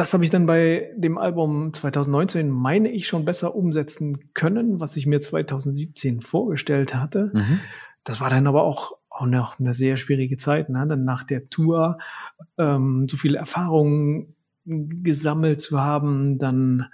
[0.00, 4.96] das habe ich dann bei dem Album 2019, meine ich, schon besser umsetzen können, was
[4.96, 7.30] ich mir 2017 vorgestellt hatte.
[7.34, 7.60] Mhm.
[8.04, 10.86] Das war dann aber auch, auch noch eine sehr schwierige Zeit, ne?
[10.88, 11.98] dann nach der Tour
[12.56, 16.86] ähm, so viele Erfahrungen gesammelt zu haben, dann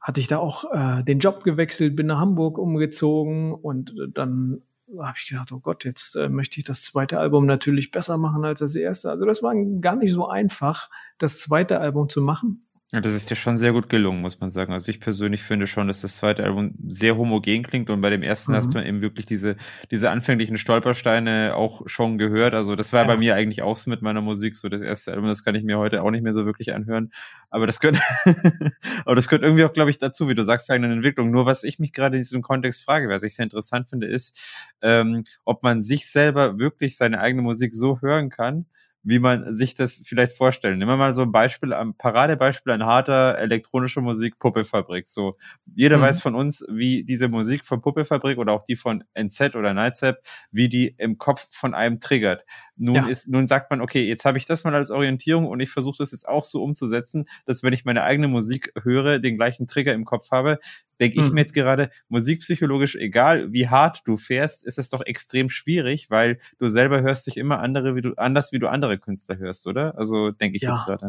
[0.00, 4.62] hatte ich da auch äh, den Job gewechselt, bin nach Hamburg umgezogen und dann
[4.98, 8.44] habe ich gedacht, oh Gott, jetzt äh, möchte ich das zweite Album natürlich besser machen
[8.44, 9.10] als das erste.
[9.10, 12.67] Also das war gar nicht so einfach, das zweite Album zu machen.
[12.90, 14.72] Ja, das ist ja schon sehr gut gelungen, muss man sagen.
[14.72, 18.22] Also ich persönlich finde schon, dass das zweite Album sehr homogen klingt und bei dem
[18.22, 18.56] ersten mhm.
[18.56, 19.56] hast du eben wirklich diese,
[19.90, 22.54] diese anfänglichen Stolpersteine auch schon gehört.
[22.54, 23.06] Also das war ja.
[23.06, 24.56] bei mir eigentlich auch so mit meiner Musik.
[24.56, 27.12] So das erste Album, das kann ich mir heute auch nicht mehr so wirklich anhören.
[27.50, 28.00] Aber das gehört,
[29.04, 31.30] aber das gehört irgendwie auch, glaube ich, dazu, wie du sagst, eine Entwicklung.
[31.30, 34.40] Nur was ich mich gerade in diesem Kontext frage, was ich sehr interessant finde, ist,
[34.80, 38.64] ähm, ob man sich selber wirklich seine eigene Musik so hören kann,
[39.02, 40.78] wie man sich das vielleicht vorstellen.
[40.78, 45.08] Nehmen wir mal so ein Beispiel, ein Paradebeispiel an harter elektronischer Musik Puppefabrik.
[45.08, 45.36] So,
[45.74, 46.02] jeder mhm.
[46.02, 50.18] weiß von uns, wie diese Musik von Puppefabrik oder auch die von NZ oder Nightzap,
[50.50, 52.44] wie die im Kopf von einem triggert.
[52.76, 53.06] Nun ja.
[53.06, 55.98] ist, nun sagt man, okay, jetzt habe ich das mal als Orientierung und ich versuche
[55.98, 59.94] das jetzt auch so umzusetzen, dass wenn ich meine eigene Musik höre, den gleichen Trigger
[59.94, 60.58] im Kopf habe,
[61.00, 65.50] denke ich mir jetzt gerade, musikpsychologisch, egal wie hart du fährst, ist es doch extrem
[65.50, 69.38] schwierig, weil du selber hörst dich immer andere, wie du, anders, wie du andere Künstler
[69.38, 69.96] hörst, oder?
[69.98, 70.74] Also denke ich ja.
[70.74, 71.08] jetzt gerade.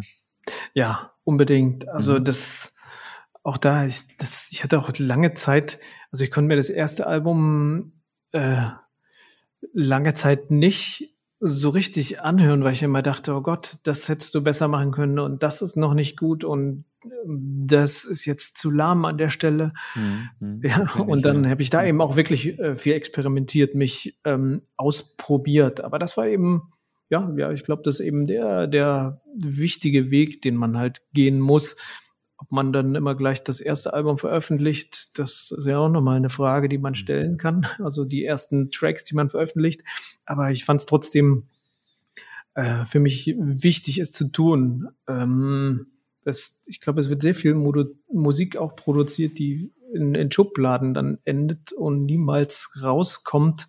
[0.74, 1.88] Ja, unbedingt.
[1.90, 2.24] Also mhm.
[2.24, 2.74] das,
[3.44, 5.80] auch da, ich, das, ich hatte auch lange Zeit,
[6.12, 7.94] also ich konnte mir das erste Album
[8.32, 8.68] äh,
[9.74, 14.44] lange Zeit nicht so richtig anhören, weil ich immer dachte, oh Gott, das hättest du
[14.44, 18.70] besser machen können und das ist noch nicht gut und ähm, das ist jetzt zu
[18.70, 19.74] lahm an der Stelle.
[19.96, 21.50] Mhm, ja, und dann ja.
[21.52, 25.82] habe ich da eben auch wirklich äh, viel experimentiert, mich ähm, ausprobiert.
[25.82, 26.74] Aber das war eben,
[27.10, 31.40] ja, ja, ich glaube, das ist eben der, der wichtige Weg, den man halt gehen
[31.40, 31.78] muss.
[32.42, 36.30] Ob man dann immer gleich das erste Album veröffentlicht, das ist ja auch nochmal eine
[36.30, 36.96] Frage, die man mhm.
[36.96, 37.68] stellen kann.
[37.80, 39.84] Also die ersten Tracks, die man veröffentlicht.
[40.26, 41.50] Aber ich fand es trotzdem
[42.54, 44.90] äh, für mich wichtig, es zu tun.
[45.08, 45.88] Ähm,
[46.24, 50.94] das, ich glaube, es wird sehr viel Modu Musik auch produziert, die in, in Schubladen
[50.94, 53.68] dann endet und niemals rauskommt.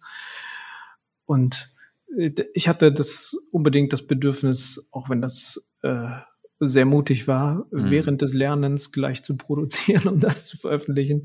[1.26, 1.74] Und
[2.16, 6.20] äh, ich hatte das unbedingt das Bedürfnis, auch wenn das äh,
[6.60, 7.90] sehr mutig war, mhm.
[7.90, 11.24] während des Lernens gleich zu produzieren und das zu veröffentlichen,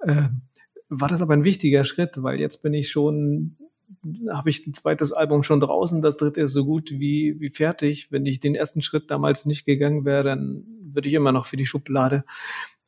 [0.00, 0.28] äh,
[0.88, 3.56] war das aber ein wichtiger Schritt, weil jetzt bin ich schon,
[4.30, 8.12] habe ich ein zweites Album schon draußen, das dritte ist so gut wie, wie fertig.
[8.12, 11.56] Wenn ich den ersten Schritt damals nicht gegangen wäre, dann würde ich immer noch für
[11.56, 12.24] die Schublade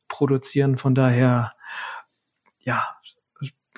[0.07, 0.77] produzieren.
[0.77, 1.53] Von daher,
[2.61, 2.83] ja,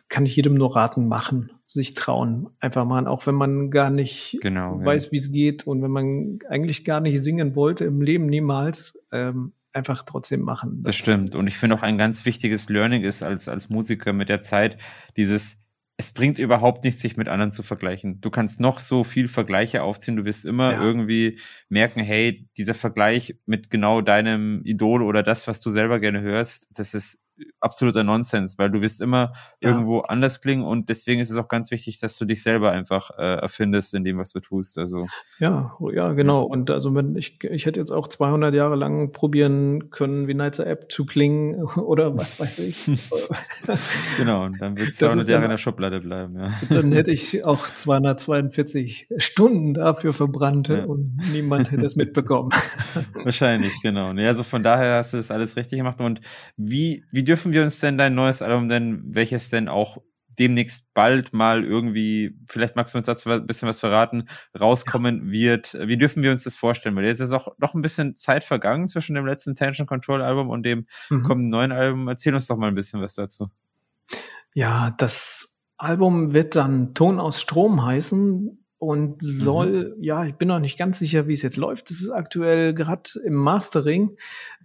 [0.07, 4.37] kann ich jedem nur raten, machen sich trauen, einfach mal, auch wenn man gar nicht
[4.41, 5.11] genau, weiß, ja.
[5.13, 9.53] wie es geht und wenn man eigentlich gar nicht singen wollte, im Leben niemals, ähm,
[9.73, 10.83] einfach trotzdem machen.
[10.83, 11.33] Das, das stimmt.
[11.33, 14.77] Und ich finde auch ein ganz wichtiges Learning ist als, als Musiker mit der Zeit
[15.15, 15.63] dieses,
[15.95, 18.19] es bringt überhaupt nichts, sich mit anderen zu vergleichen.
[18.19, 20.81] Du kannst noch so viel Vergleiche aufziehen, du wirst immer ja.
[20.81, 21.39] irgendwie
[21.69, 26.67] merken, hey, dieser Vergleich mit genau deinem Idol oder das, was du selber gerne hörst,
[26.77, 27.20] das ist
[27.59, 29.69] absoluter Nonsens, weil du wirst immer ja.
[29.69, 33.11] irgendwo anders klingen und deswegen ist es auch ganz wichtig, dass du dich selber einfach
[33.17, 34.77] äh, erfindest in dem, was du tust.
[34.77, 35.07] Also
[35.39, 36.43] ja, ja, genau.
[36.43, 40.59] Und also wenn ich, ich hätte jetzt auch 200 Jahre lang probieren können, wie Nights
[40.59, 42.85] App zu klingen oder was weiß ich.
[44.17, 46.39] genau, und dann wird es 200 Jahre in der Schublade bleiben.
[46.39, 46.47] Ja.
[46.69, 50.85] Dann hätte ich auch 242 Stunden dafür verbrannt ja.
[50.85, 52.51] und niemand hätte es mitbekommen.
[53.13, 54.13] Wahrscheinlich, genau.
[54.13, 55.99] Nee, also von daher hast du das alles richtig gemacht.
[55.99, 56.21] Und
[56.57, 60.01] wie, wie dürfen wir uns denn dein neues Album denn, welches denn auch
[60.39, 64.27] demnächst bald mal irgendwie, vielleicht magst du uns dazu ein bisschen was verraten,
[64.59, 65.31] rauskommen ja.
[65.31, 65.77] wird.
[65.85, 66.95] Wie dürfen wir uns das vorstellen?
[66.95, 70.49] Weil jetzt ist auch noch ein bisschen Zeit vergangen zwischen dem letzten Tension Control Album
[70.49, 71.23] und dem mhm.
[71.23, 72.07] kommenden neuen Album.
[72.07, 73.49] Erzähl uns doch mal ein bisschen was dazu.
[74.53, 80.03] Ja, das Album wird dann Ton aus Strom heißen und soll, mhm.
[80.03, 81.89] ja, ich bin noch nicht ganz sicher, wie es jetzt läuft.
[81.89, 84.17] Das ist aktuell gerade im Mastering,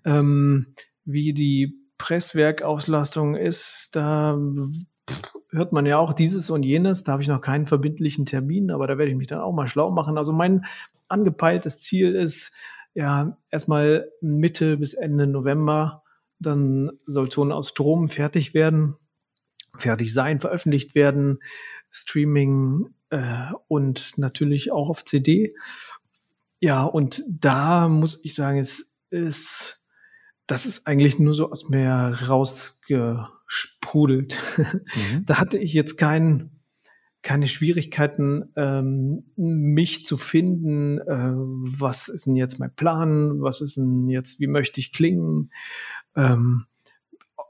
[0.05, 0.75] ähm,
[1.05, 3.91] wie die Presswerkauslastung ist.
[3.95, 4.39] Da
[5.51, 7.05] hört man ja auch dieses und jenes.
[7.05, 9.69] Da habe ich noch keinen verbindlichen Termin, aber da werde ich mich dann auch mal
[9.69, 10.19] schlau machen.
[10.19, 10.65] Also mein
[11.09, 12.53] angepeiltes Ziel ist
[12.95, 16.03] ja erstmal Mitte bis Ende November.
[16.39, 18.97] Dann soll Ton aus Strom fertig werden,
[19.77, 21.41] fertig sein, veröffentlicht werden.
[21.91, 25.55] Streaming äh, und natürlich auch auf CD.
[26.61, 29.76] Ja, und da muss ich sagen, es ist,
[30.47, 34.39] das ist eigentlich nur so aus mir rausgesprudelt.
[34.95, 35.27] Mhm.
[35.27, 36.51] da hatte ich jetzt kein,
[37.23, 40.99] keine Schwierigkeiten, ähm, mich zu finden.
[40.99, 41.33] Äh,
[41.79, 43.43] was ist denn jetzt mein Plan?
[43.43, 45.51] Was ist denn jetzt, wie möchte ich klingen?
[46.15, 46.67] Ähm,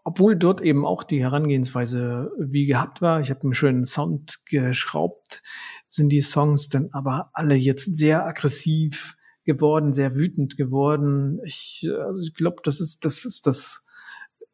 [0.05, 3.21] obwohl dort eben auch die Herangehensweise wie gehabt war.
[3.21, 5.43] Ich habe einen schönen Sound geschraubt,
[5.89, 9.17] sind die Songs dann aber alle jetzt sehr aggressiv
[9.47, 11.41] geworden, sehr wütend geworden.
[11.45, 13.87] Ich, also ich glaube, das ist das ist das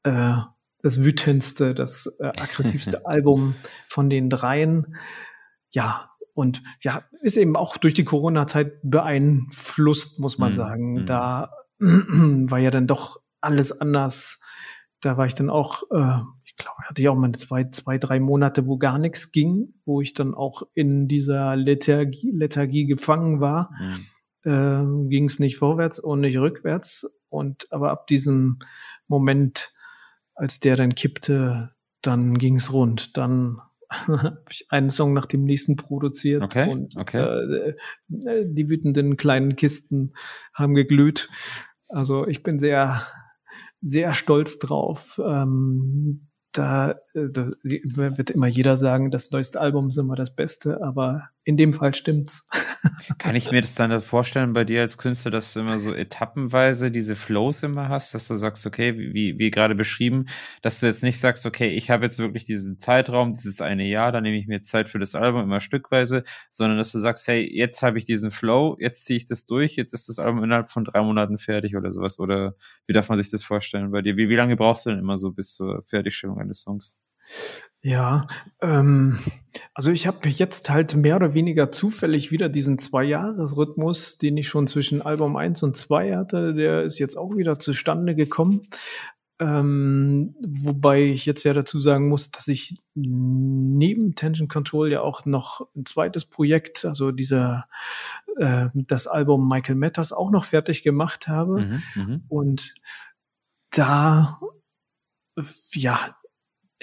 [0.04, 0.36] äh,
[0.82, 3.54] das wütendste, das äh, aggressivste Album
[3.88, 4.96] von den dreien.
[5.70, 10.56] Ja, und ja, ist eben auch durch die Corona-Zeit beeinflusst, muss man mhm.
[10.56, 10.92] sagen.
[10.92, 11.06] Mhm.
[11.06, 14.42] Da war ja dann doch alles anders
[15.02, 18.20] da war ich dann auch, äh, ich glaube, hatte ich auch mal zwei, zwei, drei
[18.20, 23.70] Monate, wo gar nichts ging, wo ich dann auch in dieser Lethargie, Lethargie gefangen war.
[23.80, 24.06] Mhm.
[24.44, 27.20] Äh, ging es nicht vorwärts und nicht rückwärts.
[27.28, 28.58] Und aber ab diesem
[29.08, 29.72] Moment,
[30.34, 33.16] als der dann kippte, dann ging es rund.
[33.16, 33.60] Dann
[33.90, 37.18] habe ich einen Song nach dem nächsten produziert okay, und okay.
[37.18, 37.74] Äh,
[38.26, 40.14] äh die wütenden kleinen Kisten
[40.54, 41.28] haben geglüht.
[41.88, 43.06] Also ich bin sehr
[43.82, 45.20] sehr stolz drauf.
[45.22, 50.82] Ähm, da, äh, da wird immer jeder sagen, das neueste Album ist immer das Beste,
[50.82, 52.48] aber in dem Fall stimmt's.
[53.18, 56.90] Kann ich mir das dann vorstellen bei dir als Künstler, dass du immer so etappenweise
[56.90, 60.26] diese Flows immer hast, dass du sagst, okay, wie, wie gerade beschrieben,
[60.62, 64.12] dass du jetzt nicht sagst, okay, ich habe jetzt wirklich diesen Zeitraum, dieses eine Jahr,
[64.12, 67.48] dann nehme ich mir Zeit für das Album immer stückweise, sondern dass du sagst, hey,
[67.52, 70.70] jetzt habe ich diesen Flow, jetzt ziehe ich das durch, jetzt ist das Album innerhalb
[70.70, 72.18] von drei Monaten fertig oder sowas.
[72.20, 72.54] Oder
[72.86, 74.16] wie darf man sich das vorstellen bei dir?
[74.16, 77.00] Wie, wie lange brauchst du denn immer so bis zur Fertigstellung eines Songs?
[77.84, 78.28] Ja,
[78.60, 79.18] ähm,
[79.74, 84.68] also ich habe jetzt halt mehr oder weniger zufällig wieder diesen Zwei-Jahres-Rhythmus, den ich schon
[84.68, 88.68] zwischen Album 1 und 2 hatte, der ist jetzt auch wieder zustande gekommen.
[89.40, 95.24] Ähm, wobei ich jetzt ja dazu sagen muss, dass ich neben Tension Control ja auch
[95.24, 97.64] noch ein zweites Projekt, also dieser
[98.36, 101.62] äh, das Album Michael Matters auch noch fertig gemacht habe.
[101.62, 102.22] Mhm, mhm.
[102.28, 102.74] und
[103.70, 104.38] da
[105.72, 106.14] ja,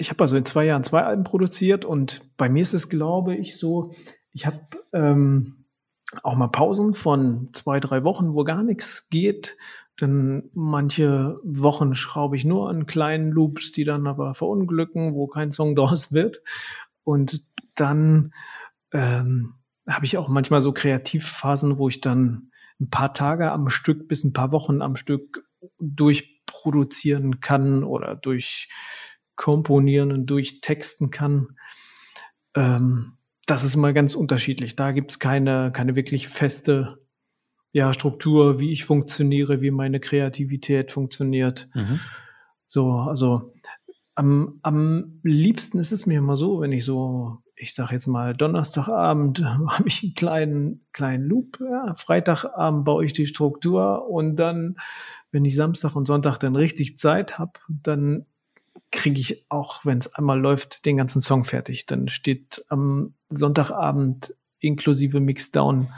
[0.00, 3.36] ich habe also in zwei Jahren zwei Alben produziert und bei mir ist es, glaube
[3.36, 3.94] ich, so,
[4.32, 4.60] ich habe
[4.94, 5.66] ähm,
[6.22, 9.56] auch mal Pausen von zwei, drei Wochen, wo gar nichts geht.
[10.00, 15.52] Denn manche Wochen schraube ich nur an kleinen Loops, die dann aber verunglücken, wo kein
[15.52, 16.40] Song draus wird.
[17.04, 17.44] Und
[17.74, 18.32] dann
[18.92, 19.56] ähm,
[19.86, 22.50] habe ich auch manchmal so Kreativphasen, wo ich dann
[22.80, 25.44] ein paar Tage am Stück bis ein paar Wochen am Stück
[25.78, 28.68] durchproduzieren kann oder durch
[29.40, 31.56] komponieren und durchtexten kann.
[32.54, 33.14] Ähm,
[33.46, 34.76] das ist immer ganz unterschiedlich.
[34.76, 36.98] Da gibt es keine, keine wirklich feste
[37.72, 41.70] ja, Struktur, wie ich funktioniere, wie meine Kreativität funktioniert.
[41.72, 42.00] Mhm.
[42.68, 43.54] So, also
[44.14, 48.36] am, am liebsten ist es mir immer so, wenn ich so, ich sage jetzt mal,
[48.36, 54.76] Donnerstagabend habe ich einen kleinen, kleinen Loop, ja, Freitagabend baue ich die Struktur und dann,
[55.32, 58.26] wenn ich Samstag und Sonntag dann richtig Zeit habe, dann
[58.90, 61.86] kriege ich auch, wenn es einmal läuft, den ganzen Song fertig.
[61.86, 65.88] Dann steht am Sonntagabend inklusive Mixdown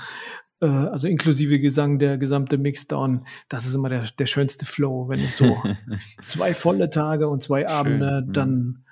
[0.63, 5.09] äh, also inklusive Gesang, der gesamte Mixdown, das ist immer der, der schönste Flow.
[5.09, 5.61] Wenn ich so
[6.27, 8.85] zwei volle Tage und zwei Abende, Schön, dann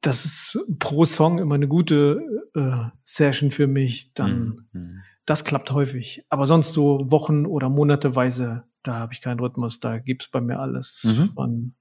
[0.00, 2.22] das ist pro Song immer eine gute
[2.54, 5.02] äh, Session für mich, dann mhm.
[5.26, 6.24] das klappt häufig.
[6.28, 10.60] Aber sonst so Wochen oder Monateweise, da habe ich keinen Rhythmus, da gibt's bei mir
[10.60, 11.30] alles mhm.
[11.34, 11.74] von,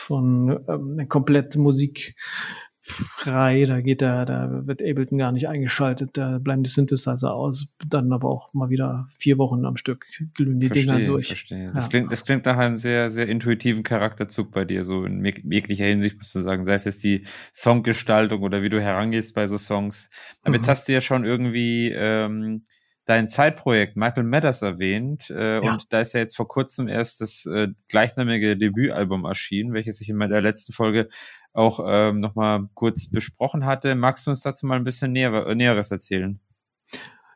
[0.00, 2.16] von ähm, komplett Musik
[2.82, 7.68] frei, da geht der, da wird Ableton gar nicht eingeschaltet, da bleiben die Synthesizer aus,
[7.86, 11.28] dann aber auch mal wieder vier Wochen am Stück glühen die verstehe, Dinger durch.
[11.28, 11.64] Verstehe.
[11.64, 11.72] Ja.
[11.72, 15.84] Das, klingt, das klingt nach einem sehr, sehr intuitiven Charakterzug bei dir, so in jeglicher
[15.84, 19.58] Hinsicht, musst du sagen, sei es jetzt die Songgestaltung oder wie du herangehst bei so
[19.58, 20.10] Songs.
[20.42, 20.54] Aber mhm.
[20.56, 22.64] jetzt hast du ja schon irgendwie ähm,
[23.04, 25.72] dein Zeitprojekt Michael Matters erwähnt äh, ja.
[25.72, 30.08] und da ist ja jetzt vor kurzem erst das äh, gleichnamige Debütalbum erschienen, welches ich
[30.08, 31.08] in meiner letzten Folge
[31.52, 33.94] auch ähm, nochmal kurz besprochen hatte.
[33.94, 36.40] Magst du uns dazu mal ein bisschen näher, äh, Näheres erzählen?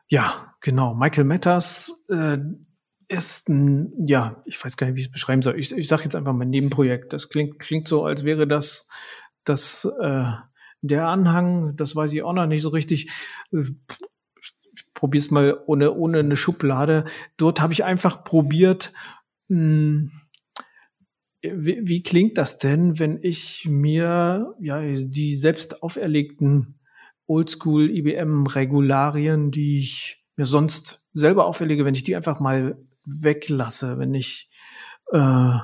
[0.07, 0.93] Ja, genau.
[0.93, 2.37] Michael Matters äh,
[3.07, 5.59] ist ein, ja, ich weiß gar nicht, wie ich es beschreiben soll.
[5.59, 7.11] Ich, ich sage jetzt einfach mein Nebenprojekt.
[7.13, 8.89] Das klingt, klingt so, als wäre das,
[9.43, 10.31] das äh,
[10.81, 13.11] der Anhang, das weiß ich auch noch nicht so richtig.
[15.05, 17.05] Probier's mal ohne, ohne eine Schublade.
[17.37, 18.91] Dort habe ich einfach probiert,
[19.49, 20.11] mh, hm,
[21.43, 26.79] wie, wie klingt das denn, wenn ich mir ja die selbst auferlegten
[27.27, 33.99] Oldschool IBM Regularien, die ich mir sonst selber auferlege, wenn ich die einfach mal weglasse,
[33.99, 34.49] wenn ich
[35.11, 35.59] äh,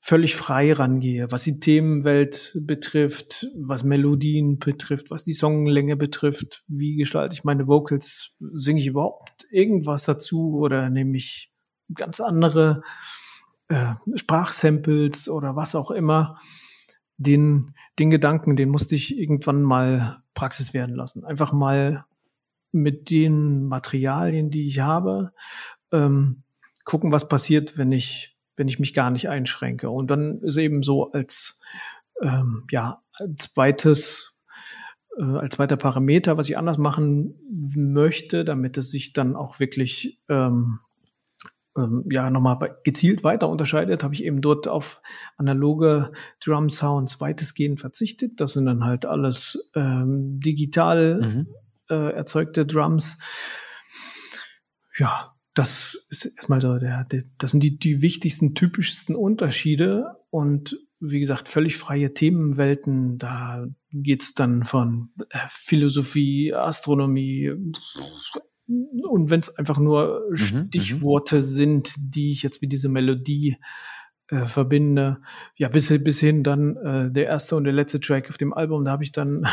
[0.00, 6.96] völlig frei rangehe, was die Themenwelt betrifft, was Melodien betrifft, was die Songlänge betrifft, wie
[6.96, 11.52] gestalte ich meine Vocals, singe ich überhaupt irgendwas dazu oder nehme ich
[11.94, 12.82] ganz andere
[13.68, 16.40] äh, Sprachsamples oder was auch immer,
[17.18, 21.24] den, den Gedanken, den musste ich irgendwann mal Praxis werden lassen.
[21.24, 22.06] Einfach mal
[22.72, 25.32] mit den Materialien, die ich habe,
[25.92, 26.42] ähm,
[26.84, 29.88] gucken, was passiert, wenn ich, wenn ich mich gar nicht einschränke.
[29.88, 31.62] Und dann ist eben so als
[32.20, 33.00] ähm, ja,
[33.38, 34.42] zweites,
[35.18, 40.20] äh, als zweiter Parameter, was ich anders machen möchte, damit es sich dann auch wirklich
[40.28, 40.80] ähm,
[41.74, 45.00] ähm, ja nochmal gezielt weiter unterscheidet, habe ich eben dort auf
[45.38, 46.12] analoge
[46.44, 48.42] Drum Sounds weitestgehend verzichtet.
[48.42, 51.46] Das sind dann halt alles ähm, digital mhm.
[51.88, 53.18] äh, erzeugte Drums.
[54.98, 60.78] Ja, das ist erstmal so der, der das sind die, die wichtigsten, typischsten Unterschiede und
[61.00, 63.16] wie gesagt, völlig freie Themenwelten.
[63.16, 67.52] Da geht's dann von äh, Philosophie, Astronomie,
[69.02, 71.42] und wenn es einfach nur mhm, Stichworte mhm.
[71.42, 73.56] sind, die ich jetzt mit dieser Melodie
[74.28, 75.20] äh, verbinde,
[75.56, 78.84] ja, bis, bis hin dann äh, der erste und der letzte Track auf dem Album,
[78.84, 79.44] da habe ich dann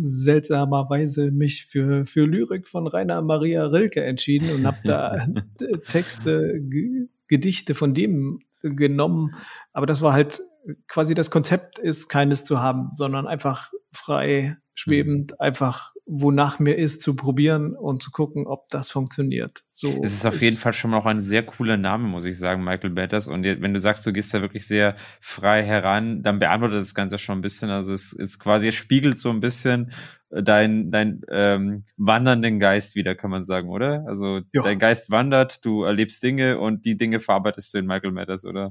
[0.00, 5.26] seltsamerweise mich für, für Lyrik von Rainer Maria Rilke entschieden und habe da
[5.88, 9.36] Texte, G Gedichte von dem genommen.
[9.72, 10.42] Aber das war halt
[10.88, 15.36] quasi das Konzept ist keines zu haben, sondern einfach frei schwebend, mhm.
[15.38, 19.62] einfach wonach mir ist, zu probieren und zu gucken, ob das funktioniert.
[19.72, 22.36] So es ist auf jeden Fall schon mal auch ein sehr cooler Name, muss ich
[22.36, 23.28] sagen, Michael Batters.
[23.28, 27.18] Und wenn du sagst, du gehst da wirklich sehr frei heran, dann beantwortet das Ganze
[27.18, 27.70] schon ein bisschen.
[27.70, 29.92] Also es ist quasi, es spiegelt so ein bisschen
[30.30, 34.04] dein, dein ähm, wandernden Geist wieder, kann man sagen, oder?
[34.08, 34.62] Also ja.
[34.62, 38.70] dein Geist wandert, du erlebst Dinge und die Dinge verarbeitest du in Michael Matters, oder?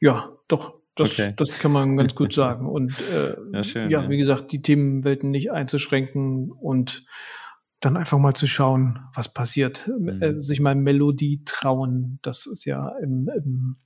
[0.00, 1.32] Ja, doch, das, okay.
[1.36, 2.66] das kann man ganz gut sagen.
[2.66, 7.04] Und äh, ja, schön, ja, ja, wie gesagt, die Themenwelten nicht einzuschränken und
[7.80, 9.88] dann einfach mal zu schauen, was passiert.
[9.88, 10.22] Mhm.
[10.22, 12.20] Äh, sich mal Melodie trauen.
[12.22, 13.76] Das ist ja im, im,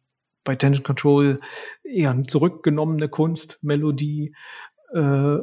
[0.44, 1.38] bei Tension Control
[1.82, 4.34] eher eine zurückgenommene Kunst, Melodie
[4.92, 5.38] äh,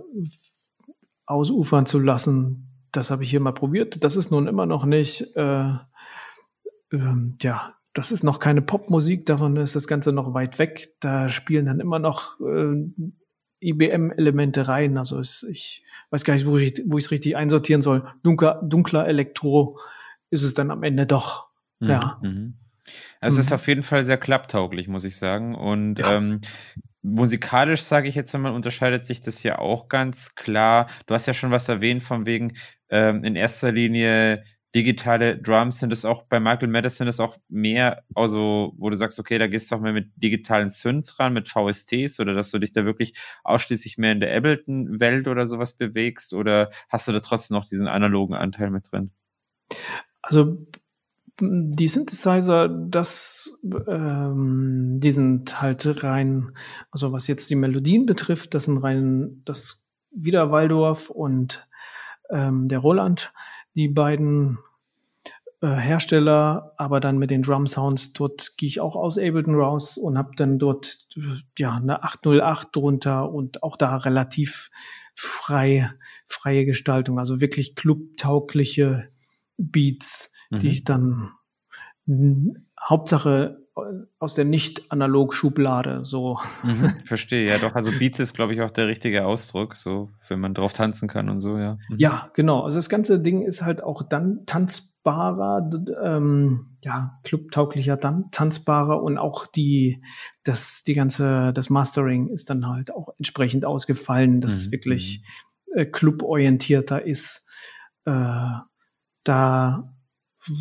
[1.26, 2.70] ausufern zu lassen.
[2.92, 4.04] Das habe ich hier mal probiert.
[4.04, 5.72] Das ist nun immer noch nicht, äh,
[6.92, 10.96] äh, ja, das ist noch keine Popmusik, davon ist das Ganze noch weit weg.
[11.00, 12.76] Da spielen dann immer noch äh,
[13.62, 14.98] IBM-Elemente rein.
[14.98, 18.08] Also es, ich weiß gar nicht, wo ich es richtig einsortieren soll.
[18.24, 19.80] Dunkler, dunkler Elektro
[20.32, 21.50] ist es dann am Ende doch.
[21.80, 22.20] Mhm, ja.
[22.22, 22.56] Mhm.
[23.22, 23.56] Also es ist mhm.
[23.56, 25.54] auf jeden Fall sehr klapptauglich, muss ich sagen.
[25.54, 26.14] Und ja.
[26.14, 26.42] ähm,
[27.04, 30.90] musikalisch, sage ich jetzt einmal, unterscheidet sich das ja auch ganz klar.
[31.06, 32.54] Du hast ja schon was erwähnt, von wegen
[32.90, 34.44] ähm, in erster Linie
[34.76, 39.20] digitale Drums sind es auch bei Michael Madison ist auch mehr, also wo du sagst,
[39.20, 42.60] okay, da gehst du auch mehr mit digitalen Synths ran, mit VSTs oder dass du
[42.60, 43.14] dich da wirklich
[43.44, 47.88] ausschließlich mehr in der Ableton-Welt oder sowas bewegst oder hast du da trotzdem noch diesen
[47.88, 49.12] analogen Anteil mit drin?
[50.22, 50.66] Also
[51.40, 56.52] die Synthesizer, das, ähm, die sind halt rein,
[56.92, 61.68] also was jetzt die Melodien betrifft, das sind rein das wieder Waldorf und
[62.30, 63.34] ähm, der Roland
[63.76, 64.60] die beiden
[65.62, 69.98] äh, Hersteller, aber dann mit den Drum Sounds, dort gehe ich auch aus Ableton raus
[69.98, 71.08] und habe dann dort
[71.58, 74.70] ja eine 808 drunter und auch da relativ
[75.16, 75.92] frei,
[76.28, 79.08] freie Gestaltung, also wirklich clubtaugliche
[79.58, 80.60] Beats, mhm.
[80.60, 81.32] die ich dann
[82.80, 83.63] Hauptsache
[84.20, 86.40] aus der Nicht-Analog-Schublade, so.
[86.62, 87.74] Mhm, verstehe, ja doch.
[87.74, 91.30] Also Beats ist, glaube ich, auch der richtige Ausdruck, so, wenn man drauf tanzen kann
[91.30, 91.78] und so, ja.
[91.90, 91.98] Mhm.
[91.98, 92.62] Ja, genau.
[92.62, 95.70] Also das ganze Ding ist halt auch dann tanzbarer,
[96.04, 100.04] ähm, ja, clubtauglicher dann tanzbarer und auch die,
[100.44, 104.60] das, die ganze, das Mastering ist dann halt auch entsprechend ausgefallen, dass mhm.
[104.60, 105.24] es wirklich
[105.74, 105.80] mhm.
[105.80, 107.50] äh, cluborientierter ist.
[108.06, 108.50] Äh,
[109.24, 109.93] da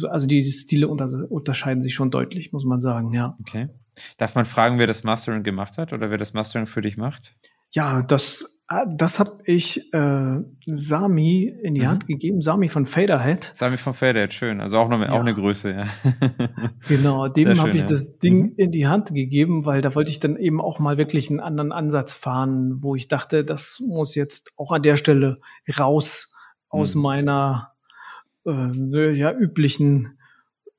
[0.08, 3.36] also die Stile unter, unterscheiden sich schon deutlich, muss man sagen, ja.
[3.40, 3.68] Okay.
[4.16, 7.34] Darf man fragen, wer das Mastering gemacht hat oder wer das Mastering für dich macht?
[7.72, 10.36] Ja, das, ah, das habe ich äh,
[10.66, 11.88] Sami in die mhm.
[11.88, 13.50] Hand gegeben, Sami von Faderhead.
[13.54, 14.60] Sami von Faderhead, schön.
[14.60, 15.10] Also auch, noch, ja.
[15.10, 15.84] auch eine Größe, ja.
[16.88, 17.86] genau, dem habe ich ja.
[17.86, 18.54] das Ding mhm.
[18.56, 21.72] in die Hand gegeben, weil da wollte ich dann eben auch mal wirklich einen anderen
[21.72, 25.40] Ansatz fahren, wo ich dachte, das muss jetzt auch an der Stelle
[25.78, 26.34] raus
[26.68, 27.02] aus mhm.
[27.02, 27.71] meiner
[28.46, 30.18] äh, ja, üblichen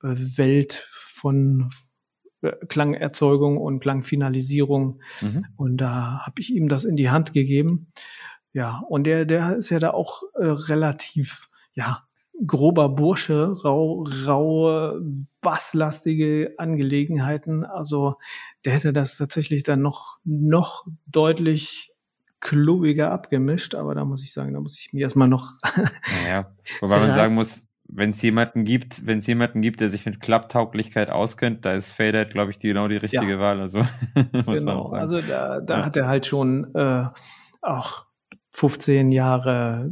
[0.02, 1.70] äh, Welt von
[2.42, 5.02] äh, Klangerzeugung und Klangfinalisierung.
[5.22, 5.46] Mhm.
[5.56, 7.92] Und da habe ich ihm das in die Hand gegeben.
[8.54, 12.04] Ja, und der, der ist ja da auch äh, relativ, ja,
[12.46, 15.02] grober Bursche, rau, raue,
[15.42, 17.64] basslastige Angelegenheiten.
[17.64, 18.16] Also
[18.66, 21.93] der hätte das tatsächlich dann noch, noch deutlich
[22.44, 25.54] klobiger abgemischt, aber da muss ich sagen, da muss ich mich erstmal noch.
[26.24, 26.52] naja,
[26.82, 30.20] wobei man sagen muss, wenn es jemanden gibt, wenn es jemanden gibt, der sich mit
[30.20, 33.40] Klapptauglichkeit auskennt, da ist Fader, glaube ich, die, genau die richtige ja.
[33.40, 33.62] Wahl.
[33.62, 33.82] Also,
[34.46, 34.84] genau.
[34.92, 35.86] also da, da ja.
[35.86, 37.06] hat er halt schon äh,
[37.62, 38.06] auch
[38.52, 39.92] 15 Jahre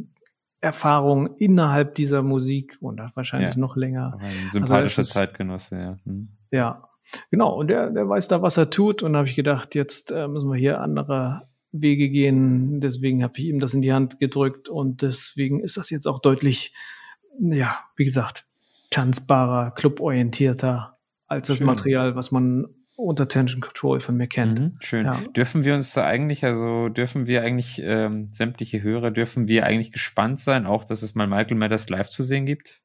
[0.60, 3.60] Erfahrung innerhalb dieser Musik und wahrscheinlich ja.
[3.60, 4.18] noch länger.
[4.20, 5.98] ein sympathischer also Zeitgenosse, ja.
[6.06, 6.30] Hm.
[6.52, 6.84] Ja,
[7.32, 7.56] genau.
[7.56, 9.04] Und der, der weiß da, was er tut.
[9.04, 12.80] Und da habe ich gedacht, jetzt äh, müssen wir hier andere Wege gehen.
[12.82, 16.20] Deswegen habe ich ihm das in die Hand gedrückt und deswegen ist das jetzt auch
[16.20, 16.74] deutlich,
[17.40, 18.46] ja, wie gesagt,
[18.90, 21.68] tanzbarer, cluborientierter als das Schön.
[21.68, 22.68] Material, was man
[22.98, 24.60] unter Tension Control von mir kennt.
[24.60, 25.06] Mhm, schön.
[25.06, 25.20] Ja.
[25.36, 29.92] Dürfen wir uns da eigentlich, also dürfen wir eigentlich ähm, sämtliche Hörer, dürfen wir eigentlich
[29.92, 32.82] gespannt sein, auch dass es mal Michael Matters live zu sehen gibt?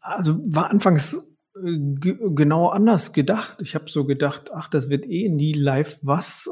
[0.00, 1.31] Also war anfangs
[1.62, 3.58] genau anders gedacht.
[3.62, 6.50] Ich habe so gedacht, ach, das wird eh nie live was,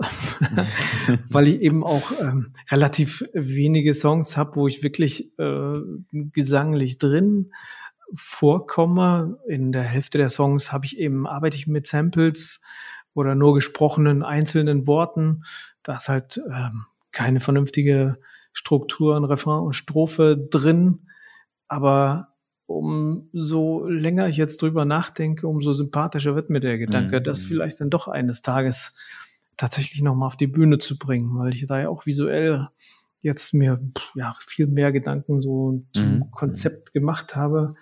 [1.29, 5.81] weil ich eben auch ähm, relativ wenige Songs habe, wo ich wirklich äh,
[6.13, 7.51] gesanglich drin
[8.15, 9.39] vorkomme.
[9.49, 12.61] In der Hälfte der Songs habe ich eben arbeite ich mit Samples
[13.13, 15.43] oder nur gesprochenen einzelnen Worten.
[15.83, 18.19] Da ist halt ähm, keine vernünftige
[18.53, 21.07] Struktur, ein Refrain und Strophe drin,
[21.69, 22.30] aber
[22.71, 27.25] umso länger ich jetzt drüber nachdenke, umso sympathischer wird mir der Gedanke, mhm.
[27.25, 28.97] das vielleicht dann doch eines Tages
[29.57, 32.69] tatsächlich nochmal auf die Bühne zu bringen, weil ich da ja auch visuell
[33.23, 33.81] jetzt mir
[34.15, 36.31] ja viel mehr Gedanken so zum mhm.
[36.31, 37.75] Konzept gemacht habe.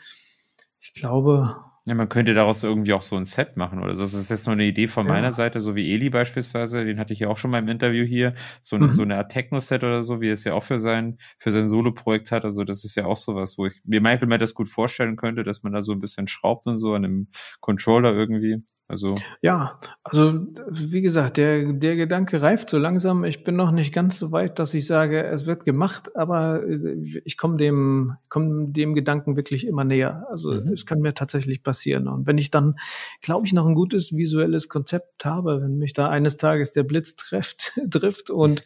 [0.80, 1.56] Ich glaube,
[1.88, 4.02] ja, man könnte daraus irgendwie auch so ein Set machen oder so.
[4.02, 5.12] Das ist jetzt nur eine Idee von ja.
[5.14, 8.04] meiner Seite, so wie Eli beispielsweise, den hatte ich ja auch schon mal im Interview
[8.04, 8.92] hier, so eine, mhm.
[8.92, 11.66] so eine Art Techno-Set oder so, wie er es ja auch für sein, für sein
[11.66, 12.44] Solo-Projekt hat.
[12.44, 15.44] Also das ist ja auch sowas, wo ich mir Michael mir das gut vorstellen könnte,
[15.44, 17.28] dass man da so ein bisschen schraubt und so an einem
[17.60, 18.62] Controller irgendwie.
[18.90, 23.22] Also ja, also wie gesagt, der der Gedanke reift so langsam.
[23.24, 27.20] Ich bin noch nicht ganz so weit, dass ich sage, es wird gemacht, aber äh,
[27.26, 30.26] ich komme dem komme dem Gedanken wirklich immer näher.
[30.30, 30.72] Also mhm.
[30.72, 32.08] es kann mir tatsächlich passieren.
[32.08, 32.76] Und wenn ich dann,
[33.20, 37.14] glaube ich, noch ein gutes visuelles Konzept habe, wenn mich da eines Tages der Blitz
[37.14, 38.64] trifft, trifft und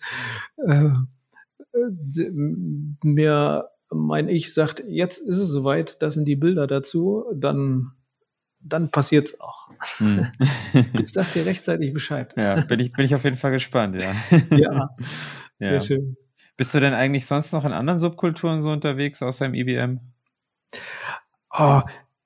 [0.65, 0.91] äh
[3.03, 7.93] mir mein Ich sagt, jetzt ist es soweit, das sind die Bilder dazu, dann
[8.63, 9.71] dann passiert's auch.
[9.99, 10.31] Hm.
[11.03, 12.33] ich sag dir rechtzeitig Bescheid.
[12.37, 14.15] Ja, bin ich, bin ich auf jeden Fall gespannt, ja.
[14.51, 14.91] ja,
[15.59, 15.81] sehr ja.
[15.81, 16.17] schön.
[16.57, 20.01] Bist du denn eigentlich sonst noch in anderen Subkulturen so unterwegs, außer im IBM?
[20.75, 20.79] E
[21.51, 21.81] oh,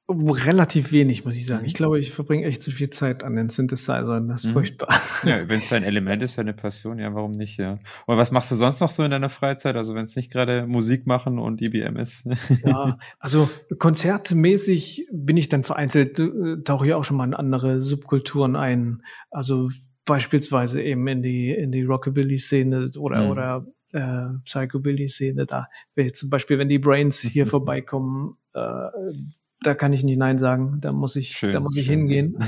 [0.08, 1.64] Relativ wenig, muss ich sagen.
[1.64, 4.28] Ich glaube, ich verbringe echt zu viel Zeit an den Synthesizern.
[4.28, 4.52] Das ist mhm.
[4.52, 5.00] furchtbar.
[5.24, 7.80] Ja, wenn es dein Element ist, deine Passion, ja, warum nicht, ja.
[8.06, 9.74] Und was machst du sonst noch so in deiner Freizeit?
[9.74, 12.28] Also wenn es nicht gerade Musik machen und IBM ist.
[12.64, 17.80] Ja, also konzertmäßig bin ich dann vereinzelt, äh, tauche ich auch schon mal in andere
[17.80, 19.02] Subkulturen ein.
[19.30, 19.70] Also
[20.04, 23.30] beispielsweise eben in die, in die Rockabilly-Szene oder, mhm.
[23.30, 25.46] oder äh, Psychobilly-Szene.
[25.46, 25.66] Da,
[26.14, 28.88] zum Beispiel, wenn die Brains hier vorbeikommen, äh,
[29.60, 30.78] da kann ich nicht Nein sagen.
[30.80, 32.38] Da muss ich, schön, da muss ich hingehen.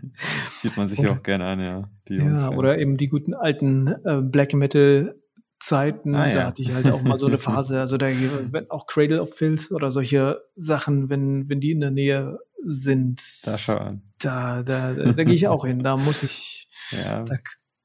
[0.60, 1.90] Sieht man sich ja auch gerne an, ja.
[2.08, 5.14] Die Jungs, ja, ja, oder eben die guten alten äh, Black Metal
[5.62, 6.34] Zeiten, ah, ja.
[6.34, 9.34] da hatte ich halt auch mal so eine Phase, also da wenn auch Cradle of
[9.34, 14.02] Filth oder solche Sachen, wenn, wenn die in der Nähe sind, da, schon.
[14.18, 17.22] da, da, da, da gehe ich auch hin, da muss ich, ja.
[17.22, 17.36] da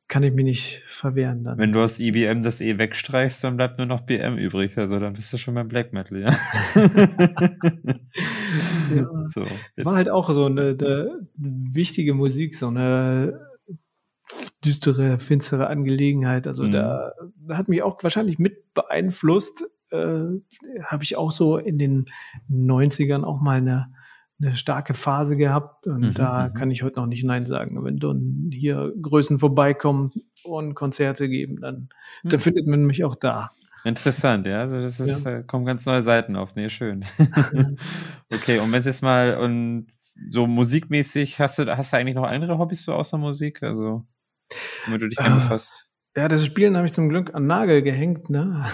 [0.07, 1.57] kann ich mich nicht verwehren dann.
[1.57, 4.77] Wenn du aus IBM das E wegstreichst, dann bleibt nur noch BM übrig.
[4.77, 6.31] Also dann bist du schon beim Black Metal, ja.
[8.95, 9.07] ja.
[9.27, 9.45] So,
[9.83, 13.41] War halt auch so eine, eine, wichtige Musik, so eine
[14.63, 16.47] düstere, finstere Angelegenheit.
[16.47, 16.71] Also mhm.
[16.71, 17.11] da,
[17.49, 19.69] hat mich auch wahrscheinlich mit beeinflusst.
[19.89, 20.23] Äh,
[20.83, 22.05] Habe ich auch so in den
[22.49, 23.93] 90ern auch mal eine
[24.39, 26.53] eine starke Phase gehabt und mhm, da mhm.
[26.53, 27.83] kann ich heute noch nicht Nein sagen.
[27.83, 30.11] Wenn dann hier Größen vorbeikommen
[30.43, 31.89] und Konzerte geben, dann,
[32.23, 32.29] mhm.
[32.29, 33.51] dann findet man mich auch da.
[33.83, 34.61] Interessant, ja.
[34.61, 35.37] Also das ist, ja.
[35.37, 36.55] Äh, kommen ganz neue Seiten auf.
[36.55, 37.05] Nee, schön.
[38.31, 39.87] okay, und wenn es jetzt mal und
[40.29, 43.63] so musikmäßig, hast du, hast du eigentlich noch andere Hobbys so außer Musik?
[43.63, 44.05] Also,
[44.85, 45.89] womit du dich gerne befasst?
[46.15, 48.65] Ja, das Spielen habe ich zum Glück an Nagel gehängt, ne?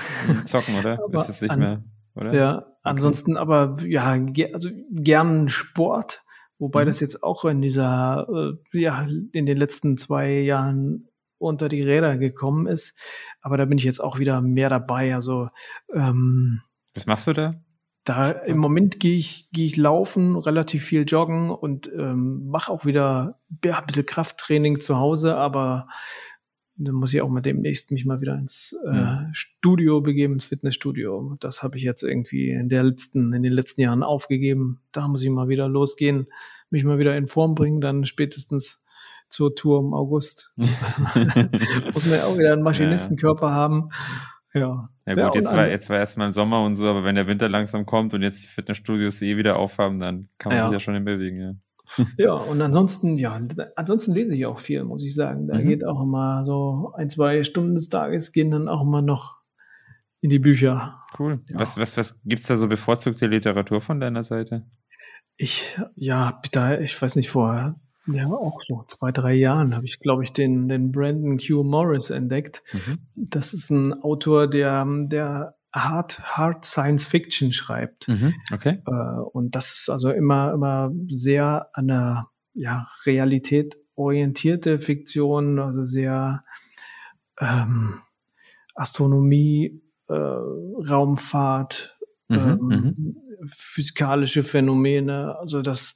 [0.46, 0.94] Zocken, oder?
[1.04, 1.84] Aber ist es nicht an, mehr,
[2.16, 2.34] oder?
[2.34, 4.20] Ja, Ansonsten aber, ja,
[4.54, 6.24] also gern Sport,
[6.60, 6.88] wobei mhm.
[6.88, 8.28] das jetzt auch in dieser,
[8.74, 11.08] äh, ja, in den letzten zwei Jahren
[11.38, 12.98] unter die Räder gekommen ist.
[13.42, 15.14] Aber da bin ich jetzt auch wieder mehr dabei.
[15.16, 15.50] Also
[15.94, 16.62] ähm,
[16.94, 17.56] was machst du da?
[18.06, 22.86] Da im Moment gehe ich, gehe ich laufen, relativ viel joggen und ähm, mache auch
[22.86, 25.88] wieder ja, ein bisschen Krafttraining zu Hause, aber
[26.76, 29.26] dann muss ich auch mal demnächst mich mal wieder ins äh.
[29.34, 31.38] Studio begeben, ins Fitnessstudio.
[31.40, 34.82] Das habe ich jetzt irgendwie in der letzten, in den letzten Jahren aufgegeben.
[34.92, 36.28] Da muss ich mal wieder losgehen,
[36.70, 38.84] mich mal wieder in Form bringen, dann spätestens
[39.30, 40.52] zur Tour im August.
[40.58, 43.54] muss man ja auch wieder einen Maschinistenkörper ja.
[43.54, 43.90] haben.
[44.54, 44.90] Ja.
[45.06, 47.86] Ja gut, jetzt, war, jetzt war erstmal Sommer und so, aber wenn der Winter langsam
[47.86, 50.64] kommt und jetzt die Fitnessstudios eh wieder aufhaben, dann kann man ja.
[50.66, 51.54] sich ja schon bewegen, ja.
[52.18, 53.40] ja, und ansonsten, ja,
[53.76, 55.48] ansonsten lese ich auch viel, muss ich sagen.
[55.48, 55.68] Da mhm.
[55.68, 59.36] geht auch immer so ein, zwei Stunden des Tages gehen dann auch immer noch
[60.22, 61.00] in die Bücher.
[61.18, 61.42] Cool.
[61.50, 61.60] Ja.
[61.60, 64.66] Was, was, was gibt's da so bevorzugte Literatur von deiner Seite?
[65.36, 67.76] Ich, ja, da, ich weiß nicht, vor
[68.08, 71.64] ja, auch so zwei, drei Jahren habe ich, glaube ich, den, den Brandon Q.
[71.64, 72.62] Morris entdeckt.
[72.74, 73.00] Mhm.
[73.16, 78.08] Das ist ein Autor, der, der Hard, Hard Science Fiction schreibt.
[78.08, 78.82] Mhm, okay.
[78.86, 85.84] Äh, und das ist also immer, immer sehr an der ja, Realität orientierte Fiktion, also
[85.84, 86.44] sehr
[87.40, 88.02] ähm,
[88.76, 91.98] Astronomie, äh, Raumfahrt,
[92.28, 93.18] mhm, ähm, mhm.
[93.48, 95.36] physikalische Phänomene.
[95.40, 95.96] Also das,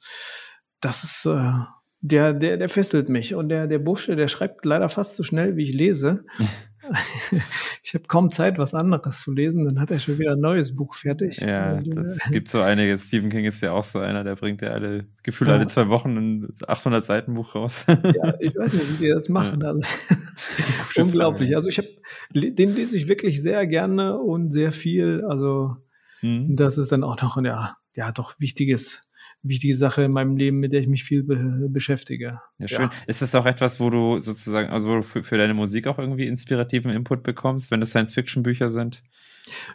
[0.80, 1.52] das ist äh,
[2.00, 3.34] der, der, der fesselt mich.
[3.34, 6.24] Und der, der Busche, der schreibt leider fast so schnell, wie ich lese.
[7.82, 10.74] ich habe kaum Zeit, was anderes zu lesen, dann hat er schon wieder ein neues
[10.74, 11.38] Buch fertig.
[11.38, 12.96] Ja, und, das äh, gibt so einige.
[12.98, 15.56] Stephen King ist ja auch so einer, der bringt ja alle, gefühlt ja.
[15.56, 17.84] alle zwei Wochen ein 800 Seiten Buch raus.
[17.88, 19.60] ja, ich weiß nicht, wie die das machen.
[19.60, 19.68] Ja.
[19.70, 21.54] Also, unglaublich.
[21.56, 21.88] Also ich habe,
[22.32, 25.24] den lese ich wirklich sehr gerne und sehr viel.
[25.28, 25.76] Also
[26.22, 26.56] mhm.
[26.56, 29.07] das ist dann auch noch, ja, ja, doch wichtiges
[29.42, 32.40] wichtige Sache in meinem Leben, mit der ich mich viel be beschäftige.
[32.58, 32.82] Ja, schön.
[32.82, 32.90] Ja.
[33.06, 35.98] Ist das auch etwas, wo du sozusagen, also wo du für, für deine Musik auch
[35.98, 39.02] irgendwie inspirativen Input bekommst, wenn das Science-Fiction-Bücher sind?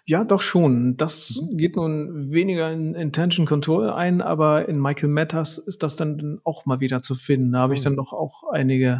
[0.05, 0.97] Ja, doch schon.
[0.97, 1.57] Das mhm.
[1.57, 6.65] geht nun weniger in Intention Control ein, aber in Michael Matters ist das dann auch
[6.65, 7.51] mal wieder zu finden.
[7.51, 7.85] Da habe ich mhm.
[7.85, 8.99] dann doch auch einige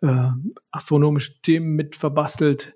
[0.00, 0.30] äh,
[0.70, 2.74] astronomische Themen mit verbastelt,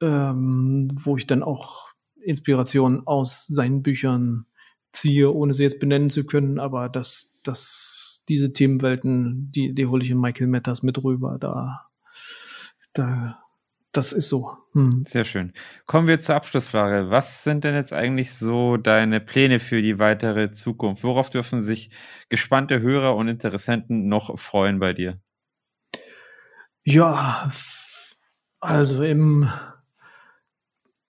[0.00, 1.90] ähm, wo ich dann auch
[2.22, 4.46] Inspiration aus seinen Büchern
[4.92, 10.04] ziehe, ohne sie jetzt benennen zu können, aber das, das, diese Themenwelten, die, die hole
[10.04, 11.38] ich in Michael Matters mit rüber.
[11.40, 11.86] Da,
[12.92, 13.42] da,
[13.92, 14.56] das ist so.
[14.72, 15.04] Hm.
[15.04, 15.52] Sehr schön.
[15.86, 17.10] Kommen wir zur Abschlussfrage.
[17.10, 21.02] Was sind denn jetzt eigentlich so deine Pläne für die weitere Zukunft?
[21.02, 21.90] Worauf dürfen sich
[22.28, 25.20] gespannte Hörer und Interessenten noch freuen bei dir?
[26.84, 27.50] Ja,
[28.60, 29.48] also im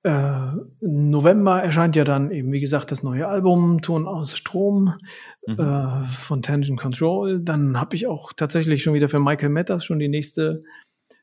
[0.03, 4.95] äh, November erscheint ja dann eben, wie gesagt, das neue Album Ton aus Strom
[5.45, 5.59] mhm.
[5.59, 7.39] äh, von Tangent Control.
[7.39, 10.63] Dann habe ich auch tatsächlich schon wieder für Michael Matters schon die nächste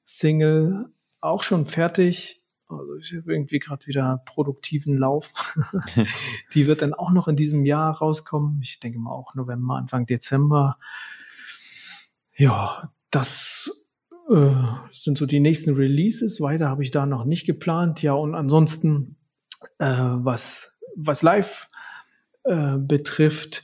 [0.04, 0.86] Single
[1.20, 2.42] auch schon fertig.
[2.68, 5.32] Also ich habe irgendwie gerade wieder produktiven Lauf.
[6.54, 8.60] die wird dann auch noch in diesem Jahr rauskommen.
[8.62, 10.78] Ich denke mal auch November, Anfang Dezember.
[12.36, 13.87] Ja, das
[14.30, 14.50] äh,
[14.92, 16.40] sind so die nächsten Releases.
[16.40, 18.02] Weiter habe ich da noch nicht geplant.
[18.02, 19.16] Ja, und ansonsten,
[19.78, 21.68] äh, was, was live
[22.44, 23.62] äh, betrifft,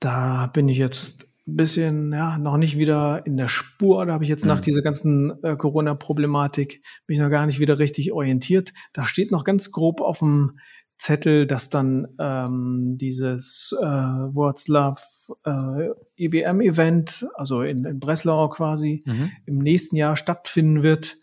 [0.00, 4.06] da bin ich jetzt ein bisschen, ja, noch nicht wieder in der Spur.
[4.06, 4.48] Da habe ich jetzt mhm.
[4.48, 8.72] nach dieser ganzen äh, Corona-Problematik mich noch gar nicht wieder richtig orientiert.
[8.92, 10.58] Da steht noch ganz grob auf dem
[11.02, 15.00] Zettel, dass dann ähm, dieses äh, Wroclaw
[15.44, 19.32] äh, EBM-Event, also in, in Breslau quasi, mhm.
[19.44, 21.18] im nächsten Jahr stattfinden wird.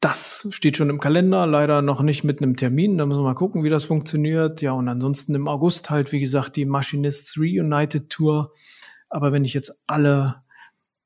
[0.00, 2.98] das steht schon im Kalender, leider noch nicht mit einem Termin.
[2.98, 4.62] Da müssen wir mal gucken, wie das funktioniert.
[4.62, 8.52] Ja, und ansonsten im August halt, wie gesagt, die Machinists Reunited Tour.
[9.08, 10.42] Aber wenn ich jetzt alle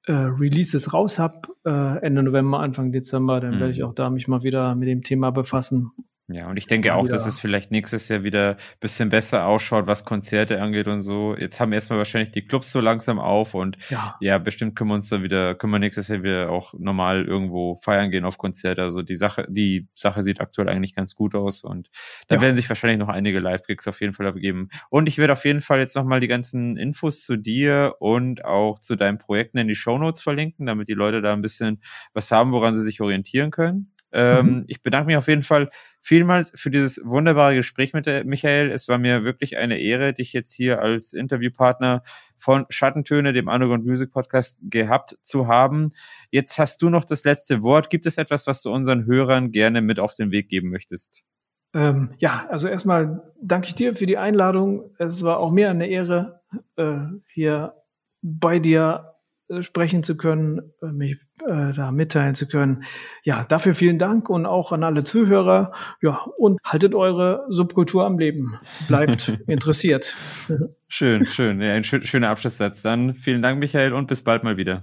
[0.06, 3.60] äh, Releases raus habe, äh, Ende November, Anfang Dezember, dann mhm.
[3.60, 5.92] werde ich auch da mich mal wieder mit dem Thema befassen.
[6.28, 9.86] Ja, und ich denke auch, dass es vielleicht nächstes Jahr wieder ein bisschen besser ausschaut,
[9.86, 11.36] was Konzerte angeht und so.
[11.36, 14.94] Jetzt haben erstmal wahrscheinlich die Clubs so langsam auf und ja, ja bestimmt können wir
[14.94, 18.82] uns dann wieder, können wir nächstes Jahr wieder auch normal irgendwo feiern gehen auf Konzerte.
[18.82, 21.90] Also die Sache, die Sache sieht aktuell eigentlich ganz gut aus und
[22.28, 22.40] da ja.
[22.40, 24.68] werden sich wahrscheinlich noch einige Live-Gigs auf jeden Fall abgeben.
[24.90, 28.78] Und ich werde auf jeden Fall jetzt nochmal die ganzen Infos zu dir und auch
[28.78, 31.80] zu deinen Projekten in die Show Notes verlinken, damit die Leute da ein bisschen
[32.14, 33.91] was haben, woran sie sich orientieren können.
[34.12, 34.64] Ähm, mhm.
[34.66, 35.70] Ich bedanke mich auf jeden Fall
[36.00, 38.70] vielmals für dieses wunderbare Gespräch mit der Michael.
[38.70, 42.02] Es war mir wirklich eine Ehre, dich jetzt hier als Interviewpartner
[42.36, 45.92] von Schattentöne, dem Underground Music Podcast, gehabt zu haben.
[46.30, 47.90] Jetzt hast du noch das letzte Wort.
[47.90, 51.24] Gibt es etwas, was du unseren Hörern gerne mit auf den Weg geben möchtest?
[51.74, 54.94] Ähm, ja, also erstmal danke ich dir für die Einladung.
[54.98, 56.42] Es war auch mir eine Ehre,
[56.76, 56.98] äh,
[57.28, 57.74] hier
[58.20, 59.11] bei dir
[59.60, 61.16] sprechen zu können, äh, mich
[61.46, 62.84] äh, da mitteilen zu können.
[63.24, 65.72] Ja, dafür vielen Dank und auch an alle Zuhörer.
[66.00, 68.58] Ja, und haltet eure Subkultur am Leben.
[68.88, 70.14] Bleibt interessiert.
[70.88, 71.60] Schön, schön.
[71.60, 72.82] Ja, ein schöner Abschlusssatz.
[72.82, 74.82] Dann vielen Dank, Michael, und bis bald mal wieder.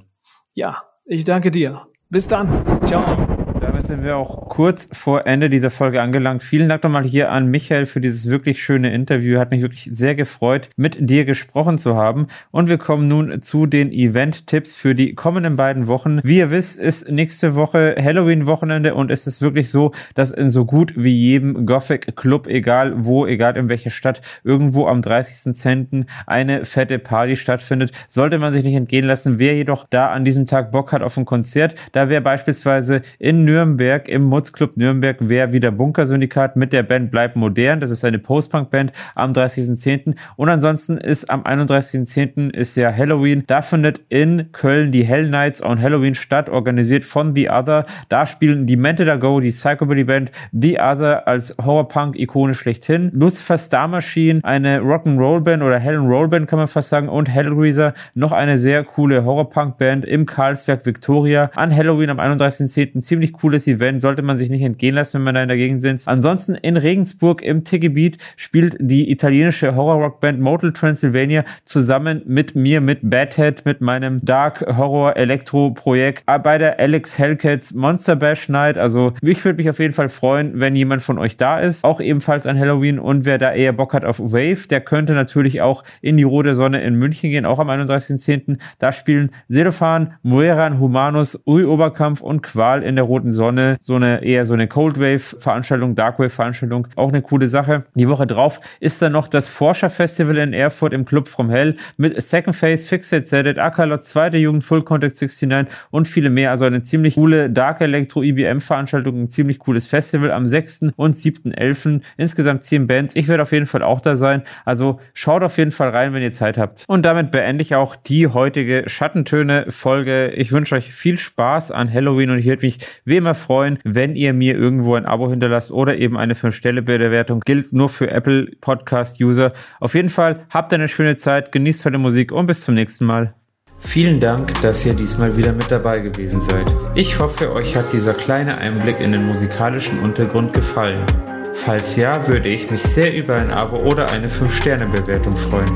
[0.53, 1.87] Ja, ich danke dir.
[2.09, 2.49] Bis dann.
[2.85, 3.38] Ciao.
[3.79, 6.43] Damit sind wir auch kurz vor Ende dieser Folge angelangt.
[6.43, 9.39] Vielen Dank nochmal hier an Michael für dieses wirklich schöne Interview.
[9.39, 12.27] Hat mich wirklich sehr gefreut, mit dir gesprochen zu haben.
[12.51, 16.19] Und wir kommen nun zu den Event-Tipps für die kommenden beiden Wochen.
[16.23, 20.65] Wie ihr wisst, ist nächste Woche Halloween-Wochenende und es ist wirklich so, dass in so
[20.65, 26.05] gut wie jedem Gothic Club, egal wo, egal in welcher Stadt, irgendwo am 30.10.
[26.27, 27.93] eine fette Party stattfindet.
[28.09, 29.39] Sollte man sich nicht entgehen lassen.
[29.39, 33.45] Wer jedoch da an diesem Tag Bock hat auf ein Konzert, da wäre beispielsweise in
[33.45, 37.79] Nürnberg Nürnberg im Mutzclub Nürnberg wäre wieder Bunker-Syndikat mit der Band Bleib Modern.
[37.79, 40.15] Das ist eine Post-Punk-Band am 30.10.
[40.37, 42.51] Und ansonsten ist am 31.10.
[42.51, 43.43] ist ja Halloween.
[43.45, 47.85] Da findet in Köln die Hell Nights on Halloween statt, organisiert von The Other.
[48.09, 53.11] Da spielen die Mental Go, die Psychobilly Band, The Other als Horror-Punk-Ikone schlechthin.
[53.13, 57.07] Lucifer Star Machine, eine Rock'n'Roll-Band oder Hell-Roll-Band kann man fast sagen.
[57.07, 63.01] Und Hellraiser, noch eine sehr coole Horror-Punk-Band im Karlsberg Victoria an Halloween am 31.10.
[63.01, 65.57] Ziemlich cooles cooles Event, sollte man sich nicht entgehen lassen, wenn man da in der
[65.57, 66.07] Gegend sitzt.
[66.07, 72.99] Ansonsten in Regensburg im Tiergebiet spielt die italienische Horror-Rock-Band Motel Transylvania zusammen mit mir, mit
[73.03, 78.77] Badhead, mit meinem Dark Horror Elektro Projekt bei der Alex Hellcats Monster Bash Night.
[78.77, 81.83] Also ich würde mich auf jeden Fall freuen, wenn jemand von euch da ist.
[81.83, 85.61] Auch ebenfalls an Halloween und wer da eher Bock hat auf Wave, der könnte natürlich
[85.61, 88.57] auch in die Rote Sonne in München gehen, auch am 31.10.
[88.77, 93.95] Da spielen Sedofan, Mueran, Humanus, Ui Oberkampf und Qual in der Roten Sonne Sonne, so
[93.95, 97.85] eine eher so eine Cold Wave Veranstaltung, Dark Wave Veranstaltung, auch eine coole Sache.
[97.95, 101.75] Die Woche drauf ist dann noch das Forscher Festival in Erfurt im Club from Hell
[101.97, 106.51] mit Second Phase, Fixed Set, Akalot, zweite Jugend, Full Contact 69 und viele mehr.
[106.51, 110.91] Also eine ziemlich coole Dark Electro IBM Veranstaltung, ein ziemlich cooles Festival am 6.
[110.95, 112.01] und 7.11.
[112.17, 113.15] Insgesamt 10 Bands.
[113.15, 114.43] Ich werde auf jeden Fall auch da sein.
[114.63, 116.83] Also schaut auf jeden Fall rein, wenn ihr Zeit habt.
[116.87, 120.27] Und damit beende ich auch die heutige Schattentöne Folge.
[120.29, 124.15] Ich wünsche euch viel Spaß an Halloween und ich würde mich wie immer freuen, wenn
[124.15, 127.41] ihr mir irgendwo ein Abo hinterlasst oder eben eine 5-Stelle-Bewertung.
[127.45, 129.53] Gilt nur für Apple Podcast-User.
[129.79, 133.33] Auf jeden Fall habt eine schöne Zeit, genießt heute Musik und bis zum nächsten Mal.
[133.79, 136.71] Vielen Dank, dass ihr diesmal wieder mit dabei gewesen seid.
[136.95, 141.05] Ich hoffe, euch hat dieser kleine Einblick in den musikalischen Untergrund gefallen.
[141.53, 145.71] Falls ja, würde ich mich sehr über ein Abo oder eine 5-Sterne-Bewertung freuen.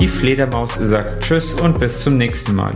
[0.00, 2.74] Die Fledermaus sagt Tschüss und bis zum nächsten Mal.